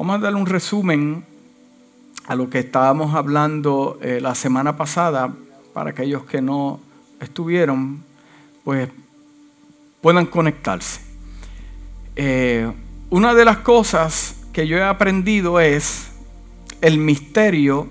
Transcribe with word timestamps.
Vamos 0.00 0.16
a 0.16 0.18
darle 0.18 0.40
un 0.40 0.46
resumen 0.46 1.26
a 2.26 2.34
lo 2.34 2.48
que 2.48 2.60
estábamos 2.60 3.14
hablando 3.14 3.98
eh, 4.00 4.18
la 4.18 4.34
semana 4.34 4.74
pasada 4.74 5.30
para 5.74 5.90
aquellos 5.90 6.24
que 6.24 6.40
no 6.40 6.80
estuvieron, 7.20 8.02
pues 8.64 8.88
puedan 10.00 10.24
conectarse. 10.24 11.02
Eh, 12.16 12.72
una 13.10 13.34
de 13.34 13.44
las 13.44 13.58
cosas 13.58 14.36
que 14.54 14.66
yo 14.66 14.78
he 14.78 14.82
aprendido 14.82 15.60
es 15.60 16.08
el 16.80 16.96
misterio 16.96 17.86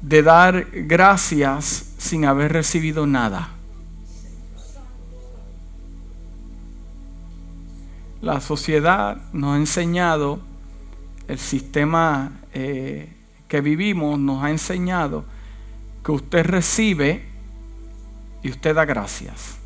de 0.00 0.22
dar 0.22 0.66
gracias 0.72 1.92
sin 1.98 2.24
haber 2.24 2.54
recibido 2.54 3.06
nada. 3.06 3.50
La 8.22 8.40
sociedad 8.40 9.18
nos 9.34 9.52
ha 9.52 9.56
enseñado, 9.58 10.48
el 11.30 11.38
sistema 11.38 12.32
eh, 12.52 13.08
que 13.46 13.60
vivimos 13.60 14.18
nos 14.18 14.42
ha 14.42 14.50
enseñado 14.50 15.24
que 16.04 16.10
usted 16.10 16.44
recibe 16.44 17.24
y 18.42 18.50
usted 18.50 18.74
da 18.74 18.84
gracias. 18.84 19.58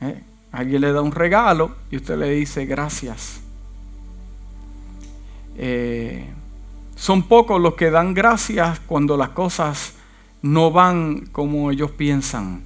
¿Eh? 0.00 0.20
Alguien 0.50 0.80
le 0.80 0.92
da 0.92 1.00
un 1.00 1.12
regalo 1.12 1.76
y 1.92 1.96
usted 1.96 2.18
le 2.18 2.30
dice 2.30 2.66
gracias. 2.66 3.40
Eh, 5.56 6.28
son 6.96 7.22
pocos 7.22 7.60
los 7.60 7.74
que 7.74 7.90
dan 7.90 8.14
gracias 8.14 8.80
cuando 8.80 9.16
las 9.16 9.28
cosas 9.28 9.94
no 10.42 10.72
van 10.72 11.26
como 11.26 11.70
ellos 11.70 11.92
piensan. 11.92 12.64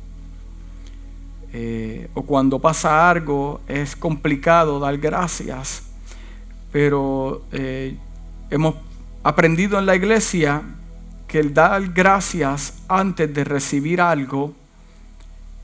O 2.15 2.23
cuando 2.23 2.59
pasa 2.59 3.09
algo 3.09 3.61
es 3.69 3.95
complicado 3.95 4.81
dar 4.81 4.99
gracias. 4.99 5.94
Pero 6.75 7.45
eh, 7.53 7.97
hemos 8.51 8.75
aprendido 9.23 9.79
en 9.79 9.87
la 9.87 9.95
iglesia 9.95 10.61
que 11.29 11.39
el 11.39 11.55
dar 11.55 11.93
gracias 11.93 12.83
antes 12.89 13.33
de 13.33 13.45
recibir 13.45 14.01
algo, 14.01 14.53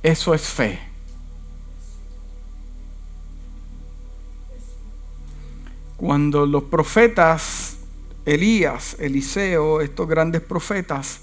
eso 0.05 0.35
es 0.35 0.43
fe. 0.43 0.79
Cuando 5.97 6.47
los 6.47 6.63
profetas, 6.63 7.79
Elías, 8.25 8.97
Eliseo, 9.01 9.81
estos 9.81 10.07
grandes 10.07 10.43
profetas, 10.43 11.23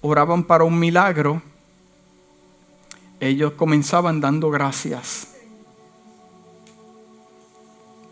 oraban 0.00 0.42
para 0.42 0.64
un 0.64 0.76
milagro, 0.76 1.40
ellos 3.20 3.52
comenzaban 3.52 4.20
dando 4.20 4.50
gracias. 4.50 5.31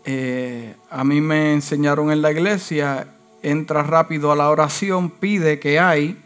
Eh, 0.03 0.75
a 0.89 1.03
mí 1.03 1.21
me 1.21 1.53
enseñaron 1.53 2.11
en 2.11 2.21
la 2.21 2.31
iglesia, 2.31 3.07
entra 3.43 3.83
rápido 3.83 4.31
a 4.31 4.35
la 4.35 4.49
oración, 4.49 5.09
pide 5.09 5.59
que 5.59 5.79
hay, 5.79 6.17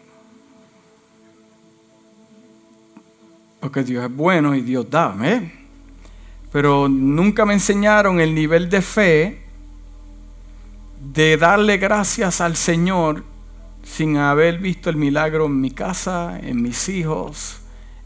porque 3.59 3.83
Dios 3.83 4.05
es 4.05 4.15
bueno 4.15 4.55
y 4.55 4.61
Dios 4.61 4.89
da, 4.89 5.15
pero 6.51 6.87
nunca 6.87 7.45
me 7.45 7.53
enseñaron 7.53 8.21
el 8.21 8.33
nivel 8.33 8.69
de 8.69 8.81
fe 8.81 9.41
de 11.13 11.35
darle 11.35 11.77
gracias 11.77 12.41
al 12.41 12.55
Señor 12.55 13.23
sin 13.83 14.17
haber 14.17 14.59
visto 14.59 14.89
el 14.89 14.95
milagro 14.95 15.45
en 15.47 15.59
mi 15.61 15.71
casa, 15.71 16.39
en 16.41 16.61
mis 16.61 16.89
hijos, 16.89 17.59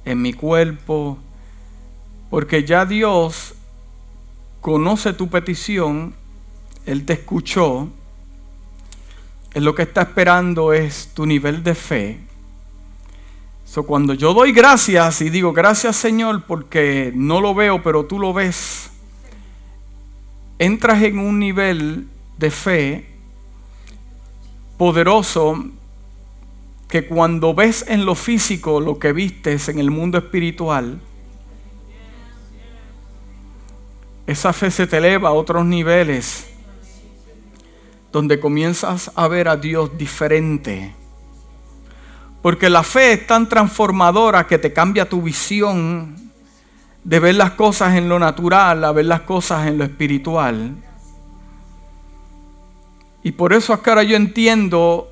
en 0.04 0.22
mi 0.22 0.34
cuerpo, 0.34 1.18
porque 2.30 2.64
ya 2.64 2.86
Dios 2.86 3.56
conoce 4.62 5.14
tu 5.14 5.30
petición, 5.30 6.14
Él 6.86 7.06
te 7.06 7.14
escuchó, 7.14 7.88
Él 9.54 9.64
lo 9.64 9.76
que 9.76 9.84
está 9.84 10.02
esperando 10.02 10.74
es 10.74 11.12
tu 11.14 11.26
nivel 11.26 11.64
de 11.64 11.76
fe. 11.76 12.20
So, 13.66 13.84
cuando 13.84 14.16
yo 14.16 14.34
doy 14.34 14.52
gracias 14.52 15.22
y 15.22 15.30
digo 15.30 15.54
gracias 15.54 15.96
Señor 15.96 16.46
porque 16.48 17.12
no 17.14 17.40
lo 17.40 17.54
veo 17.54 17.84
pero 17.84 18.06
tú 18.06 18.18
lo 18.18 18.34
ves, 18.34 18.90
entras 20.58 21.04
en 21.04 21.20
un 21.20 21.38
nivel 21.38 22.08
de 22.40 22.50
fe 22.50 23.10
poderoso 24.80 25.66
que 26.88 27.06
cuando 27.06 27.54
ves 27.54 27.86
en 27.88 28.06
lo 28.06 28.16
físico 28.16 28.80
lo 28.80 28.98
que 28.98 29.14
vistes 29.14 29.70
en 29.70 29.78
el 29.78 29.92
mundo 29.92 30.18
espiritual, 30.18 31.00
esa 34.30 34.54
fe 34.54 34.70
se 34.70 34.86
te 34.86 34.98
eleva 34.98 35.30
a 35.30 35.34
otros 35.34 35.66
niveles 35.66 36.46
donde 38.12 38.40
comienzas 38.40 39.12
a 39.16 39.28
ver 39.28 39.48
a 39.48 39.58
Dios 39.58 39.98
diferente. 39.98 40.94
Porque 42.44 42.70
la 42.70 42.84
fe 42.84 43.14
es 43.14 43.26
tan 43.26 43.50
transformadora 43.50 44.46
que 44.46 44.60
te 44.60 44.72
cambia 44.72 45.10
tu 45.10 45.24
visión 45.24 46.16
de 47.04 47.20
ver 47.20 47.34
las 47.34 47.52
cosas 47.52 47.96
en 47.96 48.08
lo 48.08 48.20
natural 48.20 48.84
a 48.84 48.92
ver 48.92 49.06
las 49.06 49.22
cosas 49.22 49.66
en 49.66 49.80
lo 49.80 49.84
espiritual. 49.84 50.76
Y 53.24 53.32
por 53.32 53.52
eso 53.52 53.74
ahora 53.74 54.04
yo 54.04 54.16
entiendo 54.16 55.12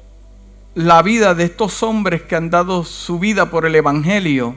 la 0.75 1.01
vida 1.01 1.33
de 1.33 1.45
estos 1.45 1.81
hombres 1.81 2.21
que 2.21 2.35
han 2.35 2.51
dado 2.51 2.83
su 2.83 3.17
vida 3.17 3.49
por 3.49 3.65
el 3.65 3.73
Evangelio, 3.73 4.55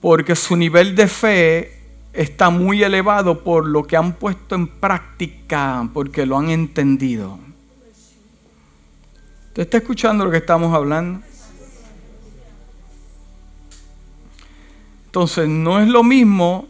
porque 0.00 0.34
su 0.34 0.56
nivel 0.56 0.96
de 0.96 1.08
fe 1.08 1.83
está 2.14 2.48
muy 2.48 2.82
elevado 2.82 3.42
por 3.42 3.66
lo 3.66 3.82
que 3.84 3.96
han 3.96 4.14
puesto 4.14 4.54
en 4.54 4.68
práctica, 4.68 5.88
porque 5.92 6.24
lo 6.24 6.38
han 6.38 6.48
entendido. 6.50 7.38
¿Usted 9.48 9.62
está 9.64 9.78
escuchando 9.78 10.24
lo 10.24 10.30
que 10.30 10.38
estamos 10.38 10.74
hablando? 10.74 11.20
Entonces, 15.06 15.48
no 15.48 15.80
es 15.80 15.88
lo 15.88 16.02
mismo 16.02 16.68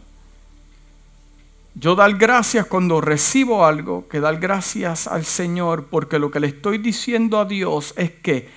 yo 1.75 1.95
dar 1.95 2.13
gracias 2.15 2.65
cuando 2.67 3.01
recibo 3.01 3.65
algo, 3.65 4.07
que 4.07 4.19
dar 4.19 4.39
gracias 4.39 5.07
al 5.07 5.25
Señor, 5.25 5.87
porque 5.89 6.19
lo 6.19 6.31
que 6.31 6.39
le 6.39 6.47
estoy 6.47 6.77
diciendo 6.77 7.39
a 7.39 7.45
Dios 7.45 7.93
es 7.97 8.11
que 8.11 8.49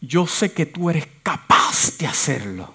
yo 0.00 0.26
sé 0.26 0.52
que 0.52 0.66
tú 0.66 0.88
eres 0.88 1.06
capaz 1.22 1.98
de 1.98 2.06
hacerlo. 2.06 2.74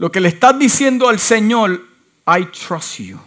Lo 0.00 0.10
que 0.10 0.18
le 0.18 0.30
estás 0.30 0.58
diciendo 0.58 1.10
al 1.10 1.18
Señor, 1.18 1.86
I 2.26 2.46
trust 2.46 3.00
you. 3.00 3.20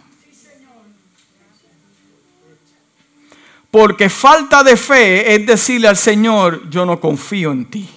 Porque 3.70 4.10
falta 4.10 4.64
de 4.64 4.76
fe 4.76 5.36
es 5.36 5.46
decirle 5.46 5.86
al 5.86 5.96
Señor, 5.96 6.68
yo 6.68 6.84
no 6.84 7.00
confío 7.00 7.52
en 7.52 7.66
ti. 7.66 7.88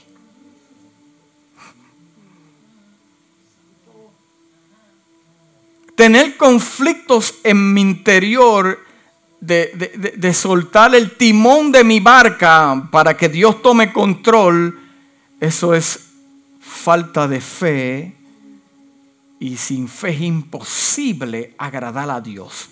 tener 5.95 6.37
conflictos 6.37 7.39
en 7.43 7.73
mi 7.73 7.81
interior 7.81 8.79
de, 9.39 10.31
soltar 10.31 10.93
el 10.93 11.17
timón 11.17 11.71
de 11.71 11.83
mi 11.83 11.99
barca 11.99 12.87
para 12.91 13.17
que 13.17 13.27
Dios 13.29 13.63
tome 13.63 13.91
control, 13.91 14.79
eso 15.39 15.73
es 15.73 16.11
falta 16.59 17.27
de 17.27 17.41
fe. 17.41 18.17
Y 19.39 19.57
sin 19.57 19.87
fe 19.87 20.09
es 20.09 20.21
imposible 20.21 21.53
agradar 21.57 22.09
a 22.09 22.21
Dios. 22.21 22.69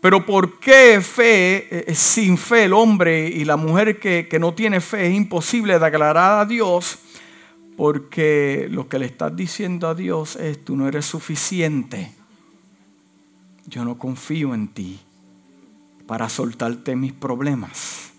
Pero 0.00 0.26
¿por 0.26 0.58
qué 0.58 1.00
fe, 1.00 1.90
eh, 1.90 1.94
sin 1.94 2.36
fe 2.36 2.64
el 2.64 2.72
hombre 2.72 3.28
y 3.28 3.44
la 3.44 3.56
mujer 3.56 4.00
que, 4.00 4.26
que 4.28 4.38
no 4.38 4.52
tiene 4.52 4.80
fe 4.80 5.06
es 5.06 5.14
imposible 5.14 5.78
de 5.78 5.86
agradar 5.86 6.40
a 6.40 6.44
Dios? 6.44 6.98
Porque 7.76 8.66
lo 8.70 8.88
que 8.88 8.98
le 8.98 9.06
estás 9.06 9.34
diciendo 9.36 9.88
a 9.88 9.94
Dios 9.94 10.36
es, 10.36 10.64
tú 10.64 10.76
no 10.76 10.88
eres 10.88 11.06
suficiente 11.06 12.10
yo 13.66 13.84
no 13.84 13.98
confío 13.98 14.54
en 14.54 14.68
ti 14.68 15.00
para 16.06 16.28
soltarte 16.28 16.96
mis 16.96 17.12
problemas, 17.12 18.10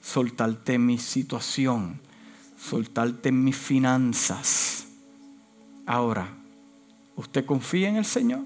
soltarte 0.00 0.78
mi 0.78 0.98
situación, 0.98 2.00
soltarte 2.56 3.32
mis 3.32 3.56
finanzas. 3.56 4.86
Ahora, 5.86 6.28
¿usted 7.16 7.44
confía 7.44 7.88
en 7.88 7.96
el 7.96 8.04
Señor? 8.04 8.40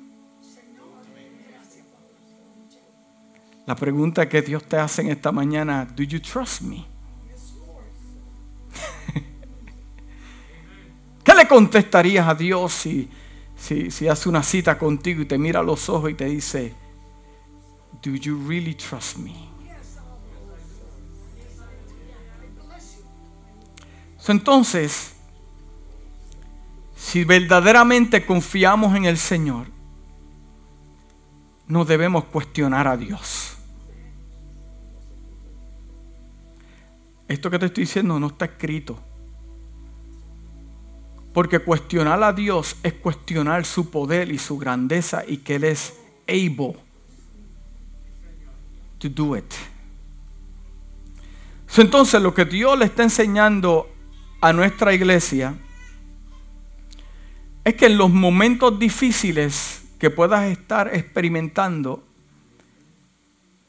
La 3.66 3.74
pregunta 3.74 4.28
que 4.28 4.42
Dios 4.42 4.62
te 4.64 4.76
hace 4.76 5.02
en 5.02 5.10
esta 5.10 5.32
mañana, 5.32 5.84
¿do 5.84 6.02
you 6.02 6.20
trust 6.20 6.62
me? 6.62 6.86
¿Qué 11.24 11.34
le 11.34 11.48
contestarías 11.48 12.28
a 12.28 12.34
Dios 12.34 12.72
si 12.72 13.10
si, 13.56 14.08
hace 14.08 14.28
una 14.28 14.42
cita 14.42 14.78
contigo 14.78 15.22
y 15.22 15.26
te 15.26 15.38
mira 15.38 15.60
a 15.60 15.62
los 15.62 15.88
ojos 15.88 16.10
y 16.10 16.14
te 16.14 16.26
dice, 16.26 16.74
¿Do 18.02 18.14
you 18.14 18.46
really 18.46 18.74
trust 18.74 19.16
me? 19.18 19.34
entonces, 24.28 25.14
si 26.96 27.24
verdaderamente 27.24 28.24
confiamos 28.24 28.96
en 28.96 29.04
el 29.04 29.18
Señor, 29.18 29.66
no 31.68 31.84
debemos 31.84 32.24
cuestionar 32.24 32.88
a 32.88 32.96
Dios. 32.96 33.56
Esto 37.28 37.50
que 37.50 37.58
te 37.58 37.66
estoy 37.66 37.84
diciendo 37.84 38.18
no 38.18 38.28
está 38.28 38.46
escrito. 38.46 38.98
Porque 41.34 41.58
cuestionar 41.58 42.22
a 42.22 42.32
Dios 42.32 42.76
es 42.82 42.94
cuestionar 42.94 43.66
su 43.66 43.90
poder 43.90 44.32
y 44.32 44.38
su 44.38 44.56
grandeza 44.56 45.22
y 45.26 45.38
que 45.38 45.56
Él 45.56 45.64
es 45.64 45.92
able 46.26 46.76
to 48.98 49.10
do 49.10 49.36
it. 49.36 49.52
Entonces 51.76 52.22
lo 52.22 52.32
que 52.32 52.46
Dios 52.46 52.78
le 52.78 52.86
está 52.86 53.02
enseñando 53.02 53.92
a 54.40 54.52
nuestra 54.54 54.94
iglesia 54.94 55.58
es 57.66 57.74
que 57.74 57.86
en 57.86 57.98
los 57.98 58.10
momentos 58.10 58.78
difíciles 58.78 59.82
que 59.98 60.08
puedas 60.08 60.44
estar 60.44 60.94
experimentando 60.94 62.00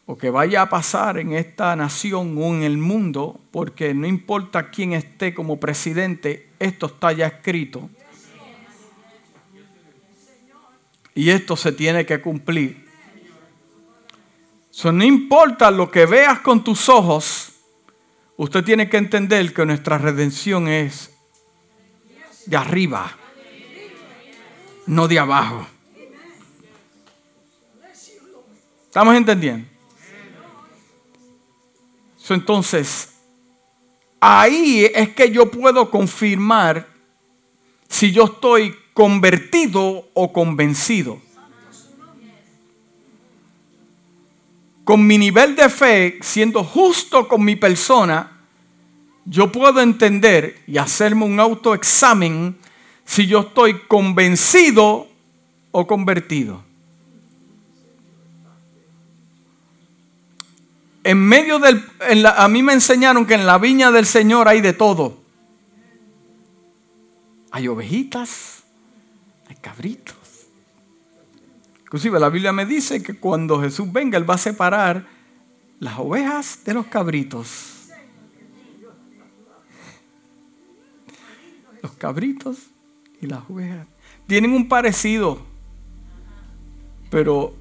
o 0.05 0.15
que 0.15 0.29
vaya 0.29 0.61
a 0.61 0.69
pasar 0.69 1.17
en 1.17 1.33
esta 1.33 1.75
nación 1.75 2.37
o 2.37 2.53
en 2.53 2.61
el 2.61 2.77
mundo, 2.77 3.41
porque 3.49 3.95
no 3.95 4.05
importa 4.05 4.69
quién 4.69 4.93
esté 4.93 5.33
como 5.33 5.59
presidente, 5.59 6.51
esto 6.59 6.85
está 6.85 7.11
ya 7.11 7.25
escrito. 7.25 7.89
Y 11.15 11.31
esto 11.31 11.57
se 11.57 11.71
tiene 11.71 12.05
que 12.05 12.21
cumplir. 12.21 12.87
no 14.83 15.03
importa 15.03 15.71
lo 15.71 15.89
que 15.89 16.05
veas 16.05 16.41
con 16.41 16.63
tus 16.63 16.87
ojos, 16.87 17.51
usted 18.35 18.63
tiene 18.63 18.87
que 18.91 18.97
entender 18.97 19.51
que 19.55 19.65
nuestra 19.65 19.97
redención 19.97 20.67
es 20.67 21.17
de 22.45 22.57
arriba, 22.57 23.17
no 24.87 25.07
de 25.07 25.19
abajo. 25.19 25.67
¿Estamos 28.85 29.15
entendiendo? 29.15 29.67
Entonces, 32.29 33.13
ahí 34.19 34.85
es 34.93 35.09
que 35.09 35.31
yo 35.31 35.49
puedo 35.49 35.89
confirmar 35.89 36.87
si 37.87 38.11
yo 38.11 38.25
estoy 38.25 38.75
convertido 38.93 40.09
o 40.13 40.33
convencido. 40.33 41.21
Con 44.83 45.05
mi 45.05 45.17
nivel 45.17 45.55
de 45.55 45.69
fe, 45.69 46.17
siendo 46.21 46.63
justo 46.63 47.27
con 47.27 47.43
mi 47.43 47.55
persona, 47.55 48.31
yo 49.25 49.51
puedo 49.51 49.81
entender 49.81 50.61
y 50.65 50.77
hacerme 50.77 51.25
un 51.25 51.39
autoexamen 51.39 52.57
si 53.07 53.25
yo 53.25 53.39
estoy 53.39 53.79
convencido 53.87 55.07
o 55.71 55.87
convertido. 55.87 56.67
en 61.07 61.19
medio 61.19 61.57
del... 61.57 61.85
a 62.25 62.49
mí 62.49 62.61
me 62.61 62.73
enseñaron 62.73 63.25
que 63.25 63.35
en 63.35 63.45
la 63.45 63.57
viña 63.57 63.91
del 63.91 64.05
Señor 64.05 64.49
hay 64.49 64.59
de 64.59 64.73
todo. 64.73 65.17
Hay 67.49 67.69
ovejitas, 67.69 68.63
hay 69.47 69.55
cabritos. 69.55 70.17
Inclusive 71.79 72.19
la 72.19 72.27
Biblia 72.27 72.51
me 72.51 72.65
dice 72.65 73.01
que 73.01 73.17
cuando 73.17 73.61
Jesús 73.61 73.89
venga, 73.89 74.17
Él 74.17 74.29
va 74.29 74.33
a 74.33 74.37
separar 74.37 75.07
las 75.79 75.97
ovejas 75.97 76.59
de 76.65 76.73
los 76.73 76.87
cabritos. 76.87 77.87
Los 81.81 81.93
cabritos 81.93 82.57
y 83.21 83.27
las 83.27 83.39
ovejas. 83.49 83.87
Tienen 84.27 84.53
un 84.53 84.67
parecido, 84.67 85.41
pero, 87.09 87.53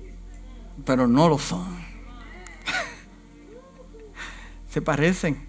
pero 0.85 1.07
no 1.07 1.29
lo 1.29 1.39
son 1.39 1.85
se 4.69 4.83
parecen. 4.83 5.47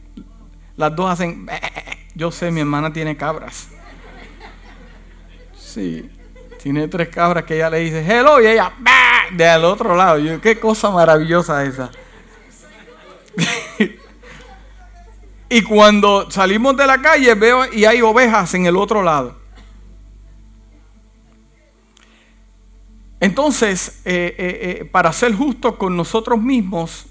Las 0.76 0.96
dos 0.96 1.10
hacen... 1.10 1.48
Yo 2.16 2.32
sé, 2.32 2.50
mi 2.50 2.62
hermana 2.62 2.92
tiene 2.92 3.16
cabras. 3.16 3.70
Sí, 5.56 6.10
tiene 6.64 6.88
tres 6.88 7.10
cabras 7.10 7.44
que 7.44 7.56
ella 7.56 7.70
le 7.70 7.80
dice, 7.80 8.00
hello, 8.00 8.42
y 8.42 8.48
ella, 8.48 8.74
de 9.32 9.48
al 9.48 9.66
otro 9.66 9.96
lado. 9.96 10.42
Qué 10.42 10.60
cosa 10.60 10.90
maravillosa 10.90 11.64
esa. 11.64 11.92
y 15.50 15.62
cuando 15.62 16.32
salimos 16.32 16.76
de 16.76 16.88
la 16.88 17.00
calle 17.00 17.36
veo 17.36 17.72
y 17.72 17.86
hay 17.86 18.02
ovejas 18.02 18.52
en 18.56 18.66
el 18.66 18.78
otro 18.78 19.04
lado. 19.04 19.47
Entonces, 23.20 24.02
eh, 24.06 24.36
eh, 24.38 24.78
eh, 24.82 24.86
para 24.86 25.12
ser 25.12 25.34
justos 25.34 25.76
con 25.76 25.98
nosotros 25.98 26.42
mismos, 26.42 27.08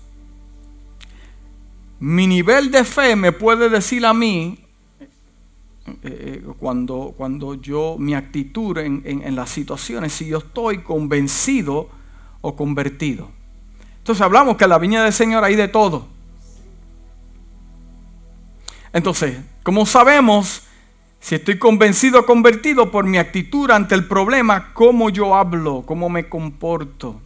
mi 1.99 2.27
nivel 2.27 2.71
de 2.71 2.85
fe 2.85 3.17
me 3.17 3.33
puede 3.33 3.69
decir 3.69 4.05
a 4.07 4.15
mí, 4.15 4.61
cuando, 6.59 7.15
cuando 7.17 7.55
yo, 7.55 7.97
mi 7.99 8.15
actitud 8.15 8.77
en, 8.79 9.03
en 9.05 9.37
las 9.37 9.51
situaciones, 9.51 10.13
si 10.13 10.27
yo 10.27 10.39
estoy 10.39 10.83
convencido 10.83 11.89
o 12.41 12.57
convertido. 12.57 13.31
Entonces 13.99 14.21
hablamos 14.21 14.57
que 14.57 14.65
en 14.65 14.71
la 14.71 14.79
viña 14.79 15.05
del 15.05 15.13
Señor 15.13 15.45
hay 15.45 15.55
de 15.55 15.69
todo. 15.69 16.07
Entonces, 18.93 19.39
como 19.63 19.87
sabemos 19.87 20.63
si 21.21 21.35
estoy 21.35 21.59
convencido 21.59 22.21
o 22.21 22.27
convertido 22.27 22.91
por 22.91 23.05
mi 23.05 23.19
actitud 23.19 23.71
ante 23.71 23.95
el 23.95 24.07
problema? 24.07 24.73
¿Cómo 24.73 25.11
yo 25.11 25.35
hablo? 25.35 25.83
¿Cómo 25.85 26.09
me 26.09 26.29
comporto? 26.29 27.21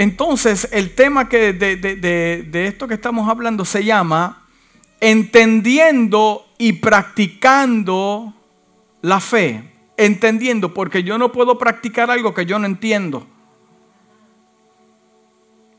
Entonces, 0.00 0.66
el 0.72 0.94
tema 0.94 1.28
que 1.28 1.52
de, 1.52 2.66
esto 2.66 2.88
que 2.88 2.94
estamos 2.94 3.28
hablando 3.28 3.66
se 3.66 3.84
llama 3.84 4.46
entendiendo 4.98 6.46
y 6.56 6.72
practicando 6.72 8.32
la 9.02 9.20
fe. 9.20 9.62
Entendiendo, 9.98 10.72
porque 10.72 11.02
yo 11.02 11.18
no 11.18 11.32
puedo 11.32 11.58
practicar 11.58 12.10
algo 12.10 12.32
que 12.32 12.46
yo 12.46 12.58
no 12.58 12.64
entiendo. 12.64 13.26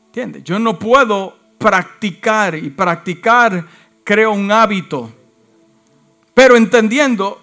¿Entiendes? 0.06 0.44
Yo 0.44 0.60
no 0.60 0.78
puedo 0.78 1.36
practicar 1.58 2.54
y 2.54 2.70
practicar 2.70 3.66
creo 4.04 4.32
un 4.32 4.50
hábito. 4.50 5.10
Pero 6.34 6.56
entendiendo, 6.56 7.40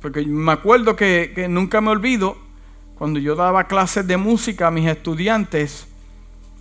porque 0.00 0.22
me 0.26 0.52
acuerdo 0.52 0.96
que, 0.96 1.32
que 1.34 1.48
nunca 1.48 1.80
me 1.80 1.90
olvido, 1.90 2.36
cuando 2.96 3.18
yo 3.18 3.34
daba 3.34 3.66
clases 3.66 4.06
de 4.06 4.16
música 4.16 4.68
a 4.68 4.70
mis 4.70 4.88
estudiantes, 4.88 5.86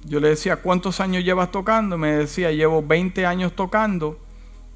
yo 0.06 0.20
le 0.20 0.30
decía, 0.30 0.58
¿cuántos 0.58 1.00
años 1.00 1.24
llevas 1.24 1.52
tocando? 1.52 1.98
Me 1.98 2.14
decía, 2.14 2.52
llevo 2.52 2.82
20 2.82 3.26
años 3.26 3.54
tocando. 3.54 4.20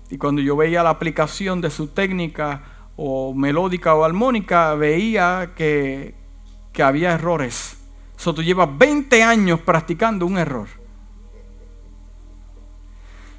Y 0.09 0.17
cuando 0.17 0.41
yo 0.41 0.55
veía 0.55 0.83
la 0.83 0.91
aplicación 0.91 1.61
de 1.61 1.71
su 1.71 1.87
técnica 1.87 2.61
o 2.95 3.33
melódica 3.33 3.95
o 3.95 4.03
armónica, 4.03 4.75
veía 4.75 5.53
que, 5.55 6.13
había 6.77 7.13
errores. 7.13 7.77
So, 8.17 8.33
tú 8.33 8.43
llevas 8.43 8.69
20 8.77 9.23
años 9.23 9.59
practicando 9.61 10.25
un 10.25 10.37
error. 10.37 10.67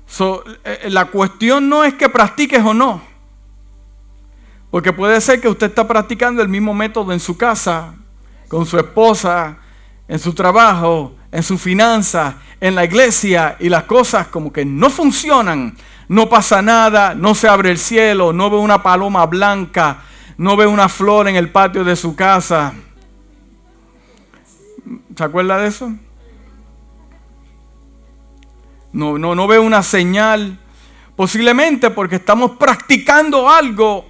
So, 0.07 0.45
eh, 0.65 0.89
la 0.89 1.07
cuestión 1.07 1.69
no 1.69 1.85
es 1.85 1.95
que 1.95 2.09
practiques 2.09 2.65
o 2.65 2.73
no. 2.73 3.03
Porque 4.71 4.93
puede 4.93 5.21
ser 5.21 5.41
que 5.41 5.49
usted 5.49 5.69
está 5.69 5.87
practicando 5.87 6.43
el 6.43 6.49
mismo 6.49 6.75
método 6.75 7.13
en 7.13 7.21
su 7.21 7.37
casa, 7.37 7.95
con 8.49 8.67
su 8.67 8.79
esposa, 8.79 9.59
en 10.09 10.19
su 10.19 10.33
trabajo, 10.35 11.15
en 11.33 11.43
su 11.43 11.59
finanza, 11.59 12.37
en 12.61 12.75
la 12.75 12.85
iglesia 12.85 13.57
y 13.59 13.69
las 13.69 13.85
cosas 13.85 14.29
como 14.29 14.53
que 14.53 14.65
no 14.65 14.91
funcionan. 14.91 15.77
No 16.09 16.29
pasa 16.29 16.63
nada, 16.63 17.15
no 17.15 17.35
se 17.35 17.49
abre 17.49 17.71
el 17.71 17.79
cielo, 17.79 18.33
no 18.33 18.49
ve 18.49 18.57
una 18.57 18.83
paloma 18.83 19.27
blanca, 19.27 20.03
no 20.39 20.57
ve 20.57 20.67
una 20.67 20.89
flor 20.89 21.29
en 21.29 21.37
el 21.37 21.51
patio 21.51 21.83
de 21.83 21.97
su 21.97 22.15
casa. 22.15 22.75
¿Se 25.17 25.25
acuerda 25.25 25.59
de 25.59 25.69
eso? 25.69 25.93
No, 28.97 29.19
no, 29.19 29.35
no 29.35 29.47
ve 29.47 29.59
una 29.59 29.83
señal. 29.83 30.59
Posiblemente 31.17 31.91
porque 31.91 32.17
estamos 32.17 32.53
practicando 32.53 33.47
algo 33.47 34.07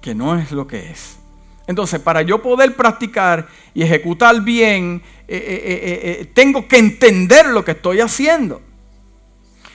que 0.00 0.14
no 0.14 0.38
es 0.38 0.50
lo 0.50 0.66
que 0.66 0.90
es. 0.90 1.18
Entonces, 1.66 2.00
para 2.00 2.22
yo 2.22 2.40
poder 2.40 2.74
practicar 2.74 3.48
y 3.74 3.82
ejecutar 3.82 4.40
bien, 4.40 5.02
eh, 5.28 5.36
eh, 5.36 6.20
eh, 6.22 6.30
tengo 6.32 6.66
que 6.66 6.78
entender 6.78 7.48
lo 7.48 7.62
que 7.66 7.72
estoy 7.72 8.00
haciendo. 8.00 8.62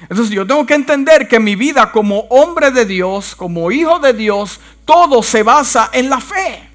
Entonces 0.01 0.31
yo 0.31 0.47
tengo 0.47 0.65
que 0.65 0.73
entender 0.73 1.27
que 1.27 1.39
mi 1.39 1.55
vida 1.55 1.91
como 1.91 2.21
hombre 2.31 2.71
de 2.71 2.85
Dios, 2.85 3.35
como 3.35 3.71
hijo 3.71 3.99
de 3.99 4.13
Dios, 4.13 4.59
todo 4.85 5.21
se 5.21 5.43
basa 5.43 5.91
en 5.93 6.09
la 6.09 6.19
fe. 6.19 6.67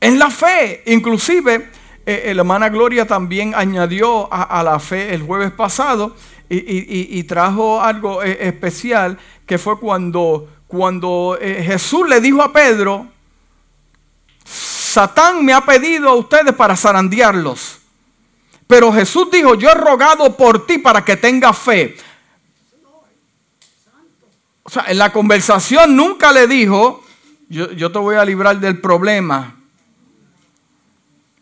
En 0.00 0.20
la 0.20 0.30
fe. 0.30 0.84
Inclusive, 0.86 1.81
la 2.04 2.40
hermana 2.40 2.68
Gloria 2.68 3.06
también 3.06 3.54
añadió 3.54 4.32
a, 4.32 4.62
la 4.62 4.78
fe 4.80 5.14
el 5.14 5.22
jueves 5.22 5.52
pasado 5.52 6.16
y, 6.48 7.22
trajo 7.24 7.80
algo 7.80 8.22
eh, 8.22 8.48
especial 8.48 9.18
que 9.46 9.58
fue 9.58 9.78
cuando, 9.78 10.48
cuando 10.66 11.38
eh, 11.40 11.62
Jesús 11.64 12.08
le 12.08 12.20
dijo 12.20 12.42
a 12.42 12.52
Pedro, 12.52 13.06
Satán 14.44 15.44
me 15.44 15.52
ha 15.52 15.62
pedido 15.62 16.10
a 16.10 16.14
ustedes 16.14 16.54
para 16.54 16.76
zarandearlos. 16.76 17.78
Pero 18.66 18.92
Jesús 18.92 19.30
dijo, 19.30 19.54
yo 19.54 19.70
he 19.70 19.74
rogado 19.74 20.36
por 20.36 20.66
ti 20.66 20.78
para 20.78 21.04
que 21.04 21.16
tengas 21.16 21.58
fe. 21.58 21.96
O 24.62 24.70
sea, 24.70 24.84
en 24.88 24.98
la 24.98 25.12
conversación 25.12 25.96
nunca 25.96 26.32
le 26.32 26.46
dijo, 26.46 27.02
yo, 27.48 27.72
yo 27.72 27.90
te 27.90 27.98
voy 27.98 28.16
a 28.16 28.24
librar 28.24 28.58
del 28.60 28.80
problema. 28.80 29.61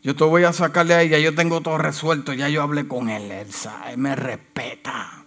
Yo 0.03 0.17
te 0.17 0.25
voy 0.25 0.45
a 0.45 0.53
sacarle 0.53 0.95
a 0.95 1.03
ella, 1.03 1.19
yo 1.19 1.35
tengo 1.35 1.61
todo 1.61 1.77
resuelto, 1.77 2.33
ya 2.33 2.49
yo 2.49 2.63
hablé 2.63 2.89
con 2.89 3.11
él, 3.11 3.31
él, 3.31 3.53
sabe, 3.53 3.97
me 3.99 4.17
respeta. 4.17 5.25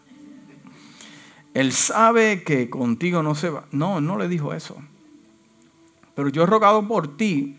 Él 1.53 1.71
sabe 1.71 2.43
que 2.43 2.69
contigo 2.69 3.21
no 3.21 3.35
se 3.35 3.49
va. 3.49 3.65
No, 3.71 4.01
no 4.01 4.17
le 4.17 4.27
dijo 4.27 4.53
eso. 4.53 4.81
Pero 6.15 6.29
yo 6.29 6.43
he 6.43 6.45
rogado 6.47 6.87
por 6.87 7.15
ti 7.17 7.55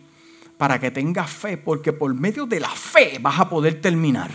para 0.59 0.80
que 0.80 0.90
tengas 0.90 1.30
fe, 1.30 1.56
porque 1.56 1.92
por 1.92 2.12
medio 2.14 2.47
de 2.47 2.59
la 2.59 2.71
fe 2.71 3.18
vas 3.21 3.38
a 3.38 3.49
poder 3.49 3.80
terminar. 3.80 4.30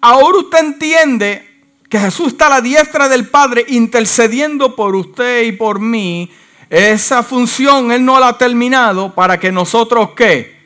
Ahora 0.00 0.38
usted 0.38 0.58
entiende 0.58 1.48
que 1.88 1.98
Jesús 1.98 2.28
está 2.28 2.46
a 2.46 2.50
la 2.50 2.60
diestra 2.60 3.08
del 3.08 3.28
Padre 3.28 3.64
intercediendo 3.68 4.76
por 4.76 4.94
usted 4.94 5.44
y 5.44 5.52
por 5.52 5.80
mí 5.80 6.30
esa 6.70 7.22
función 7.22 7.90
Él 7.92 8.04
no 8.04 8.20
la 8.20 8.28
ha 8.28 8.38
terminado 8.38 9.14
para 9.14 9.38
que 9.38 9.50
nosotros 9.50 10.10
qué? 10.14 10.58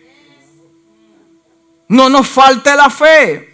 No 1.88 2.08
nos 2.08 2.26
falte 2.28 2.74
la 2.74 2.90
fe. 2.90 3.52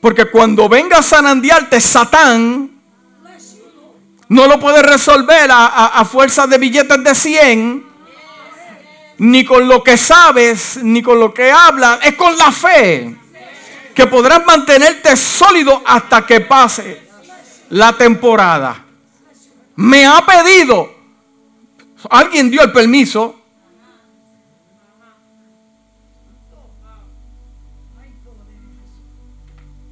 Porque 0.00 0.26
cuando 0.26 0.68
venga 0.68 0.98
a 0.98 1.02
sanandiarte 1.02 1.80
Satán, 1.80 2.70
no 4.28 4.46
lo 4.46 4.58
puede 4.58 4.82
resolver 4.82 5.50
a, 5.52 6.04
fuerza 6.10 6.46
de 6.46 6.58
billetes 6.58 7.04
de 7.04 7.14
100, 7.14 7.86
ni 9.18 9.44
con 9.44 9.68
lo 9.68 9.82
que 9.84 9.96
sabes, 9.96 10.78
ni 10.82 11.02
con 11.02 11.20
lo 11.20 11.34
que 11.34 11.50
hablas, 11.52 11.98
es 12.02 12.14
con 12.14 12.36
la 12.36 12.50
fe. 12.50 13.14
Que 13.94 14.06
podrás 14.06 14.44
mantenerte 14.46 15.16
sólido 15.16 15.82
hasta 15.84 16.24
que 16.24 16.40
pase 16.40 17.02
la 17.68 17.92
temporada. 17.92 18.84
Me 19.76 20.06
ha 20.06 20.24
pedido 20.24 21.01
Alguien 22.10 22.50
dio 22.50 22.62
el 22.62 22.72
permiso. 22.72 23.36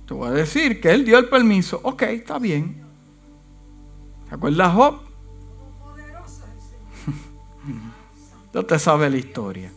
Te 0.07 0.15
voy 0.15 0.29
a 0.29 0.33
decir 0.33 0.81
que 0.81 0.91
él 0.91 1.05
dio 1.05 1.19
el 1.19 1.29
permiso. 1.29 1.81
Ok, 1.85 2.03
está 2.03 2.39
bien. 2.39 2.83
¿Te 4.29 4.35
acuerdas 4.35 4.75
Job? 4.75 5.01
No 8.53 8.65
te 8.65 8.81
sabe 8.81 9.09
la 9.09 9.17
historia. 9.17 9.73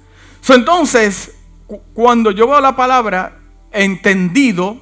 entonces, 0.49 1.35
cuando 1.93 2.31
yo 2.31 2.47
veo 2.47 2.59
la 2.59 2.75
palabra 2.75 3.39
entendido, 3.71 4.79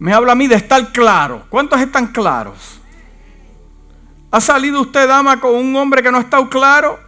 me 0.00 0.12
habla 0.12 0.32
a 0.32 0.34
mí 0.34 0.48
de 0.48 0.56
estar 0.56 0.92
claro. 0.92 1.46
¿Cuántos 1.48 1.80
están 1.80 2.08
claros? 2.08 2.77
¿Ha 4.30 4.40
salido 4.40 4.82
usted, 4.82 5.08
dama, 5.08 5.40
con 5.40 5.54
un 5.54 5.74
hombre 5.76 6.02
que 6.02 6.10
no 6.10 6.18
ha 6.18 6.22
estado 6.22 6.48
claro? 6.50 7.00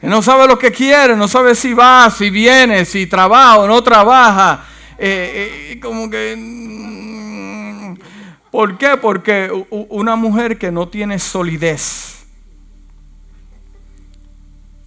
Que 0.00 0.06
no 0.06 0.22
sabe 0.22 0.46
lo 0.46 0.58
que 0.58 0.70
quiere, 0.70 1.16
no 1.16 1.26
sabe 1.26 1.54
si 1.54 1.72
va, 1.72 2.08
si 2.10 2.30
viene, 2.30 2.84
si 2.84 3.06
trabaja 3.06 3.58
o 3.58 3.66
no 3.66 3.82
trabaja. 3.82 4.64
Eh, 4.98 5.72
eh, 5.72 5.80
como 5.80 6.08
que... 6.08 6.34
Mm, 6.36 7.96
¿Por 8.50 8.78
qué? 8.78 8.96
Porque 8.96 9.50
una 9.70 10.16
mujer 10.16 10.56
que 10.56 10.70
no 10.70 10.88
tiene 10.88 11.18
solidez 11.18 12.16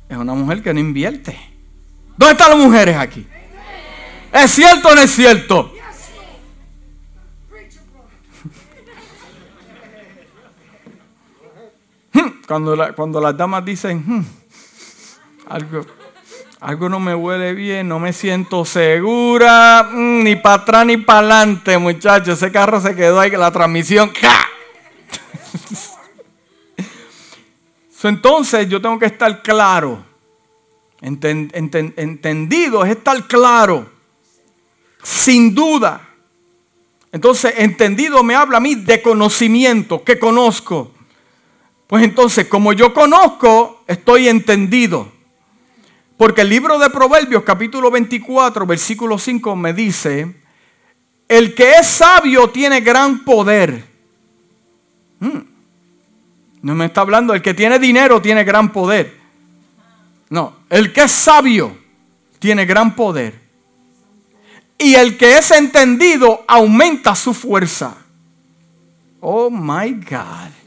es 0.10 0.18
una 0.18 0.34
mujer 0.34 0.63
que 0.63 0.74
no 0.74 0.79
invierte. 0.79 1.39
¿Dónde 2.18 2.32
están 2.32 2.50
las 2.50 2.58
mujeres 2.58 2.98
aquí? 2.98 3.27
¿Es 4.34 4.51
cierto 4.51 4.89
o 4.89 4.96
no 4.96 5.01
es 5.01 5.12
cierto? 5.12 5.72
Cuando, 12.48 12.75
cuando 12.96 13.22
las 13.22 13.38
damas 13.38 13.63
dicen, 13.63 14.04
hmm, 14.06 14.25
algo, 15.48 15.86
algo 16.60 16.89
no 16.89 17.00
me 17.00 17.13
huele 17.13 17.54
bien, 17.54 17.88
no 17.88 18.00
me 18.00 18.12
siento 18.12 18.66
segura, 18.66 19.88
hmm, 19.92 20.24
ni 20.24 20.36
para 20.36 20.63
atrás 20.63 20.86
ni 20.86 20.98
para 20.98 21.20
adelante, 21.20 21.78
muchachos. 21.78 22.42
Ese 22.42 22.51
carro 22.51 22.82
se 22.82 22.96
quedó 22.96 23.20
ahí, 23.20 23.30
la 23.32 23.51
transmisión. 23.51 24.12
Entonces 28.04 28.68
yo 28.70 28.82
tengo 28.82 28.98
que 28.98 29.06
estar 29.06 29.42
claro. 29.44 30.04
entendido 31.01 32.84
es 32.86 32.92
estar 32.92 33.28
claro. 33.28 33.89
Sin 35.04 35.54
duda. 35.54 36.10
Entonces, 37.12 37.54
entendido 37.58 38.24
me 38.24 38.36
habla 38.36 38.58
a 38.58 38.62
mí 38.62 38.75
de 38.75 39.01
conocimiento, 39.01 40.04
que 40.04 40.20
conozco. 40.20 40.92
Pues 41.89 42.03
entonces, 42.03 42.46
como 42.46 42.72
yo 42.72 42.93
conozco, 42.93 43.84
estoy 43.88 44.27
entendido. 44.27 45.12
Porque 46.17 46.41
el 46.41 46.50
libro 46.50 46.77
de 46.77 46.91
Proverbios, 46.91 47.41
capítulo 47.41 47.89
24, 47.89 48.67
versículo 48.67 49.17
5, 49.17 49.55
me 49.55 49.74
dice, 49.74 50.36
el 51.27 51.55
que 51.55 51.72
es 51.72 51.88
sabio 51.88 52.51
tiene 52.51 52.81
gran 52.81 53.25
poder. 53.25 53.84
Hmm. 55.19 55.39
No 56.62 56.75
me 56.75 56.86
está 56.86 57.01
hablando, 57.01 57.34
el 57.34 57.41
que 57.41 57.55
tiene 57.55 57.79
dinero 57.79 58.22
tiene 58.22 58.43
gran 58.43 58.72
poder. 58.72 59.17
No, 60.29 60.58
el 60.69 60.93
que 60.93 61.01
es 61.01 61.12
sabio 61.12 61.75
tiene 62.38 62.67
gran 62.67 62.96
poder. 62.96 63.34
Y 64.77 64.93
el 64.93 65.17
que 65.17 65.39
es 65.39 65.50
entendido 65.50 66.46
aumenta 66.48 67.15
su 67.15 67.34
fuerza. 67.34 67.98
Oh 69.22 69.50
my 69.50 69.91
God. 70.08 70.59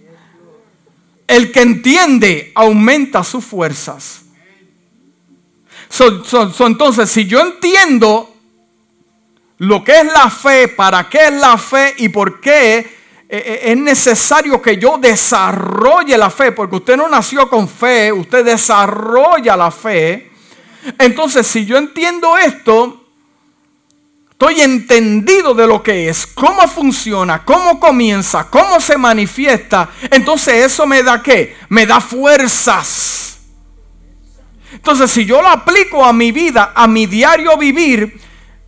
El 1.27 1.53
que 1.53 1.63
entiende 1.63 2.53
aumenta 2.55 3.25
sus 3.25 3.45
fuerzas. 3.45 4.23
entonces, 6.61 7.11
si 7.11 7.27
yo 7.27 7.41
entiendo 7.41 8.35
lo 9.59 9.85
que 9.85 10.01
es 10.01 10.07
la 10.07 10.29
fe, 10.29 10.69
para 10.69 11.09
qué 11.09 11.29
es 11.29 11.33
la 11.35 11.57
fe 11.57 11.95
y 11.99 12.09
por 12.09 12.41
qué 12.41 12.79
eh, 12.79 12.89
eh, 13.29 13.61
es 13.73 13.77
necesario 13.79 14.61
que 14.61 14.77
yo 14.77 14.99
desarrolle 14.99 16.19
la 16.19 16.29
fe, 16.31 16.53
porque 16.53 16.77
usted 16.77 16.97
no 16.97 17.09
nació 17.09 17.49
con 17.49 17.69
fe, 17.69 18.13
usted 18.13 18.45
desarrolla 18.45 19.57
la 19.57 19.71
fe. 19.71 20.31
Entonces, 20.99 21.47
si 21.47 21.65
yo 21.65 21.79
entiendo 21.79 22.37
esto, 22.37 23.02
estoy 24.43 24.61
entendido 24.61 25.55
de 25.55 25.69
lo 25.69 25.85
que 25.85 26.09
es, 26.09 26.27
cómo 26.27 26.67
funciona, 26.67 27.45
cómo 27.45 27.79
comienza, 27.79 28.51
cómo 28.51 28.81
se 28.81 28.99
manifiesta, 28.99 29.89
entonces 30.11 30.65
eso 30.65 30.85
me 30.85 31.05
da 31.05 31.23
qué? 31.23 31.57
Me 31.69 31.87
da 31.87 32.01
fuerzas. 32.01 33.39
Entonces 34.73 35.13
si 35.13 35.25
yo 35.25 35.41
lo 35.41 35.49
aplico 35.49 36.05
a 36.05 36.13
mi 36.13 36.33
vida, 36.33 36.73
a 36.75 36.89
mi 36.89 37.07
diario 37.07 37.57
vivir, 37.57 38.21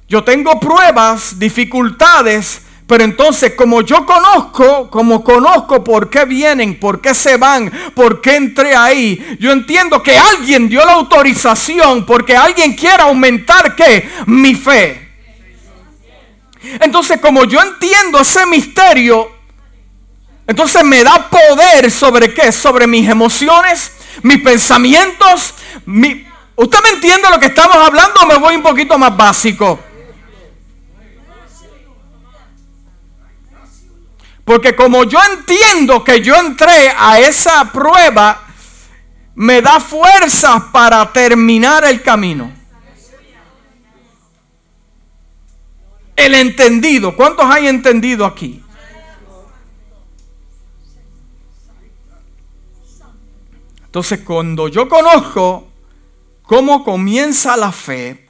yo 0.09 0.23
tengo 0.23 0.61
pruebas, 0.61 1.40
dificultades, 1.40 2.62
pero 2.87 3.02
entonces 3.02 3.54
como 3.54 3.81
yo 3.81 4.07
conozco, 4.07 4.88
como 4.88 5.25
conozco 5.25 5.83
por 5.83 6.09
qué 6.09 6.25
vienen, 6.25 6.78
por 6.78 7.00
qué 7.00 7.14
se 7.14 7.37
van, 7.37 7.73
por 7.97 8.21
qué 8.21 8.37
entré 8.37 8.76
ahí, 8.76 9.38
yo 9.40 9.50
entiendo 9.50 10.00
que 10.00 10.16
alguien 10.16 10.69
dio 10.69 10.85
la 10.85 10.93
autorización 10.93 12.07
porque 12.07 12.37
alguien 12.37 12.76
quiere 12.76 13.02
aumentar 13.02 13.75
qué? 13.75 14.09
Mi 14.26 14.54
fe. 14.54 15.03
Entonces, 16.80 17.21
como 17.21 17.44
yo 17.44 17.61
entiendo 17.61 18.21
ese 18.21 18.47
misterio, 18.47 19.30
entonces 20.47 20.85
me 20.85 21.02
da 21.02 21.28
poder 21.28 21.90
sobre 21.90 22.35
qué? 22.35 22.52
Sobre 22.52 22.87
mis 22.87 23.09
emociones, 23.09 23.92
mis 24.23 24.42
pensamientos. 24.42 25.54
Mi... 25.87 26.26
¿Usted 26.56 26.78
me 26.83 26.90
entiende 26.90 27.28
lo 27.30 27.40
que 27.40 27.47
estamos 27.47 27.76
hablando 27.76 28.21
o 28.23 28.26
me 28.26 28.37
voy 28.37 28.56
un 28.56 28.62
poquito 28.62 28.99
más 28.99 29.16
básico? 29.16 29.80
Porque 34.44 34.76
como 34.76 35.04
yo 35.04 35.18
entiendo 35.33 36.04
que 36.04 36.21
yo 36.21 36.37
entré 36.37 36.94
a 36.97 37.18
esa 37.18 37.73
prueba, 37.73 38.42
me 39.35 39.62
da 39.62 39.80
fuerzas 39.80 40.64
para 40.71 41.11
terminar 41.12 41.85
el 41.85 42.02
camino. 42.02 42.63
El 46.16 46.35
entendido. 46.35 47.16
¿Cuántos 47.16 47.44
hay 47.47 47.66
entendido 47.66 48.25
aquí? 48.25 48.62
Entonces, 53.85 54.21
cuando 54.21 54.68
yo 54.68 54.88
conozco, 54.88 55.68
cómo 56.42 56.83
comienza 56.83 57.56
la 57.56 57.71
fe, 57.71 58.26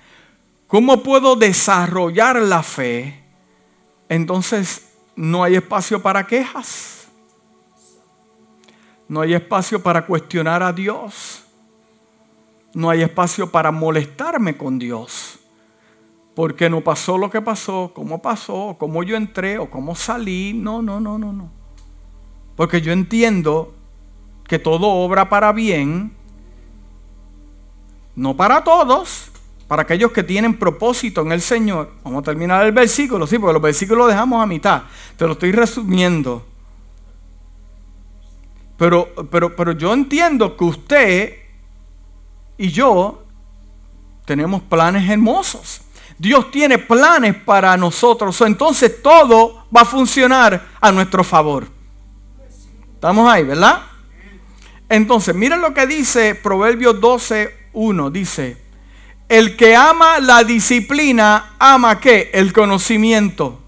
cómo 0.67 1.03
puedo 1.03 1.37
desarrollar 1.37 2.37
la 2.43 2.63
fe, 2.63 3.23
entonces 4.09 4.89
no 5.17 5.43
hay 5.43 5.57
espacio 5.57 6.03
para 6.03 6.27
quejas. 6.27 7.09
No 9.09 9.21
hay 9.21 9.35
espacio 9.35 9.83
para 9.83 10.07
cuestionar 10.07 10.63
a 10.63 10.73
Dios. 10.73 11.45
No 12.73 12.91
hay 12.91 13.03
espacio 13.03 13.51
para 13.51 13.71
molestarme 13.71 14.57
con 14.57 14.79
Dios. 14.79 15.39
Porque 16.35 16.69
no 16.69 16.81
pasó 16.81 17.17
lo 17.17 17.31
que 17.31 17.41
pasó, 17.41 17.93
cómo 17.95 18.21
pasó, 18.21 18.77
cómo 18.79 19.03
yo 19.03 19.17
entré 19.17 19.59
o 19.59 19.71
cómo 19.71 19.95
salí. 19.95 20.53
No, 20.53 20.83
no, 20.83 20.99
no, 21.01 21.19
no, 21.19 21.33
no. 21.33 21.51
Porque 22.57 22.81
yo 22.81 22.93
entiendo 22.93 23.75
que 24.47 24.59
todo 24.59 24.89
obra 24.89 25.29
para 25.29 25.53
bien, 25.53 26.13
no 28.17 28.37
para 28.37 28.63
todos, 28.63 29.31
para 29.69 29.83
aquellos 29.83 30.13
que 30.13 30.23
tienen 30.23 30.59
propósito 30.59 31.23
en 31.23 31.33
el 31.33 31.41
Señor. 31.41 31.93
Vamos 32.05 32.21
a 32.21 32.25
terminar 32.25 32.65
el 32.65 32.73
versículo, 32.73 33.27
sí, 33.27 33.39
porque 33.39 33.55
los 33.55 33.63
versículos 33.63 34.07
los 34.07 34.15
dejamos 34.15 34.43
a 34.43 34.47
mitad. 34.47 34.83
Te 35.17 35.27
lo 35.27 35.33
estoy 35.33 35.53
resumiendo. 35.53 36.45
Pero, 38.77 39.09
pero, 39.31 39.55
pero 39.55 39.73
yo 39.73 39.93
entiendo 39.95 40.57
que 40.57 40.65
usted 40.65 41.35
y 42.59 42.69
yo 42.69 43.23
tenemos 44.25 44.63
planes 44.63 45.09
hermosos. 45.09 45.84
Dios 46.19 46.51
tiene 46.51 46.79
planes 46.79 47.35
para 47.35 47.77
nosotros. 47.77 48.41
Entonces 48.43 49.03
todo 49.03 49.67
va 49.75 49.83
a 49.83 49.85
funcionar 49.85 50.67
a 50.81 50.93
nuestro 50.93 51.25
favor. 51.25 51.67
Estamos 52.95 53.31
ahí, 53.31 53.45
¿verdad? 53.45 53.83
Entonces, 54.89 55.35
miren 55.35 55.61
lo 55.61 55.75
que 55.75 55.87
dice 55.87 56.35
Proverbios 56.35 57.01
12, 57.01 57.69
1. 57.73 58.11
Dice, 58.11 58.57
el 59.29 59.57
que 59.57 59.75
ama 59.75 60.21
la 60.21 60.45
disciplina, 60.45 61.57
ama 61.59 61.99
qué? 61.99 62.31
El 62.33 62.53
conocimiento. 62.53 63.61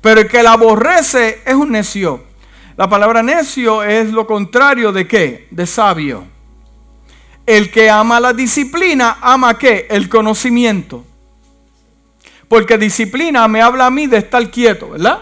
Pero 0.00 0.22
el 0.22 0.28
que 0.28 0.42
la 0.42 0.52
aborrece 0.52 1.42
es 1.44 1.54
un 1.54 1.72
necio. 1.72 2.24
La 2.76 2.88
palabra 2.88 3.22
necio 3.22 3.82
es 3.82 4.10
lo 4.12 4.26
contrario 4.26 4.92
de 4.92 5.06
qué? 5.06 5.48
De 5.50 5.66
sabio. 5.66 6.24
El 7.44 7.70
que 7.70 7.90
ama 7.90 8.20
la 8.20 8.32
disciplina, 8.32 9.18
ama 9.20 9.58
qué? 9.58 9.86
El 9.90 10.08
conocimiento. 10.08 11.04
Porque 12.48 12.78
disciplina 12.78 13.48
me 13.48 13.62
habla 13.62 13.86
a 13.86 13.90
mí 13.90 14.06
de 14.06 14.18
estar 14.18 14.50
quieto, 14.50 14.90
¿verdad? 14.90 15.20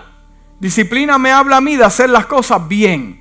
Disciplina 0.58 1.16
me 1.18 1.30
habla 1.30 1.56
a 1.56 1.60
mí 1.60 1.76
de 1.76 1.84
hacer 1.84 2.10
las 2.10 2.26
cosas 2.26 2.66
bien. 2.68 3.20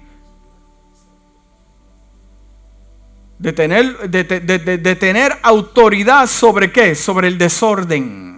de 3.40 3.54
tener, 3.54 4.10
de, 4.10 4.96
tener 4.96 5.38
autoridad 5.42 6.28
sobre 6.28 6.72
qué? 6.72 6.94
Sobre 6.94 7.30
el 7.30 7.38
desorden. 7.38 8.38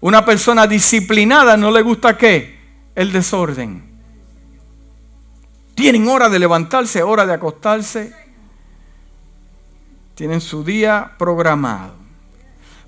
Una 0.00 0.24
persona 0.24 0.66
disciplinada 0.66 1.56
no 1.58 1.70
le 1.70 1.82
gusta 1.82 2.16
qué? 2.16 2.58
El 2.94 3.12
desorden. 3.12 3.84
Tienen 5.74 6.08
hora 6.08 6.30
de 6.30 6.38
levantarse, 6.38 7.02
hora 7.02 7.26
de 7.26 7.34
acostarse. 7.34 8.12
Tienen 10.14 10.40
su 10.40 10.64
día 10.64 11.12
programado. 11.18 11.94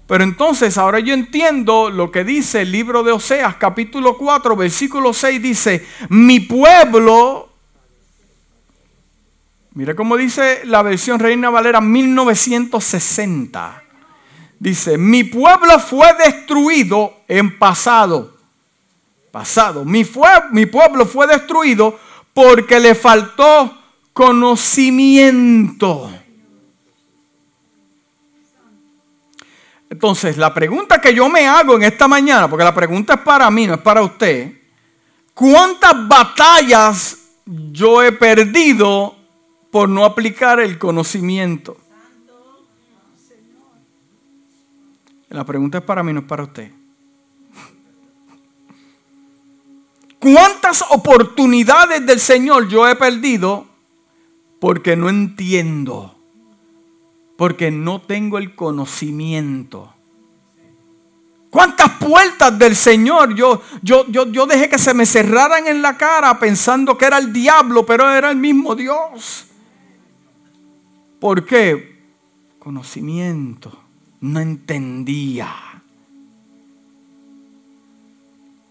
Pero 0.07 0.23
entonces 0.23 0.79
ahora 0.79 1.01
yo 1.01 1.15
entiendo 1.15 1.91
lo 1.91 2.13
que 2.13 2.23
dice 2.23 2.63
el 2.63 2.71
libro 2.71 3.03
de 3.03 3.13
Oseas 3.13 3.57
capítulo 3.57 4.17
4 4.17 4.55
versículo 4.55 5.13
6 5.13 5.43
dice, 5.43 5.87
mi 6.09 6.41
pueblo 6.41 7.57
Mire 9.77 9.95
cómo 9.95 10.17
dice 10.17 10.63
la 10.65 10.81
versión 10.81 11.19
Reina 11.19 11.51
Valera 11.51 11.83
1960. 11.83 13.83
Dice, 14.59 14.97
mi 14.97 15.23
pueblo 15.23 15.79
fue 15.79 16.07
destruido 16.25 17.13
en 17.29 17.59
pasado. 17.59 18.39
Pasado. 19.31 19.85
Mi, 19.85 20.03
mi 20.53 20.65
pueblo 20.65 21.05
fue 21.05 21.27
destruido 21.27 22.01
porque 22.33 22.81
le 22.81 22.95
faltó 22.95 23.77
conocimiento. 24.15 26.11
Entonces, 29.89 30.37
la 30.37 30.53
pregunta 30.53 31.01
que 31.01 31.15
yo 31.15 31.29
me 31.29 31.47
hago 31.47 31.77
en 31.77 31.85
esta 31.85 32.09
mañana, 32.09 32.49
porque 32.49 32.65
la 32.65 32.75
pregunta 32.75 33.15
es 33.15 33.21
para 33.21 33.51
mí, 33.51 33.67
no 33.67 33.75
es 33.75 33.81
para 33.81 34.03
usted, 34.03 34.53
¿cuántas 35.33 36.09
batallas 36.09 37.19
yo 37.47 38.03
he 38.03 38.13
perdido 38.13 39.15
por 39.71 39.89
no 39.89 40.05
aplicar 40.05 40.59
el 40.59 40.79
conocimiento. 40.79 41.77
La 45.29 45.45
pregunta 45.45 45.79
es 45.79 45.85
para 45.85 46.03
mí, 46.03 46.13
no 46.13 46.21
es 46.21 46.27
para 46.27 46.45
usted. 46.45 46.73
¿Cuántas 50.19 50.83
oportunidades 50.91 52.05
del 52.07 52.21
Señor 52.21 52.69
yo 52.69 52.89
he 52.89 52.97
perdido 52.97 53.67
porque 54.59 54.97
no 54.97 55.09
entiendo? 55.09 56.16
Porque 57.37 57.71
no 57.71 58.01
tengo 58.01 58.39
el 58.39 58.55
conocimiento. 58.55 59.93
¿Cuántas 61.51 61.93
puertas 61.93 62.59
del 62.59 62.77
Señor 62.77 63.35
yo, 63.35 63.63
yo, 63.83 64.07
yo, 64.09 64.31
yo 64.31 64.47
dejé 64.47 64.69
que 64.69 64.79
se 64.79 64.93
me 64.93 65.07
cerraran 65.07 65.67
en 65.67 65.81
la 65.81 65.97
cara 65.97 66.39
pensando 66.39 66.99
que 66.99 67.07
era 67.07 67.19
el 67.19 67.33
diablo, 67.33 67.87
pero 67.87 68.11
era 68.11 68.31
el 68.31 68.37
mismo 68.37 68.75
Dios? 68.75 69.47
¿Por 71.19 71.45
qué? 71.47 72.05
Conocimiento. 72.59 73.73
No 74.21 74.41
entendía. 74.41 75.49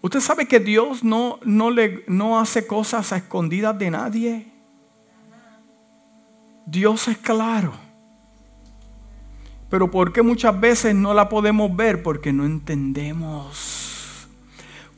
Usted 0.00 0.20
sabe 0.20 0.46
que 0.46 0.60
Dios 0.60 1.02
no, 1.02 1.40
no, 1.44 1.70
le, 1.72 2.04
no 2.06 2.38
hace 2.38 2.66
cosas 2.68 3.12
a 3.12 3.16
escondidas 3.16 3.76
de 3.76 3.90
nadie. 3.90 4.52
Dios 6.66 7.08
es 7.08 7.18
claro. 7.18 7.85
Pero 9.68 9.90
¿por 9.90 10.12
qué 10.12 10.22
muchas 10.22 10.58
veces 10.58 10.94
no 10.94 11.12
la 11.12 11.28
podemos 11.28 11.74
ver? 11.74 12.02
Porque 12.02 12.32
no 12.32 12.44
entendemos. 12.44 13.86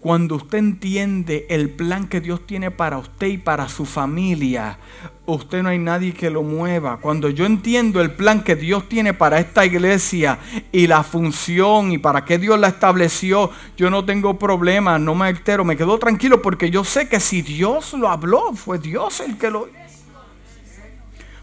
Cuando 0.01 0.37
usted 0.37 0.59
entiende 0.59 1.47
el 1.51 1.71
plan 1.71 2.07
que 2.07 2.21
Dios 2.21 2.47
tiene 2.47 2.71
para 2.71 2.99
usted 2.99 3.27
y 3.27 3.39
para 3.39 3.69
su 3.69 3.85
familia, 3.85 4.79
usted 5.27 5.63
no 5.63 5.71
hay 5.71 5.79
nadie 5.79 6.13
que 6.13 6.31
lo 6.31 6.45
mueva. 6.45 6.99
Cuando 6.99 7.29
yo 7.31 7.47
entiendo 7.47 8.01
el 8.01 8.13
plan 8.13 8.45
que 8.45 8.55
Dios 8.55 8.89
tiene 8.89 9.13
para 9.13 9.41
esta 9.41 9.67
iglesia 9.67 10.39
y 10.71 10.87
la 10.87 11.03
función 11.03 11.91
y 11.91 11.99
para 11.99 12.25
qué 12.25 12.39
Dios 12.39 12.61
la 12.61 12.69
estableció, 12.69 13.51
yo 13.77 13.91
no 13.91 14.05
tengo 14.05 14.39
problema, 14.39 15.01
no 15.01 15.17
me 15.17 15.27
altero, 15.27 15.65
me 15.65 15.77
quedo 15.77 15.99
tranquilo 15.99 16.43
porque 16.43 16.71
yo 16.71 16.85
sé 16.85 17.09
que 17.09 17.19
si 17.19 17.43
Dios 17.43 17.93
lo 17.95 18.09
habló, 18.09 18.53
fue 18.55 18.79
Dios 18.79 19.19
el 19.21 19.37
que 19.37 19.51
lo... 19.51 19.69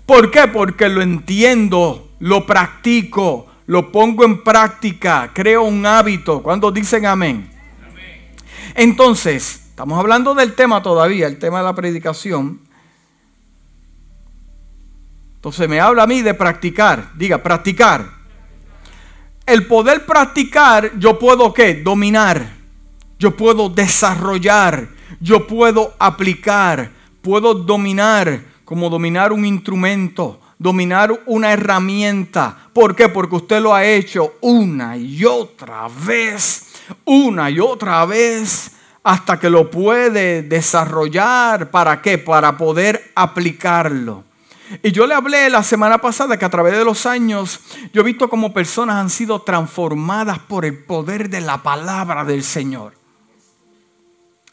¿Por 0.05 0.29
qué? 0.29 0.47
Porque 0.47 0.87
lo 0.87 1.01
entiendo, 1.01 2.09
lo 2.19 2.45
practico, 2.45 3.47
lo 3.65 3.91
pongo 3.91 4.23
en 4.23 4.43
práctica, 4.43 5.31
creo 5.33 5.63
un 5.63 5.85
hábito. 5.85 6.43
Cuando 6.43 6.71
dicen 6.71 7.05
amén? 7.05 7.49
Entonces, 8.75 9.67
estamos 9.69 9.97
hablando 9.97 10.35
del 10.35 10.53
tema 10.53 10.83
todavía, 10.83 11.27
el 11.27 11.39
tema 11.39 11.59
de 11.59 11.63
la 11.63 11.73
predicación. 11.73 12.61
Entonces 15.35 15.69
me 15.69 15.79
habla 15.79 16.03
a 16.03 16.07
mí 16.07 16.21
de 16.21 16.33
practicar. 16.33 17.11
Diga, 17.15 17.41
practicar. 17.41 18.09
El 19.45 19.67
poder 19.67 20.05
practicar, 20.05 20.97
yo 20.97 21.19
puedo 21.19 21.53
qué? 21.53 21.75
Dominar. 21.75 22.53
Yo 23.19 23.35
puedo 23.37 23.69
desarrollar. 23.69 24.87
Yo 25.19 25.45
puedo 25.45 25.93
aplicar. 25.99 26.91
Puedo 27.21 27.53
dominar 27.53 28.54
como 28.65 28.89
dominar 28.89 29.31
un 29.31 29.45
instrumento, 29.45 30.41
dominar 30.57 31.21
una 31.27 31.53
herramienta. 31.53 32.69
¿Por 32.73 32.95
qué? 32.95 33.07
Porque 33.07 33.35
usted 33.35 33.61
lo 33.61 33.73
ha 33.73 33.85
hecho 33.85 34.33
una 34.41 34.97
y 34.97 35.23
otra 35.23 35.87
vez 36.05 36.65
una 37.05 37.49
y 37.49 37.59
otra 37.59 38.05
vez 38.05 38.71
hasta 39.03 39.39
que 39.39 39.49
lo 39.49 39.69
puede 39.69 40.43
desarrollar. 40.43 41.71
¿Para 41.71 42.01
qué? 42.01 42.17
Para 42.17 42.57
poder 42.57 43.11
aplicarlo. 43.15 44.23
Y 44.81 44.91
yo 44.91 45.05
le 45.05 45.13
hablé 45.13 45.49
la 45.49 45.61
semana 45.61 45.99
pasada 45.99 46.37
que 46.37 46.45
a 46.45 46.49
través 46.49 46.75
de 46.75 46.83
los 46.83 47.05
años 47.05 47.59
yo 47.93 48.01
he 48.01 48.05
visto 48.05 48.29
como 48.29 48.51
personas 48.51 48.95
han 48.95 49.11
sido 49.11 49.41
transformadas 49.41 50.39
por 50.39 50.65
el 50.65 50.83
poder 50.83 51.29
de 51.29 51.41
la 51.41 51.61
palabra 51.61 52.25
del 52.25 52.43
Señor. 52.43 52.93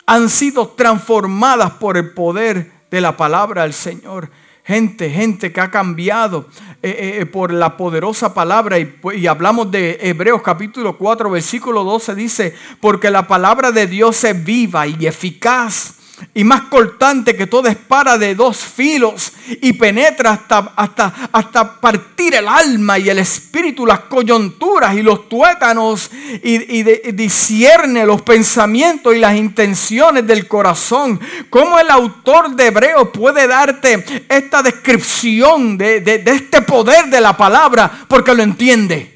Han 0.04 0.28
sido 0.28 0.68
transformadas 0.68 1.72
por 1.72 1.96
el 1.96 2.12
poder 2.12 2.70
de 2.92 3.00
la 3.00 3.16
palabra 3.16 3.62
del 3.62 3.72
Señor. 3.72 4.30
Gente, 4.64 5.10
gente 5.10 5.50
que 5.50 5.60
ha 5.60 5.70
cambiado 5.70 6.46
eh, 6.82 6.90
eh, 6.90 7.18
eh, 7.20 7.26
por 7.26 7.52
la 7.52 7.76
poderosa 7.76 8.32
palabra. 8.32 8.78
Y, 8.78 8.94
y, 9.14 9.26
hablamos 9.26 9.70
de 9.72 9.98
Hebreos 10.00 10.40
capítulo 10.42 10.96
4, 10.96 11.30
versículo 11.30 11.82
12. 11.82 12.14
Dice, 12.14 12.54
porque 12.80 13.10
la 13.10 13.26
palabra 13.26 13.72
de 13.72 13.88
Dios 13.88 14.22
es 14.22 14.44
viva 14.44 14.86
y 14.86 15.06
eficaz 15.06 16.01
y 16.34 16.44
más 16.44 16.62
cortante 16.62 17.36
que 17.36 17.46
toda 17.46 17.70
espada 17.70 18.16
de 18.16 18.34
dos 18.34 18.58
filos 18.58 19.32
y 19.60 19.72
penetra 19.74 20.32
hasta, 20.32 20.72
hasta, 20.76 21.12
hasta 21.32 21.80
partir 21.80 22.34
el 22.34 22.48
alma 22.48 22.98
y 22.98 23.10
el 23.10 23.18
espíritu, 23.18 23.84
las 23.84 24.00
coyunturas 24.00 24.94
y 24.94 25.02
los 25.02 25.28
tuétanos 25.28 26.10
y, 26.42 26.78
y, 26.78 26.82
discierne 27.12 28.06
los 28.06 28.22
pensamientos 28.22 29.14
y 29.14 29.18
las 29.18 29.36
intenciones 29.36 30.26
del 30.26 30.46
corazón. 30.46 31.20
¿Cómo 31.50 31.78
el 31.78 31.90
autor 31.90 32.54
de 32.54 32.66
Hebreo 32.66 33.12
puede 33.12 33.46
darte 33.46 34.24
esta 34.28 34.62
descripción 34.62 35.76
de, 35.76 36.00
de 36.00 36.22
este 36.26 36.62
poder 36.62 37.06
de 37.06 37.20
la 37.20 37.36
palabra? 37.36 37.90
Porque 38.08 38.34
lo 38.34 38.42
entiende. 38.42 39.08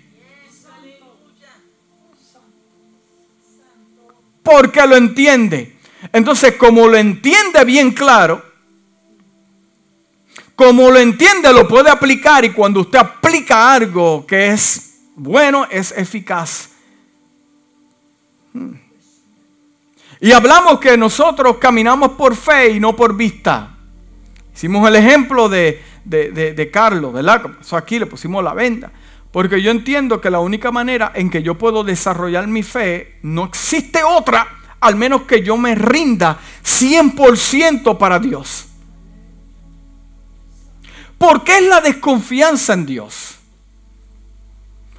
Porque 4.43 4.87
lo 4.87 4.97
entiende. 4.97 5.76
Entonces, 6.13 6.57
como 6.57 6.89
lo 6.89 6.97
entiende 6.97 7.65
bien 7.65 7.93
claro, 7.93 8.45
como 10.55 10.91
lo 10.91 10.99
entiende, 10.99 11.53
lo 11.53 11.69
puede 11.69 11.91
aplicar 11.91 12.45
y 12.45 12.53
cuando 12.53 12.81
usted 12.81 12.99
aplica 12.99 13.73
algo 13.75 14.27
que 14.27 14.49
es 14.49 15.01
bueno, 15.15 15.67
es 15.71 15.93
eficaz. 15.93 16.71
Hmm. 18.53 18.75
Y 20.21 20.33
hablamos 20.33 20.81
que 20.81 20.97
nosotros 20.97 21.59
caminamos 21.59 22.13
por 22.13 22.35
fe 22.35 22.71
y 22.71 22.81
no 22.81 22.97
por 22.97 23.15
vista. 23.15 23.77
Hicimos 24.55 24.89
el 24.89 24.97
ejemplo 24.97 25.51
de, 25.51 25.83
de, 26.05 26.71
Carlos, 26.73 27.13
¿verdad? 27.13 27.43
aquí 27.73 27.99
le 27.99 28.07
pusimos 28.07 28.43
la 28.43 28.55
venda. 28.55 28.91
Porque 29.31 29.61
yo 29.61 29.71
entiendo 29.71 30.19
que 30.19 30.31
la 30.31 30.41
única 30.41 30.71
manera 30.71 31.13
en 31.15 31.29
que 31.29 31.43
yo 31.43 31.57
puedo 31.57 31.85
desarrollar 31.85 32.47
mi 32.47 32.63
fe, 32.63 33.19
no 33.23 33.45
existe 33.45 34.03
otra 34.03 34.56
al 34.81 34.97
menos 34.97 35.23
que 35.23 35.43
yo 35.43 35.57
me 35.57 35.75
rinda 35.75 36.39
100% 36.63 37.99
para 37.99 38.19
Dios. 38.19 38.67
¿Por 41.19 41.45
qué 41.45 41.59
es 41.59 41.69
la 41.69 41.81
desconfianza 41.81 42.75
en 42.75 42.87
Dios? 42.87 43.37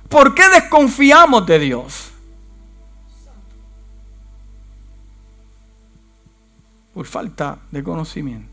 ¿Por 0.10 0.34
qué 0.34 0.44
desconfiamos 0.50 1.46
de 1.46 1.60
Dios? 1.60 2.12
Por 6.94 7.06
falta 7.06 7.60
de 7.70 7.84
conocimiento. 7.84 8.50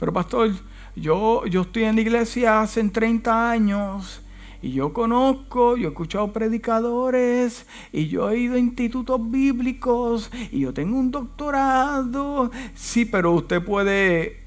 Pero 0.00 0.12
pastor, 0.12 0.50
yo, 0.96 1.46
yo 1.46 1.62
estoy 1.62 1.84
en 1.84 1.94
la 1.94 2.00
iglesia 2.00 2.60
hace 2.60 2.82
30 2.88 3.50
años 3.50 4.20
y 4.60 4.72
yo 4.72 4.92
conozco, 4.92 5.76
yo 5.76 5.88
he 5.88 5.90
escuchado 5.90 6.32
predicadores, 6.32 7.64
y 7.92 8.08
yo 8.08 8.28
he 8.30 8.38
ido 8.38 8.56
a 8.56 8.58
institutos 8.58 9.20
bíblicos, 9.30 10.30
y 10.50 10.60
yo 10.60 10.74
tengo 10.74 10.98
un 10.98 11.12
doctorado. 11.12 12.50
Sí, 12.74 13.04
pero 13.04 13.32
usted 13.32 13.62
puede... 13.62 14.44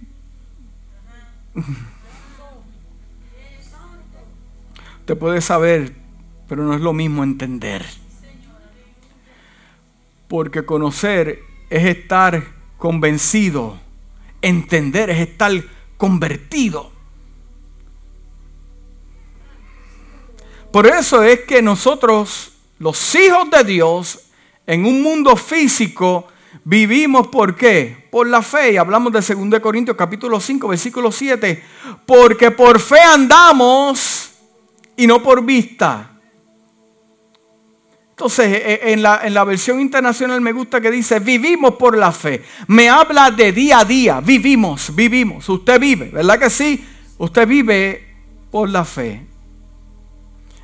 usted 4.99 5.17
puede 5.17 5.39
saber, 5.41 5.95
pero 6.47 6.65
no 6.65 6.73
es 6.73 6.81
lo 6.81 6.91
mismo 6.91 7.23
entender. 7.23 7.85
Porque 10.27 10.65
conocer 10.65 11.39
es 11.69 11.85
estar 11.85 12.43
convencido, 12.77 13.79
entender 14.41 15.09
es 15.09 15.19
estar 15.19 15.51
convertido. 15.95 16.90
Por 20.71 20.87
eso 20.87 21.21
es 21.21 21.41
que 21.41 21.61
nosotros, 21.61 22.53
los 22.79 23.15
hijos 23.15 23.49
de 23.49 23.63
Dios, 23.65 24.19
en 24.65 24.85
un 24.85 25.01
mundo 25.01 25.35
físico, 25.35 26.27
vivimos 26.63 27.27
por 27.27 27.55
qué? 27.55 28.07
Por 28.09 28.27
la 28.27 28.41
fe. 28.41 28.73
Y 28.73 28.77
hablamos 28.77 29.11
de 29.11 29.35
2 29.35 29.59
Corintios 29.59 29.97
capítulo 29.97 30.39
5, 30.39 30.69
versículo 30.69 31.11
7. 31.11 31.61
Porque 32.05 32.51
por 32.51 32.79
fe 32.79 33.01
andamos 33.01 34.31
y 34.95 35.05
no 35.07 35.21
por 35.21 35.43
vista. 35.43 36.07
Entonces, 38.11 38.53
e, 38.53 38.73
e, 38.73 38.93
en 38.93 39.01
la, 39.01 39.21
en 39.23 39.33
la, 39.33 39.43
versión 39.43 39.81
internacional 39.81 40.39
me 40.39 40.53
gusta 40.53 40.79
que 40.79 40.91
dice, 40.91 41.19
vivimos 41.19 41.75
por 41.75 41.97
la 41.97 42.13
fe. 42.13 42.43
Me 42.67 42.87
habla 42.87 43.29
de 43.31 43.51
día 43.51 43.79
a 43.79 43.85
día, 43.85 44.21
vivimos, 44.21 44.95
vivimos. 44.95 45.49
Usted 45.49 45.79
vive, 45.81 46.11
¿verdad 46.11 46.39
que 46.39 46.49
sí? 46.49 46.85
Usted 47.17 47.45
vive 47.45 48.07
por 48.51 48.69
la 48.69 48.85
fe. 48.85 49.30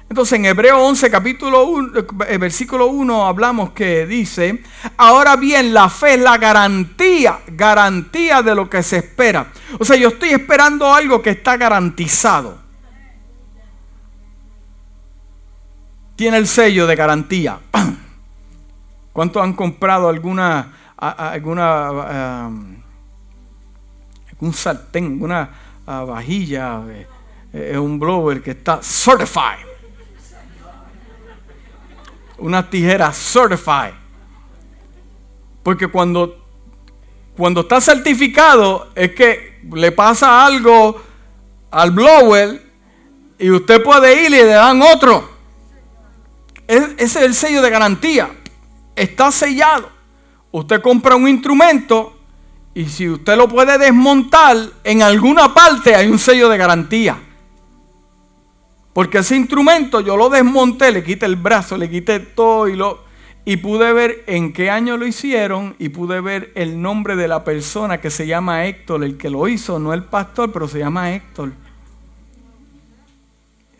Entonces 0.10 0.40
en 0.40 0.46
Hebreo 0.46 0.80
11, 0.86 1.12
capítulo 1.12 1.66
1, 1.66 2.00
eh, 2.30 2.38
versículo 2.38 2.88
1 2.88 3.28
hablamos 3.28 3.72
que 3.72 4.06
dice, 4.06 4.64
ahora 4.96 5.36
bien, 5.36 5.74
la 5.74 5.90
fe 5.90 6.14
es 6.14 6.22
la 6.22 6.38
garantía, 6.38 7.40
garantía 7.48 8.42
de 8.42 8.56
lo 8.56 8.70
que 8.70 8.82
se 8.84 8.98
espera. 8.98 9.52
O 9.78 9.84
sea, 9.84 9.98
yo 9.98 10.08
estoy 10.10 10.30
esperando 10.30 10.94
algo 10.94 11.22
que 11.22 11.32
está 11.32 11.58
garantizado. 11.58 12.58
Tiene 16.16 16.38
el 16.38 16.48
sello 16.48 16.88
de 16.88 16.96
garantía. 16.96 17.60
¿Cuántos 19.12 19.44
han 19.44 19.54
comprado 19.54 20.08
alguna, 20.08 20.74
alguna, 20.96 22.46
algún 24.32 24.54
sartén, 24.54 25.22
una 25.22 25.50
vajilla, 25.86 26.82
eh, 26.88 27.08
eh, 27.52 27.78
un 27.78 28.00
blower 28.00 28.42
que 28.42 28.52
está 28.52 28.80
certified? 28.82 29.67
Una 32.38 32.70
tijera 32.70 33.12
certified. 33.12 33.94
Porque 35.64 35.88
cuando, 35.88 36.46
cuando 37.36 37.62
está 37.62 37.82
certificado 37.82 38.90
es 38.96 39.14
que 39.14 39.62
le 39.74 39.92
pasa 39.92 40.46
algo 40.46 41.02
al 41.72 41.92
blower 41.92 42.62
y 43.40 43.50
usted 43.50 43.84
puede 43.84 44.22
ir 44.22 44.28
y 44.28 44.30
le 44.30 44.46
dan 44.46 44.82
otro. 44.82 45.38
Ese 46.68 46.96
es 46.98 47.16
el 47.16 47.34
sello 47.34 47.62
de 47.62 47.70
garantía. 47.70 48.30
Está 48.96 49.32
sellado. 49.32 49.90
Usted 50.52 50.82
compra 50.82 51.16
un 51.16 51.28
instrumento 51.28 52.18
y 52.74 52.86
si 52.86 53.10
usted 53.10 53.36
lo 53.38 53.48
puede 53.48 53.78
desmontar, 53.78 54.58
en 54.84 55.02
alguna 55.02 55.54
parte 55.54 55.96
hay 55.96 56.08
un 56.08 56.20
sello 56.20 56.50
de 56.50 56.58
garantía. 56.58 57.18
Porque 58.98 59.20
ese 59.20 59.36
instrumento 59.36 60.02
yo 60.02 60.18
lo 60.18 60.28
desmonté, 60.28 60.92
le 60.92 61.04
quité 61.04 61.28
el 61.28 61.36
brazo, 61.36 61.78
le 61.78 61.88
quité 61.88 62.20
todo 62.20 62.68
y 62.68 62.76
lo... 62.76 63.04
Y 63.46 63.58
pude 63.58 63.94
ver 63.94 64.24
en 64.26 64.52
qué 64.54 64.72
año 64.72 64.98
lo 64.98 65.06
hicieron 65.06 65.76
y 65.78 65.90
pude 65.90 66.20
ver 66.20 66.52
el 66.56 66.82
nombre 66.82 67.16
de 67.16 67.28
la 67.28 67.44
persona 67.44 68.02
que 68.02 68.10
se 68.10 68.26
llama 68.26 68.66
Héctor, 68.66 69.04
el 69.04 69.16
que 69.16 69.30
lo 69.30 69.48
hizo, 69.48 69.78
no 69.78 69.94
el 69.94 70.04
pastor, 70.04 70.52
pero 70.52 70.68
se 70.68 70.80
llama 70.80 71.14
Héctor. 71.14 71.52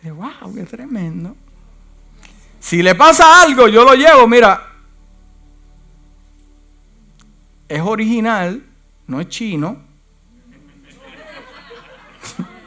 Y 0.04 0.10
wow, 0.10 0.54
qué 0.54 0.62
tremendo. 0.62 1.34
Si 2.60 2.80
le 2.80 2.94
pasa 2.94 3.42
algo, 3.42 3.66
yo 3.66 3.82
lo 3.82 3.94
llevo, 3.94 4.28
mira. 4.28 4.72
Es 7.68 7.80
original, 7.80 8.62
no 9.08 9.20
es 9.20 9.28
chino. 9.28 9.78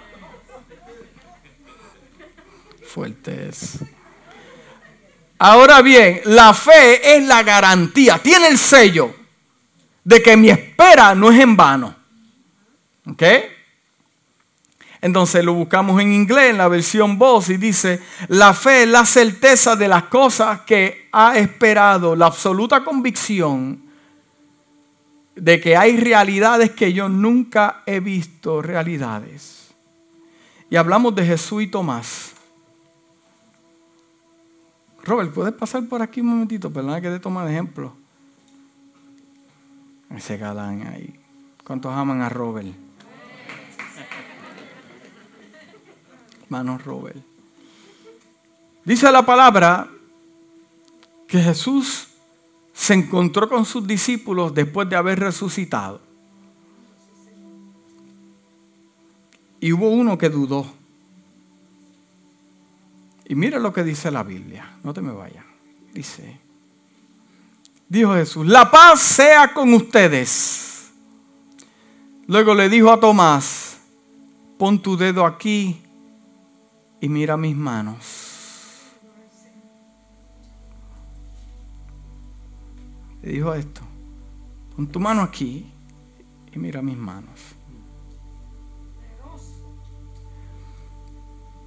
fuertes. 2.92 3.80
Ahora 5.40 5.82
bien, 5.82 6.22
la 6.26 6.54
fe 6.54 7.16
es 7.16 7.26
la 7.26 7.42
garantía, 7.42 8.20
tiene 8.20 8.48
el 8.48 8.58
sello 8.58 9.16
de 10.04 10.22
que 10.22 10.38
mi 10.38 10.50
espera 10.50 11.16
no 11.16 11.32
es 11.32 11.40
en 11.40 11.56
vano. 11.56 11.96
¿Ok? 13.08 13.24
Entonces 15.02 15.44
lo 15.44 15.54
buscamos 15.54 16.00
en 16.00 16.14
inglés, 16.14 16.52
en 16.52 16.60
la 16.60 16.68
versión 16.68 17.18
voz, 17.18 17.50
y 17.50 17.58
dice, 17.58 18.00
la 18.28 18.54
fe 18.54 18.84
es 18.84 18.90
la 18.90 19.04
certeza 19.04 19.76
de 19.76 19.88
las 19.88 20.04
cosas 20.04 20.62
que 20.62 21.10
ha 21.12 21.38
esperado, 21.40 22.16
la 22.16 22.28
absoluta 22.28 22.84
convicción 22.84 23.82
de 25.36 25.60
que 25.60 25.76
hay 25.76 25.98
realidades 25.98 26.72
que 26.72 26.94
yo 26.94 27.10
nunca 27.10 27.82
he 27.88 28.00
visto, 28.00 28.62
realidades. 28.62 29.74
Y 30.70 30.76
hablamos 30.76 31.16
de 31.16 31.26
Jesús 31.26 31.64
y 31.64 31.68
Tomás. 31.68 32.31
Robert, 35.04 35.34
¿puedes 35.34 35.54
pasar 35.54 35.88
por 35.88 36.02
aquí 36.02 36.22
un 36.22 36.28
momentito? 36.28 36.72
Perdona 36.72 37.02
que 37.02 37.10
te 37.10 37.20
toma 37.20 37.50
ejemplo. 37.50 37.94
Ese 40.16 40.38
galán 40.38 40.86
ahí. 40.88 41.14
¿Cuántos 41.64 41.94
aman 41.94 42.22
a 42.22 42.30
Robert? 42.30 42.68
Hermano 46.44 46.78
Robert. 46.78 47.24
Dice 48.84 49.12
la 49.12 49.26
palabra 49.26 49.88
que 51.28 51.40
Jesús 51.40 52.10
se 52.74 52.94
encontró 52.94 53.48
con 53.48 53.64
sus 53.64 53.88
discípulos 53.88 54.54
después 54.54 54.90
de 54.90 54.96
haber 54.96 55.20
resucitado. 55.20 56.02
Y 59.60 59.72
hubo 59.72 59.90
uno 59.90 60.18
que 60.18 60.30
dudó. 60.30 60.66
Y 63.32 63.36
mira 63.36 63.60
lo 63.60 63.72
que 63.72 63.86
dice 63.86 64.12
la 64.12 64.24
Biblia. 64.24 64.78
No 64.84 64.94
te 64.94 65.00
me 65.00 65.14
vayas. 65.14 65.46
Dice, 65.94 66.38
dijo 67.88 68.14
Jesús, 68.14 68.46
la 68.46 68.70
paz 68.70 69.00
sea 69.00 69.54
con 69.54 69.74
ustedes. 69.74 70.92
Luego 72.28 72.54
le 72.54 72.68
dijo 72.68 72.92
a 72.92 73.00
Tomás, 73.00 73.80
pon 74.58 74.82
tu 74.82 74.98
dedo 74.98 75.26
aquí 75.26 75.82
y 77.00 77.08
mira 77.08 77.38
mis 77.38 77.56
manos. 77.56 78.90
Le 83.22 83.32
dijo 83.32 83.54
esto, 83.54 83.80
pon 84.76 84.88
tu 84.88 85.00
mano 85.00 85.22
aquí 85.22 85.72
y 86.52 86.60
mira 86.60 86.82
mis 86.82 86.98
manos. 86.98 87.40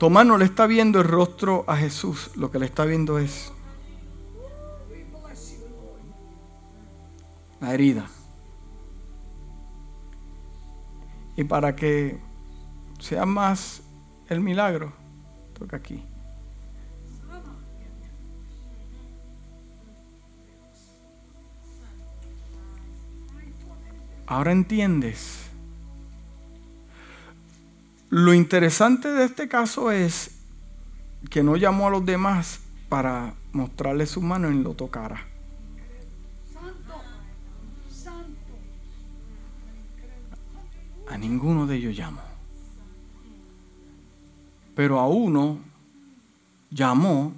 Tomás 0.04 0.26
no 0.26 0.36
le 0.36 0.44
está 0.44 0.66
viendo 0.66 1.00
el 1.00 1.08
rostro 1.08 1.64
a 1.66 1.78
Jesús, 1.78 2.30
lo 2.36 2.50
que 2.50 2.58
le 2.58 2.66
está 2.66 2.84
viendo 2.84 3.18
es 3.18 3.50
la 7.58 7.72
herida. 7.72 8.06
Y 11.36 11.44
para 11.44 11.74
que 11.74 12.20
sea 12.98 13.24
más 13.24 13.82
el 14.28 14.42
milagro, 14.42 14.92
toca 15.58 15.78
aquí. 15.78 16.04
Ahora 24.26 24.52
entiendes. 24.52 25.43
Lo 28.16 28.32
interesante 28.32 29.08
de 29.08 29.24
este 29.24 29.48
caso 29.48 29.90
es 29.90 30.30
que 31.30 31.42
no 31.42 31.56
llamó 31.56 31.88
a 31.88 31.90
los 31.90 32.06
demás 32.06 32.60
para 32.88 33.34
mostrarle 33.50 34.06
su 34.06 34.22
mano 34.22 34.52
y 34.52 34.62
lo 34.62 34.74
tocara. 34.74 35.26
A 41.08 41.18
ninguno 41.18 41.66
de 41.66 41.74
ellos 41.74 41.96
llamó. 41.96 42.22
Pero 44.76 45.00
a 45.00 45.08
uno 45.08 45.58
llamó 46.70 47.32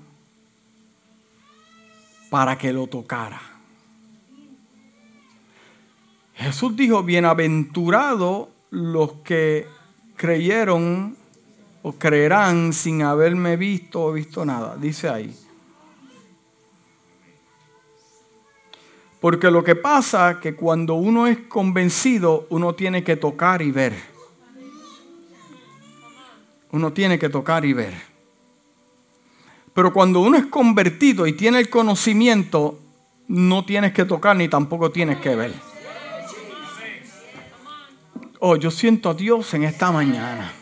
para 2.29 2.59
que 2.59 2.71
lo 2.75 2.87
tocara. 2.87 3.41
Jesús 6.35 6.77
dijo, 6.77 7.03
bienaventurados 7.03 8.49
los 8.69 9.13
que 9.25 9.75
creyeron 10.17 11.17
o 11.83 11.93
creerán 11.93 12.73
sin 12.73 13.03
haberme 13.03 13.57
visto 13.57 14.03
o 14.03 14.13
visto 14.13 14.45
nada. 14.45 14.77
Dice 14.77 15.09
ahí. 15.09 15.35
Porque 19.21 19.51
lo 19.51 19.63
que 19.63 19.77
pasa 19.77 20.33
es 20.33 20.37
que 20.39 20.55
cuando 20.55 20.95
uno 20.95 21.27
es 21.27 21.39
convencido, 21.49 22.47
uno 22.51 22.75
tiene 22.75 23.05
que 23.05 23.17
tocar 23.17 23.63
y 23.63 23.71
ver. 23.71 23.95
Uno 26.73 26.93
tiene 26.93 27.19
que 27.19 27.29
tocar 27.29 27.65
y 27.65 27.73
ver. 27.73 27.95
Pero 29.73 29.93
cuando 29.93 30.21
uno 30.21 30.37
es 30.37 30.47
convertido 30.47 31.27
y 31.27 31.35
tiene 31.35 31.59
el 31.59 31.71
conocimiento, 31.71 32.79
no 33.29 33.65
tienes 33.65 33.93
que 33.93 34.05
tocar 34.05 34.37
ni 34.37 34.49
tampoco 34.49 34.91
tienes 34.91 35.19
que 35.19 35.37
ver. 35.37 35.76
Oh, 38.49 38.55
yo 38.55 38.71
siento 38.71 39.11
a 39.11 39.15
Dios 39.15 39.53
en 39.55 39.65
esta 39.65 39.91
mañana. 39.91 40.53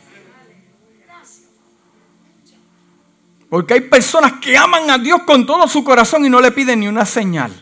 Porque 3.50 3.74
hay 3.74 3.82
personas 3.82 4.40
que 4.40 4.56
aman 4.56 4.90
a 4.90 4.96
Dios 4.96 5.24
con 5.24 5.44
todo 5.44 5.68
su 5.68 5.84
corazón 5.84 6.24
y 6.24 6.30
no 6.30 6.40
le 6.40 6.50
piden 6.50 6.80
ni 6.80 6.88
una 6.88 7.04
señal. 7.04 7.52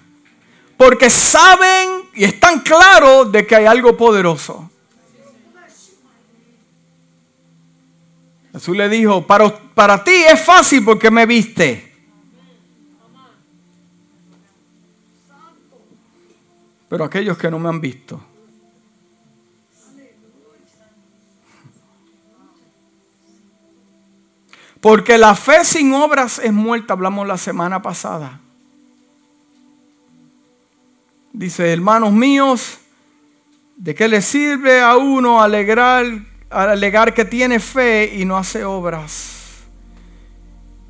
Porque 0.76 1.11
saben 1.11 2.04
y 2.14 2.22
están 2.22 2.61
claros 2.61 3.32
de 3.32 3.44
que 3.44 3.56
hay 3.56 3.66
algo 3.66 3.96
poderoso. 3.96 4.70
Jesús 8.52 8.76
le 8.76 8.88
dijo, 8.88 9.26
para, 9.26 9.52
para 9.74 10.04
ti 10.04 10.14
es 10.14 10.40
fácil 10.44 10.85
porque 10.85 11.11
me 11.11 11.26
viste. 11.26 11.92
Pero 16.88 17.02
aquellos 17.02 17.37
que 17.37 17.50
no 17.50 17.58
me 17.58 17.68
han 17.68 17.80
visto, 17.80 18.22
Porque 24.82 25.16
la 25.16 25.36
fe 25.36 25.64
sin 25.64 25.94
obras 25.94 26.40
es 26.40 26.52
muerta, 26.52 26.94
hablamos 26.94 27.24
la 27.24 27.38
semana 27.38 27.80
pasada. 27.80 28.40
Dice, 31.32 31.72
hermanos 31.72 32.12
míos, 32.12 32.78
¿de 33.76 33.94
qué 33.94 34.08
le 34.08 34.20
sirve 34.20 34.82
a 34.82 34.96
uno 34.96 35.40
alegrar, 35.40 36.04
alegar 36.50 37.14
que 37.14 37.24
tiene 37.24 37.60
fe 37.60 38.12
y 38.12 38.24
no 38.24 38.36
hace 38.36 38.64
obras? 38.64 39.62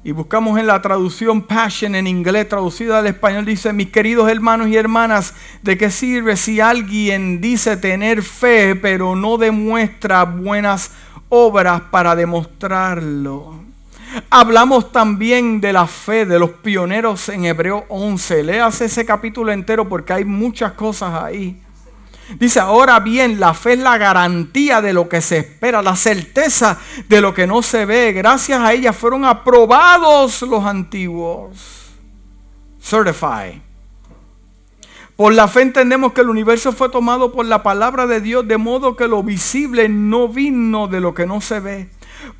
Y 0.02 0.12
buscamos 0.12 0.58
en 0.58 0.68
la 0.68 0.80
traducción 0.80 1.42
Passion 1.42 1.94
en 1.94 2.06
inglés, 2.06 2.48
traducida 2.48 3.00
al 3.00 3.06
español, 3.08 3.44
dice, 3.44 3.74
mis 3.74 3.90
queridos 3.90 4.30
hermanos 4.30 4.68
y 4.68 4.76
hermanas, 4.76 5.34
¿de 5.60 5.76
qué 5.76 5.90
sirve 5.90 6.38
si 6.38 6.60
alguien 6.60 7.42
dice 7.42 7.76
tener 7.76 8.22
fe, 8.22 8.74
pero 8.74 9.14
no 9.14 9.36
demuestra 9.36 10.24
buenas 10.24 10.92
obras 11.28 11.82
para 11.90 12.16
demostrarlo? 12.16 13.61
Hablamos 14.30 14.92
también 14.92 15.60
de 15.60 15.72
la 15.72 15.86
fe 15.86 16.26
de 16.26 16.38
los 16.38 16.50
pioneros 16.50 17.28
en 17.28 17.44
Hebreo 17.44 17.84
11. 17.88 18.42
Leas 18.42 18.80
ese 18.80 19.06
capítulo 19.06 19.52
entero 19.52 19.88
porque 19.88 20.12
hay 20.12 20.24
muchas 20.24 20.72
cosas 20.72 21.22
ahí. 21.22 21.60
Dice, 22.38 22.60
ahora 22.60 23.00
bien, 23.00 23.40
la 23.40 23.52
fe 23.52 23.74
es 23.74 23.78
la 23.78 23.98
garantía 23.98 24.80
de 24.80 24.92
lo 24.92 25.08
que 25.08 25.20
se 25.20 25.38
espera, 25.38 25.82
la 25.82 25.96
certeza 25.96 26.78
de 27.08 27.20
lo 27.20 27.34
que 27.34 27.46
no 27.46 27.62
se 27.62 27.84
ve. 27.84 28.12
Gracias 28.12 28.60
a 28.60 28.72
ella 28.72 28.92
fueron 28.92 29.24
aprobados 29.24 30.42
los 30.42 30.64
antiguos. 30.64 31.90
Certified. 32.80 33.60
Por 35.16 35.34
la 35.34 35.46
fe 35.46 35.62
entendemos 35.62 36.12
que 36.12 36.22
el 36.22 36.30
universo 36.30 36.72
fue 36.72 36.88
tomado 36.88 37.32
por 37.32 37.46
la 37.46 37.62
palabra 37.62 38.06
de 38.06 38.20
Dios, 38.20 38.48
de 38.48 38.56
modo 38.56 38.96
que 38.96 39.08
lo 39.08 39.22
visible 39.22 39.88
no 39.88 40.28
vino 40.28 40.88
de 40.88 41.00
lo 41.00 41.14
que 41.14 41.26
no 41.26 41.40
se 41.40 41.60
ve. 41.60 41.90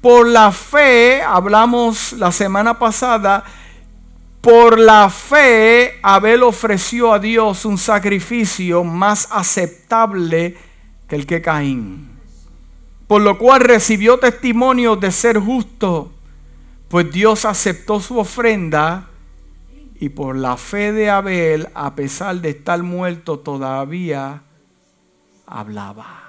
Por 0.01 0.29
la 0.29 0.53
fe, 0.53 1.23
hablamos 1.23 2.13
la 2.15 2.33
semana 2.33 2.79
pasada, 2.79 3.45
por 4.41 4.79
la 4.79 5.09
fe 5.09 6.01
Abel 6.03 6.43
ofreció 6.43 7.13
a 7.13 7.21
Dios 7.21 7.65
un 7.65 7.79
sacrificio 7.79 8.83
más 8.83 9.29
aceptable 9.31 10.57
que 11.07 11.15
el 11.15 11.27
que 11.27 11.41
Caín. 11.41 12.11
Por 13.07 13.23
lo 13.23 13.39
cual 13.39 13.61
recibió 13.61 14.19
testimonio 14.19 14.97
de 14.97 15.13
ser 15.13 15.39
justo, 15.39 16.11
pues 16.89 17.13
Dios 17.13 17.45
aceptó 17.45 18.01
su 18.01 18.19
ofrenda 18.19 19.09
y 20.01 20.09
por 20.09 20.35
la 20.35 20.57
fe 20.57 20.91
de 20.91 21.09
Abel, 21.09 21.69
a 21.75 21.95
pesar 21.95 22.41
de 22.41 22.51
estar 22.51 22.83
muerto, 22.83 23.39
todavía 23.39 24.43
hablaba. 25.47 26.22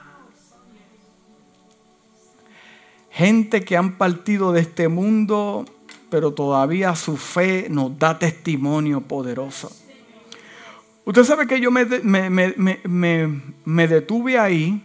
Gente 3.14 3.64
que 3.64 3.78
han 3.78 3.98
partido 3.98 4.52
de 4.52 4.62
este 4.62 4.88
mundo, 4.88 5.66
pero 6.10 6.34
todavía 6.34 6.96
su 6.96 7.16
fe 7.16 7.68
nos 7.70 7.98
da 8.00 8.18
testimonio 8.18 9.02
poderoso. 9.02 9.72
Usted 11.06 11.24
sabe 11.24 11.46
que 11.46 11.62
yo 11.62 11.70
me, 11.70 11.86
detuve 13.88 14.40
ahí 14.40 14.84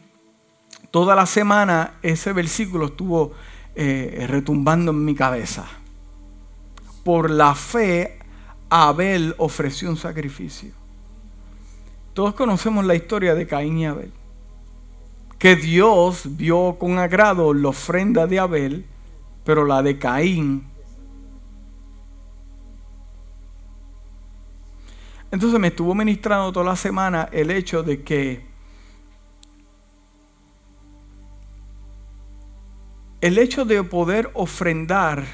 toda 0.90 1.14
la 1.14 1.24
semana, 1.24 1.94
ese 2.02 2.34
versículo 2.34 2.86
estuvo 2.86 3.32
eh, 3.74 4.26
retumbando 4.28 4.90
en 4.90 5.04
mi 5.04 5.14
cabeza. 5.14 5.66
Por 7.04 7.30
la 7.30 7.54
fe, 7.54 8.18
Abel 8.68 9.34
ofreció 9.38 9.88
un 9.88 9.96
sacrificio. 9.96 10.72
Todos 12.12 12.34
conocemos 12.34 12.84
la 12.84 12.94
historia 12.94 13.34
de 13.34 13.46
Caín 13.46 13.78
y 13.78 13.86
Abel 13.86 14.17
que 15.38 15.54
Dios 15.54 16.36
vio 16.36 16.76
con 16.78 16.98
agrado 16.98 17.54
la 17.54 17.68
ofrenda 17.68 18.26
de 18.26 18.40
Abel, 18.40 18.84
pero 19.44 19.64
la 19.64 19.82
de 19.82 19.98
Caín. 19.98 20.66
Entonces 25.30 25.60
me 25.60 25.68
estuvo 25.68 25.94
ministrando 25.94 26.52
toda 26.52 26.66
la 26.66 26.76
semana 26.76 27.28
el 27.32 27.50
hecho 27.50 27.82
de 27.82 28.02
que 28.02 28.46
el 33.20 33.38
hecho 33.38 33.64
de 33.64 33.82
poder 33.84 34.30
ofrendar, 34.34 35.24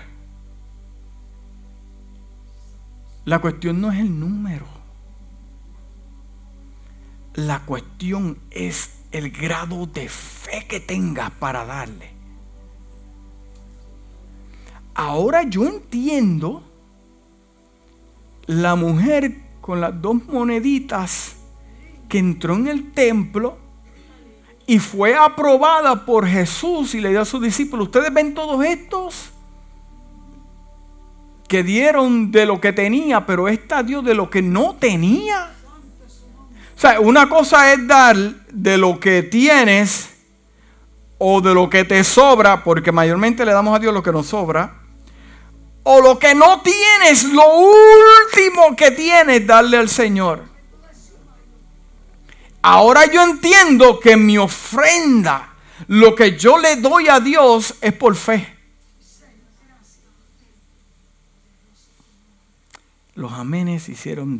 la 3.25 3.39
cuestión 3.41 3.81
no 3.81 3.93
es 3.93 4.01
el 4.01 4.19
número. 4.19 4.67
La 7.35 7.61
cuestión 7.61 8.39
es 8.51 9.04
el 9.15 9.31
grado 9.31 9.87
de 9.87 10.09
fe 10.09 10.67
que 10.69 10.81
tengas 10.81 11.31
para 11.31 11.65
darle. 11.65 12.11
Ahora 14.93 15.45
yo 15.45 15.65
entiendo 15.67 16.65
la 18.47 18.75
mujer 18.75 19.37
con 19.61 19.81
las 19.81 20.03
dos 20.03 20.27
moneditas 20.27 21.37
que 22.09 22.19
entró 22.19 22.57
en 22.57 22.67
el 22.67 22.91
templo 22.91 23.57
y 24.67 24.81
fue 24.81 25.15
aprobada 25.15 26.05
por 26.05 26.27
Jesús 26.27 26.95
y 26.97 27.01
le 27.01 27.11
dio 27.11 27.21
a 27.21 27.25
sus 27.25 27.41
discípulos. 27.41 27.87
Ustedes 27.87 28.13
ven 28.13 28.35
todos 28.35 28.65
estos 28.65 29.31
que 31.47 31.63
dieron 31.63 32.33
de 32.33 32.47
lo 32.47 32.61
que 32.61 32.73
tenía, 32.73 33.27
pero 33.27 33.47
esta 33.47 33.85
dio 33.85 34.03
de 34.03 34.15
lo 34.15 34.29
que 34.29 34.43
no 34.43 34.75
tenía. 34.75 35.55
Una 37.01 37.31
cosa 37.31 37.73
es 37.73 37.87
dar 37.87 38.17
de 38.17 38.77
lo 38.77 39.01
que 39.01 39.23
tienes 39.23 40.11
o 41.17 41.41
de 41.41 41.55
lo 41.55 41.71
que 41.71 41.85
te 41.85 42.05
sobra, 42.05 42.63
porque 42.63 42.93
mayormente 42.93 43.47
le 43.47 43.53
damos 43.53 43.75
a 43.75 43.79
Dios 43.79 43.95
lo 43.95 44.03
que 44.03 44.13
nos 44.13 44.27
sobra, 44.27 44.83
o 45.83 46.01
lo 46.03 46.19
que 46.19 46.35
no 46.35 46.61
tienes, 46.61 47.25
lo 47.25 47.45
último 47.57 48.77
que 48.77 48.91
tienes, 48.91 49.47
darle 49.47 49.79
al 49.79 49.89
Señor. 49.89 50.45
Ahora 52.61 53.07
yo 53.07 53.23
entiendo 53.23 53.99
que 53.99 54.17
mi 54.19 54.37
ofrenda, 54.37 55.55
lo 55.87 56.15
que 56.15 56.37
yo 56.37 56.59
le 56.59 56.77
doy 56.77 57.09
a 57.09 57.21
Dios 57.21 57.77
es 57.81 57.95
por 57.95 58.15
fe. 58.15 58.55
Los 63.15 63.33
amenes 63.33 63.89
hicieron... 63.89 64.39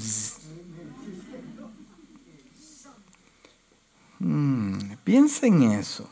Hmm, 4.25 4.79
piensen 5.05 5.63
en 5.63 5.73
eso. 5.73 6.09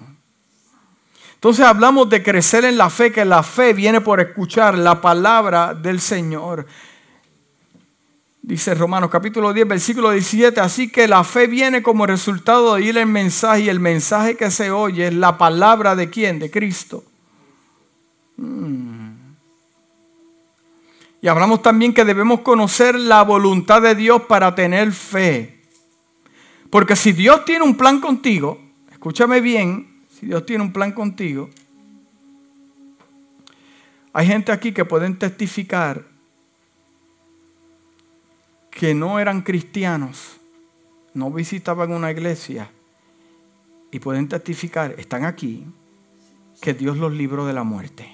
Entonces 1.32 1.64
hablamos 1.64 2.10
de 2.10 2.22
crecer 2.22 2.62
en 2.66 2.76
la 2.76 2.90
fe, 2.90 3.10
que 3.10 3.24
la 3.24 3.42
fe 3.42 3.72
viene 3.72 4.02
por 4.02 4.20
escuchar 4.20 4.76
la 4.76 5.00
palabra 5.00 5.72
del 5.72 5.98
Señor. 5.98 6.66
Dice 8.42 8.74
Romanos 8.74 9.08
capítulo 9.08 9.54
10, 9.54 9.66
versículo 9.66 10.10
17, 10.10 10.60
así 10.60 10.92
que 10.92 11.08
la 11.08 11.24
fe 11.24 11.46
viene 11.46 11.82
como 11.82 12.04
resultado 12.06 12.74
de 12.74 12.82
oír 12.82 12.98
el 12.98 13.06
mensaje 13.06 13.62
y 13.62 13.68
el 13.70 13.80
mensaje 13.80 14.36
que 14.36 14.50
se 14.50 14.70
oye 14.70 15.06
es 15.06 15.14
la 15.14 15.38
palabra 15.38 15.96
de 15.96 16.10
quién, 16.10 16.38
de 16.38 16.50
Cristo. 16.50 17.02
Hmm. 18.36 19.12
Y 21.22 21.28
hablamos 21.28 21.62
también 21.62 21.94
que 21.94 22.04
debemos 22.04 22.40
conocer 22.40 22.94
la 22.94 23.22
voluntad 23.22 23.80
de 23.80 23.94
Dios 23.94 24.20
para 24.28 24.54
tener 24.54 24.92
fe. 24.92 25.51
Porque 26.72 26.96
si 26.96 27.12
Dios 27.12 27.44
tiene 27.44 27.66
un 27.66 27.76
plan 27.76 28.00
contigo, 28.00 28.58
escúchame 28.90 29.42
bien, 29.42 30.06
si 30.08 30.24
Dios 30.24 30.46
tiene 30.46 30.64
un 30.64 30.72
plan 30.72 30.92
contigo, 30.92 31.50
hay 34.14 34.26
gente 34.26 34.52
aquí 34.52 34.72
que 34.72 34.86
pueden 34.86 35.18
testificar 35.18 36.02
que 38.70 38.94
no 38.94 39.20
eran 39.20 39.42
cristianos, 39.42 40.38
no 41.12 41.30
visitaban 41.30 41.92
una 41.92 42.10
iglesia 42.10 42.70
y 43.90 43.98
pueden 43.98 44.26
testificar, 44.26 44.94
están 44.98 45.26
aquí, 45.26 45.66
que 46.62 46.72
Dios 46.72 46.96
los 46.96 47.12
libró 47.12 47.44
de 47.44 47.52
la 47.52 47.64
muerte. 47.64 48.08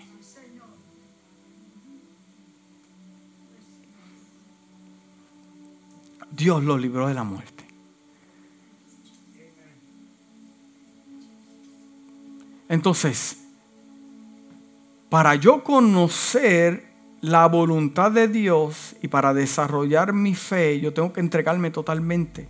Dios 6.33 6.65
los 6.65 6.81
libró 6.81 7.07
de 7.07 7.15
la 7.15 7.23
muerte. 7.23 7.58
Entonces, 12.69 13.39
para 15.09 15.35
yo 15.37 15.65
conocer 15.65 16.87
la 17.21 17.47
voluntad 17.47 18.13
de 18.13 18.29
Dios 18.29 18.95
y 19.03 19.09
para 19.09 19.35
desarrollar 19.35 20.13
mi 20.13 20.35
fe, 20.35 20.81
yo 20.81 20.93
tengo 20.93 21.13
que 21.13 21.21
entregarme 21.21 21.71
totalmente. 21.71 22.49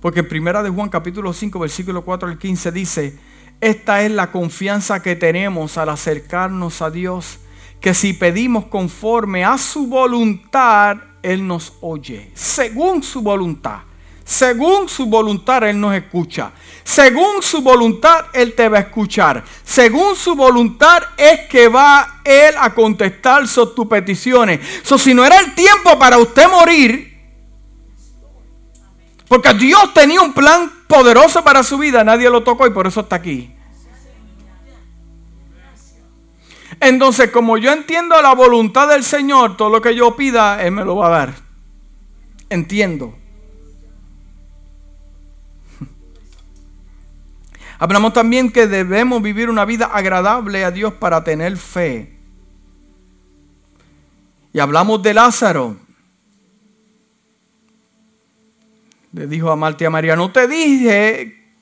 Porque 0.00 0.20
en 0.20 0.28
primera 0.28 0.62
de 0.62 0.70
Juan 0.70 0.88
capítulo 0.88 1.32
5, 1.32 1.58
versículo 1.58 2.04
4 2.04 2.28
al 2.28 2.38
15 2.38 2.72
dice, 2.72 3.18
esta 3.60 4.02
es 4.02 4.10
la 4.10 4.32
confianza 4.32 5.02
que 5.02 5.14
tenemos 5.14 5.78
al 5.78 5.88
acercarnos 5.88 6.82
a 6.82 6.90
Dios, 6.90 7.38
que 7.80 7.94
si 7.94 8.12
pedimos 8.12 8.66
conforme 8.66 9.44
a 9.44 9.58
su 9.58 9.86
voluntad, 9.86 10.96
Él 11.22 11.46
nos 11.46 11.74
oye, 11.80 12.30
según 12.34 13.02
su 13.02 13.22
voluntad. 13.22 13.82
Según 14.24 14.88
su 14.88 15.06
voluntad 15.06 15.64
Él 15.64 15.80
nos 15.80 15.94
escucha. 15.94 16.52
Según 16.84 17.42
su 17.42 17.60
voluntad 17.60 18.26
Él 18.32 18.54
te 18.54 18.68
va 18.68 18.78
a 18.78 18.80
escuchar. 18.82 19.42
Según 19.64 20.16
su 20.16 20.34
voluntad 20.34 21.02
es 21.16 21.48
que 21.48 21.68
va 21.68 22.20
Él 22.24 22.54
a 22.58 22.72
contestar 22.74 23.46
sus 23.48 23.74
tus 23.74 23.86
peticiones. 23.86 24.60
Si 24.84 25.14
no 25.14 25.24
era 25.24 25.38
el 25.38 25.54
tiempo 25.54 25.98
para 25.98 26.18
usted 26.18 26.48
morir, 26.48 27.12
porque 29.28 29.54
Dios 29.54 29.94
tenía 29.94 30.20
un 30.20 30.32
plan 30.34 30.70
poderoso 30.86 31.42
para 31.42 31.62
su 31.62 31.78
vida, 31.78 32.04
nadie 32.04 32.28
lo 32.28 32.42
tocó 32.42 32.66
y 32.66 32.70
por 32.70 32.86
eso 32.86 33.00
está 33.00 33.16
aquí. 33.16 33.54
Entonces, 36.78 37.30
como 37.30 37.58
yo 37.58 37.72
entiendo 37.72 38.20
la 38.20 38.34
voluntad 38.34 38.88
del 38.88 39.04
Señor, 39.04 39.56
todo 39.56 39.70
lo 39.70 39.80
que 39.80 39.94
yo 39.94 40.16
pida, 40.16 40.62
Él 40.62 40.72
me 40.72 40.84
lo 40.84 40.96
va 40.96 41.06
a 41.06 41.10
dar. 41.10 41.34
Entiendo. 42.50 43.21
Hablamos 47.82 48.12
también 48.12 48.52
que 48.52 48.68
debemos 48.68 49.20
vivir 49.20 49.50
una 49.50 49.64
vida 49.64 49.86
agradable 49.86 50.64
a 50.64 50.70
Dios 50.70 50.94
para 50.94 51.24
tener 51.24 51.56
fe. 51.56 52.16
Y 54.52 54.60
hablamos 54.60 55.02
de 55.02 55.12
Lázaro. 55.12 55.76
Le 59.12 59.26
dijo 59.26 59.50
a 59.50 59.56
Marta 59.56 59.82
y 59.82 59.86
a 59.88 59.90
María, 59.90 60.14
no 60.14 60.30
te 60.30 60.46
dije 60.46 61.56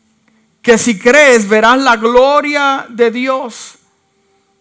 que 0.61 0.77
si 0.77 0.99
crees 0.99 1.49
verás 1.49 1.79
la 1.79 1.97
gloria 1.97 2.85
de 2.91 3.11
Dios. 3.11 3.79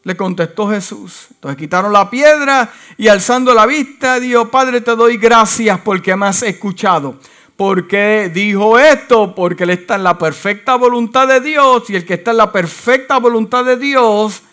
Le 0.04 0.16
contestó 0.16 0.70
Jesús. 0.70 1.28
Entonces 1.32 1.58
quitaron 1.58 1.92
la 1.92 2.10
piedra 2.10 2.72
y 2.98 3.10
alzando 3.10 3.54
la 3.54 3.66
vista 3.66 4.18
dijo, 4.22 4.50
Padre 4.50 4.80
te 4.80 4.96
doy 4.96 5.18
gracias 5.18 5.78
porque 5.82 6.16
me 6.16 6.28
has 6.28 6.42
escuchado. 6.42 7.20
¿Por 7.60 7.90
qué 7.90 8.32
dijo 8.34 8.80
esto? 8.80 9.36
Porque 9.36 9.66
él 9.66 9.72
está 9.72 9.96
en 9.96 10.06
la 10.06 10.18
perfecta 10.18 10.78
voluntad 10.78 11.28
de 11.28 11.42
Dios 11.42 11.90
y 11.90 11.98
el 11.98 12.06
que 12.06 12.14
está 12.14 12.32
en 12.32 12.38
la 12.38 12.54
perfecta 12.54 13.18
voluntad 13.18 13.66
de 13.66 13.76
Dios, 13.76 14.44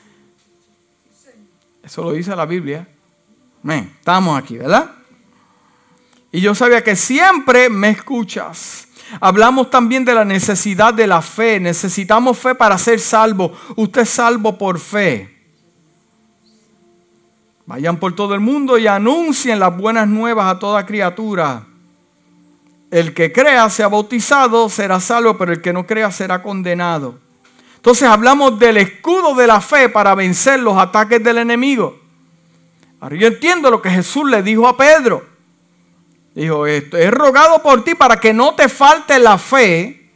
eso 1.85 2.03
lo 2.03 2.11
dice 2.11 2.35
la 2.35 2.47
Biblia. 2.47 2.89
estamos 3.65 4.37
aquí, 4.37 4.59
¿verdad? 4.59 4.91
Y 6.33 6.41
yo 6.41 6.53
sabía 6.57 6.83
que 6.83 6.97
siempre 6.97 7.71
me 7.71 7.91
escuchas. 7.91 8.89
Hablamos 9.21 9.71
también 9.71 10.05
de 10.05 10.13
la 10.13 10.25
necesidad 10.25 10.93
de 10.93 11.07
la 11.07 11.23
fe. 11.23 11.61
Necesitamos 11.61 12.37
fe 12.37 12.57
para 12.57 12.77
ser 12.77 12.99
salvo. 12.99 13.53
Usted 13.77 14.01
es 14.01 14.11
salvo 14.11 14.59
por 14.59 14.81
fe. 14.81 15.33
Vayan 17.67 18.01
por 18.01 18.17
todo 18.17 18.35
el 18.35 18.41
mundo 18.41 18.77
y 18.77 18.89
anuncien 18.89 19.61
las 19.61 19.77
buenas 19.77 20.09
nuevas 20.09 20.53
a 20.53 20.59
toda 20.59 20.85
criatura. 20.85 21.69
El 22.97 23.13
que 23.13 23.31
crea 23.31 23.69
sea 23.69 23.89
bautizado 23.89 24.71
será 24.71 25.01
salvo, 25.01 25.37
pero 25.37 25.53
el 25.53 25.61
que 25.61 25.75
no 25.75 25.87
crea 25.87 26.11
será 26.11 26.43
condenado. 26.43 27.19
Entonces 27.75 28.09
hablamos 28.09 28.59
del 28.59 28.79
escudo 28.79 29.35
de 29.35 29.47
la 29.47 29.61
fe 29.61 29.91
para 29.91 30.15
vencer 30.15 30.61
los 30.61 30.79
ataques 30.79 31.23
del 31.23 31.37
enemigo. 31.37 32.01
Ahora 32.99 33.17
yo 33.17 33.27
entiendo 33.27 33.71
lo 33.71 33.83
que 33.83 33.91
Jesús 33.91 34.31
le 34.31 34.43
dijo 34.43 34.67
a 34.67 34.79
Pedro. 34.79 35.27
Dijo, 36.35 36.67
esto 36.67 36.97
he 36.97 37.11
rogado 37.11 37.63
por 37.63 37.85
ti 37.85 37.95
para 37.95 38.19
que 38.19 38.33
no 38.33 38.55
te 38.55 38.67
falte 38.67 39.19
la 39.19 39.37
fe 39.37 40.11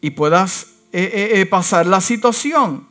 y 0.00 0.08
puedas 0.08 0.68
eh, 0.94 1.10
eh, 1.12 1.30
eh, 1.34 1.44
pasar 1.44 1.84
la 1.84 2.00
situación. 2.00 2.88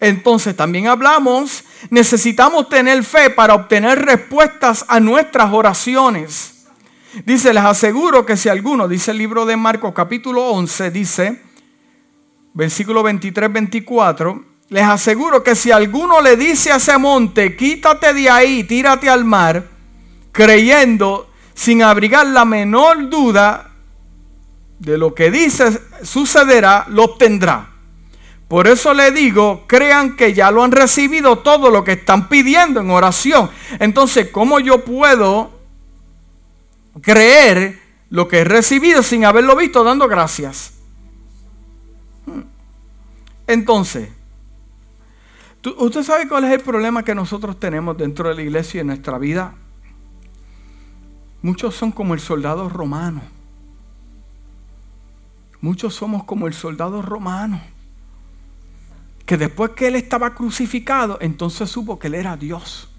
Entonces 0.00 0.56
también 0.56 0.86
hablamos, 0.86 1.64
necesitamos 1.90 2.70
tener 2.70 3.04
fe 3.04 3.28
para 3.28 3.56
obtener 3.56 4.06
respuestas 4.06 4.86
a 4.88 5.00
nuestras 5.00 5.52
oraciones. 5.52 6.53
Dice, 7.24 7.54
les 7.54 7.62
aseguro 7.62 8.26
que 8.26 8.36
si 8.36 8.48
alguno, 8.48 8.88
dice 8.88 9.12
el 9.12 9.18
libro 9.18 9.46
de 9.46 9.56
Marcos 9.56 9.92
capítulo 9.94 10.48
11, 10.48 10.90
dice, 10.90 11.42
versículo 12.54 13.04
23-24, 13.04 14.44
les 14.70 14.82
aseguro 14.82 15.44
que 15.44 15.54
si 15.54 15.70
alguno 15.70 16.20
le 16.20 16.36
dice 16.36 16.72
a 16.72 16.76
ese 16.76 16.98
monte, 16.98 17.54
quítate 17.56 18.12
de 18.14 18.28
ahí, 18.28 18.64
tírate 18.64 19.08
al 19.08 19.24
mar, 19.24 19.64
creyendo 20.32 21.30
sin 21.54 21.82
abrigar 21.82 22.26
la 22.26 22.44
menor 22.44 23.08
duda 23.08 23.70
de 24.80 24.98
lo 24.98 25.14
que 25.14 25.30
dice 25.30 25.80
sucederá, 26.02 26.86
lo 26.88 27.04
obtendrá. 27.04 27.70
Por 28.48 28.66
eso 28.66 28.92
le 28.92 29.12
digo, 29.12 29.64
crean 29.66 30.16
que 30.16 30.34
ya 30.34 30.50
lo 30.50 30.64
han 30.64 30.72
recibido 30.72 31.38
todo 31.38 31.70
lo 31.70 31.84
que 31.84 31.92
están 31.92 32.28
pidiendo 32.28 32.80
en 32.80 32.90
oración. 32.90 33.50
Entonces, 33.78 34.28
¿cómo 34.30 34.60
yo 34.60 34.84
puedo 34.84 35.53
creer 37.00 37.80
lo 38.10 38.28
que 38.28 38.40
he 38.40 38.44
recibido 38.44 39.02
sin 39.02 39.24
haberlo 39.24 39.56
visto 39.56 39.82
dando 39.82 40.08
gracias. 40.08 40.74
Entonces, 43.46 44.10
¿usted 45.78 46.02
sabe 46.02 46.28
cuál 46.28 46.44
es 46.44 46.52
el 46.52 46.60
problema 46.60 47.02
que 47.02 47.14
nosotros 47.14 47.58
tenemos 47.58 47.96
dentro 47.96 48.28
de 48.28 48.34
la 48.34 48.42
iglesia 48.42 48.78
y 48.78 48.80
en 48.82 48.86
nuestra 48.88 49.18
vida? 49.18 49.54
Muchos 51.42 51.74
son 51.74 51.92
como 51.92 52.14
el 52.14 52.20
soldado 52.20 52.68
romano. 52.68 53.22
Muchos 55.60 55.94
somos 55.94 56.24
como 56.24 56.46
el 56.46 56.52
soldado 56.52 57.00
romano, 57.00 57.58
que 59.24 59.38
después 59.38 59.70
que 59.70 59.88
él 59.88 59.96
estaba 59.96 60.34
crucificado, 60.34 61.16
entonces 61.22 61.70
supo 61.70 61.98
que 61.98 62.08
él 62.08 62.14
era 62.16 62.36
Dios, 62.36 62.90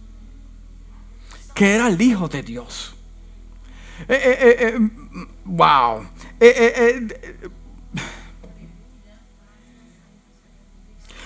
que 1.54 1.76
era 1.76 1.88
el 1.88 2.02
Hijo 2.02 2.28
de 2.28 2.41
Dios. 2.41 2.95
Eh, 4.08 4.38
eh, 4.39 4.56
eh, 4.60 4.80
wow. 5.46 6.06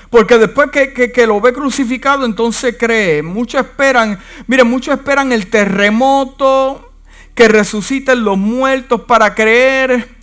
Porque 0.09 0.37
después 0.39 0.69
que, 0.71 1.27
lo 1.27 1.39
ve 1.39 1.53
crucificado, 1.53 2.25
entonces 2.25 2.75
cree. 2.79 3.21
Muchos 3.21 3.61
esperan, 3.61 4.19
miren, 4.47 4.67
muchos 4.67 4.97
esperan 4.97 5.31
el 5.31 5.47
terremoto, 5.47 6.93
que 7.35 7.47
resuciten 7.47 8.23
los 8.23 8.37
muertos 8.37 9.01
para 9.01 9.35
creer. 9.35 10.18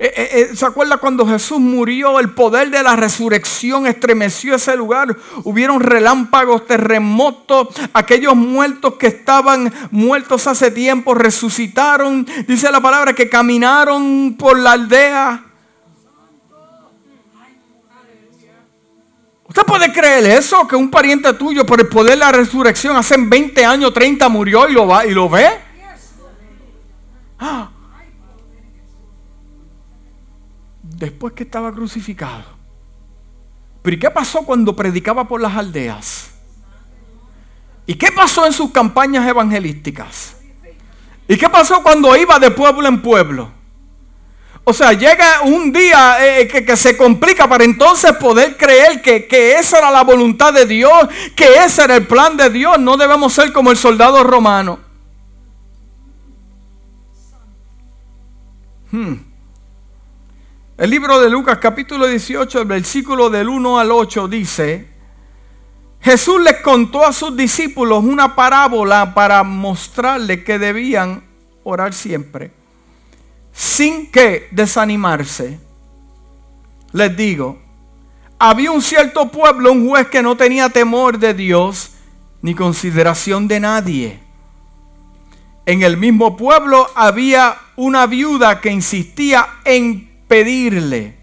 Eh, 0.00 0.12
eh, 0.16 0.28
eh, 0.32 0.56
¿Se 0.56 0.64
acuerda 0.64 0.98
cuando 0.98 1.26
Jesús 1.26 1.58
murió? 1.58 2.20
El 2.20 2.30
poder 2.30 2.70
de 2.70 2.82
la 2.82 2.94
resurrección 2.94 3.86
estremeció 3.86 4.54
ese 4.54 4.76
lugar. 4.76 5.16
Hubieron 5.42 5.80
relámpagos, 5.80 6.66
terremotos. 6.66 7.68
Aquellos 7.92 8.36
muertos 8.36 8.94
que 8.94 9.08
estaban 9.08 9.72
muertos 9.90 10.46
hace 10.46 10.70
tiempo 10.70 11.14
resucitaron. 11.14 12.26
Dice 12.46 12.70
la 12.70 12.80
palabra 12.80 13.12
que 13.12 13.28
caminaron 13.28 14.36
por 14.38 14.58
la 14.58 14.72
aldea 14.72 15.44
¿Usted 19.48 19.62
puede 19.62 19.92
creer 19.92 20.26
eso? 20.26 20.68
Que 20.68 20.76
un 20.76 20.90
pariente 20.90 21.32
tuyo 21.32 21.64
por 21.64 21.80
el 21.80 21.88
poder 21.88 22.12
de 22.12 22.16
la 22.18 22.30
resurrección 22.30 22.96
hace 22.96 23.16
20 23.18 23.64
años, 23.64 23.94
30 23.94 24.28
murió 24.28 24.68
y 24.68 24.74
lo, 24.74 24.86
va, 24.86 25.06
y 25.06 25.10
lo 25.12 25.28
ve. 25.28 25.48
Ah. 27.38 27.70
Después 30.98 31.32
que 31.32 31.44
estaba 31.44 31.72
crucificado. 31.72 32.44
Pero 33.82 33.96
¿y 33.96 34.00
qué 34.00 34.10
pasó 34.10 34.42
cuando 34.42 34.74
predicaba 34.74 35.28
por 35.28 35.40
las 35.40 35.56
aldeas? 35.56 36.30
¿Y 37.86 37.94
qué 37.94 38.10
pasó 38.10 38.44
en 38.46 38.52
sus 38.52 38.72
campañas 38.72 39.26
evangelísticas? 39.26 40.36
¿Y 41.28 41.36
qué 41.36 41.48
pasó 41.48 41.82
cuando 41.84 42.16
iba 42.16 42.38
de 42.40 42.50
pueblo 42.50 42.88
en 42.88 43.00
pueblo? 43.00 43.52
O 44.64 44.72
sea, 44.72 44.92
llega 44.92 45.42
un 45.44 45.72
día 45.72 46.40
eh, 46.40 46.48
que, 46.48 46.76
se 46.76 46.96
complica 46.96 47.48
para 47.48 47.62
entonces 47.62 48.12
poder 48.16 48.56
creer 48.56 49.00
que, 49.00 49.52
esa 49.52 49.78
era 49.78 49.90
la 49.92 50.02
voluntad 50.02 50.52
de 50.52 50.66
Dios, 50.66 51.08
que 51.36 51.64
ese 51.64 51.84
era 51.84 51.94
el 51.94 52.08
plan 52.08 52.36
de 52.36 52.50
Dios. 52.50 52.78
No 52.80 52.96
debemos 52.96 53.32
ser 53.32 53.52
como 53.52 53.70
el 53.70 53.76
soldado 53.76 54.24
romano. 54.24 54.80
Hmm. 58.90 59.27
El 60.78 60.90
libro 60.90 61.20
de 61.20 61.28
Lucas 61.28 61.58
capítulo 61.58 62.06
18, 62.06 62.60
el 62.60 62.64
versículo 62.64 63.30
del 63.30 63.48
1 63.48 63.80
al 63.80 63.90
8 63.90 64.28
dice, 64.28 64.86
Jesús 66.00 66.40
les 66.40 66.60
contó 66.60 67.04
a 67.04 67.12
sus 67.12 67.36
discípulos 67.36 68.04
una 68.04 68.36
parábola 68.36 69.12
para 69.12 69.42
mostrarles 69.42 70.44
que 70.44 70.56
debían 70.56 71.24
orar 71.64 71.92
siempre 71.92 72.52
sin 73.50 74.08
que 74.12 74.46
desanimarse. 74.52 75.58
Les 76.92 77.16
digo, 77.16 77.58
había 78.38 78.70
un 78.70 78.80
cierto 78.80 79.32
pueblo, 79.32 79.72
un 79.72 79.88
juez 79.88 80.06
que 80.06 80.22
no 80.22 80.36
tenía 80.36 80.68
temor 80.68 81.18
de 81.18 81.34
Dios 81.34 81.90
ni 82.40 82.54
consideración 82.54 83.48
de 83.48 83.58
nadie. 83.58 84.20
En 85.66 85.82
el 85.82 85.96
mismo 85.96 86.36
pueblo 86.36 86.88
había 86.94 87.56
una 87.74 88.06
viuda 88.06 88.60
que 88.60 88.70
insistía 88.70 89.44
en 89.64 90.07
pedirle, 90.28 91.16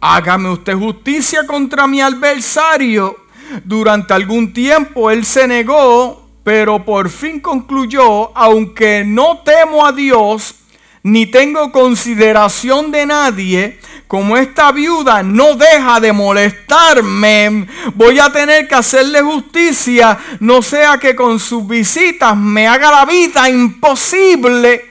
hágame 0.00 0.50
usted 0.50 0.74
justicia 0.74 1.46
contra 1.46 1.86
mi 1.86 2.00
adversario. 2.00 3.16
Durante 3.64 4.14
algún 4.14 4.52
tiempo 4.52 5.10
él 5.10 5.24
se 5.24 5.46
negó, 5.46 6.28
pero 6.42 6.84
por 6.84 7.10
fin 7.10 7.40
concluyó, 7.40 8.36
aunque 8.36 9.04
no 9.04 9.38
temo 9.44 9.84
a 9.84 9.92
Dios, 9.92 10.54
ni 11.02 11.26
tengo 11.26 11.72
consideración 11.72 12.90
de 12.90 13.06
nadie, 13.06 13.78
como 14.06 14.36
esta 14.36 14.72
viuda 14.72 15.22
no 15.22 15.54
deja 15.54 16.00
de 16.00 16.12
molestarme, 16.12 17.66
voy 17.94 18.18
a 18.18 18.30
tener 18.30 18.66
que 18.68 18.74
hacerle 18.74 19.22
justicia, 19.22 20.18
no 20.40 20.62
sea 20.62 20.98
que 20.98 21.14
con 21.14 21.38
sus 21.38 21.66
visitas 21.66 22.36
me 22.36 22.66
haga 22.66 22.90
la 22.90 23.04
vida 23.04 23.48
imposible. 23.48 24.89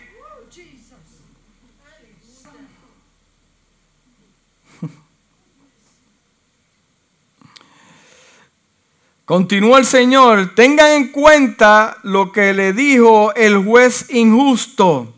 Continúa 9.30 9.78
el 9.78 9.86
Señor, 9.86 10.56
tengan 10.56 10.90
en 10.90 11.10
cuenta 11.10 11.98
lo 12.02 12.32
que 12.32 12.52
le 12.52 12.74
dijo 12.74 13.32
el 13.36 13.64
juez 13.64 14.10
injusto 14.10 15.14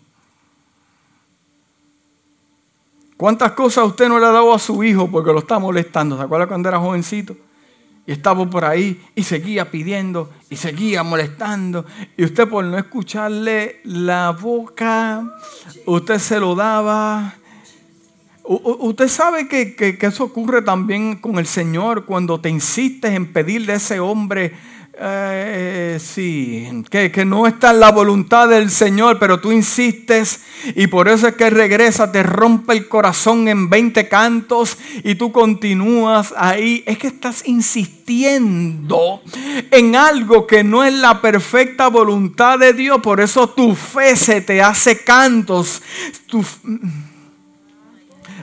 ¿Cuántas 3.16 3.54
cosas 3.54 3.86
usted 3.86 4.10
no 4.10 4.20
le 4.20 4.26
ha 4.26 4.32
dado 4.32 4.54
a 4.54 4.60
su 4.60 4.84
hijo 4.84 5.10
porque 5.10 5.32
lo 5.32 5.40
está 5.40 5.60
molestando? 5.60 6.18
¿Se 6.18 6.24
acuerda 6.24 6.46
cuando 6.46 6.68
era 6.68 6.78
jovencito? 6.78 7.38
Y 8.06 8.12
estaba 8.12 8.46
por 8.50 8.66
ahí 8.66 9.02
y 9.16 9.24
seguía 9.24 9.72
pidiendo 9.72 10.30
y 10.50 10.58
seguía 10.58 11.04
molestando. 11.04 11.86
Y 12.18 12.26
usted 12.26 12.50
por 12.50 12.66
no 12.66 12.78
escucharle 12.78 13.80
la 13.86 14.32
boca, 14.32 15.24
usted 15.86 16.20
se 16.20 16.38
lo 16.38 16.54
daba. 16.54 17.36
Usted 18.60 19.08
sabe 19.08 19.48
que, 19.48 19.76
que, 19.76 19.98
eso 20.06 20.26
ocurre 20.26 20.62
también 20.62 21.16
con 21.16 21.38
el 21.38 21.46
Señor 21.46 22.06
cuando 22.06 22.42
te 22.42 22.50
insistes 22.50 23.12
en 23.12 23.32
pedirle 23.32 23.74
a 23.74 23.76
ese 23.78 24.00
hombre 24.00 24.54
eh, 25.04 25.98
sí, 26.00 26.84
que, 26.90 27.12
que, 27.12 27.24
no 27.24 27.48
está 27.48 27.72
en 27.72 27.80
la 27.80 27.92
voluntad 27.92 28.50
del 28.50 28.70
Señor, 28.70 29.18
pero 29.20 29.40
tú 29.40 29.52
insistes 29.52 30.42
y 30.76 30.88
por 30.88 31.08
eso 31.08 31.30
es 31.30 31.36
que 31.36 31.50
regresa, 31.50 32.12
te 32.12 32.24
rompe 32.24 32.74
el 32.74 32.90
corazón 32.90 33.48
en 33.48 33.70
20 33.70 34.10
cantos 34.10 34.78
y 35.04 35.16
tú 35.16 35.32
continúas 35.32 36.34
ahí. 36.38 36.84
Es 36.86 36.98
que 36.98 37.08
estás 37.08 37.48
insistiendo 37.48 39.22
en 39.72 39.96
algo 39.96 40.46
que 40.46 40.64
no 40.64 40.84
es 40.84 40.94
la 40.94 41.22
perfecta 41.22 41.88
voluntad 41.88 42.60
de 42.60 42.74
Dios, 42.74 43.00
por 43.02 43.22
eso 43.22 43.50
tu 43.50 43.74
fe 43.74 44.16
se 44.18 44.42
te 44.42 44.62
hace 44.62 45.04
cantos. 45.04 45.82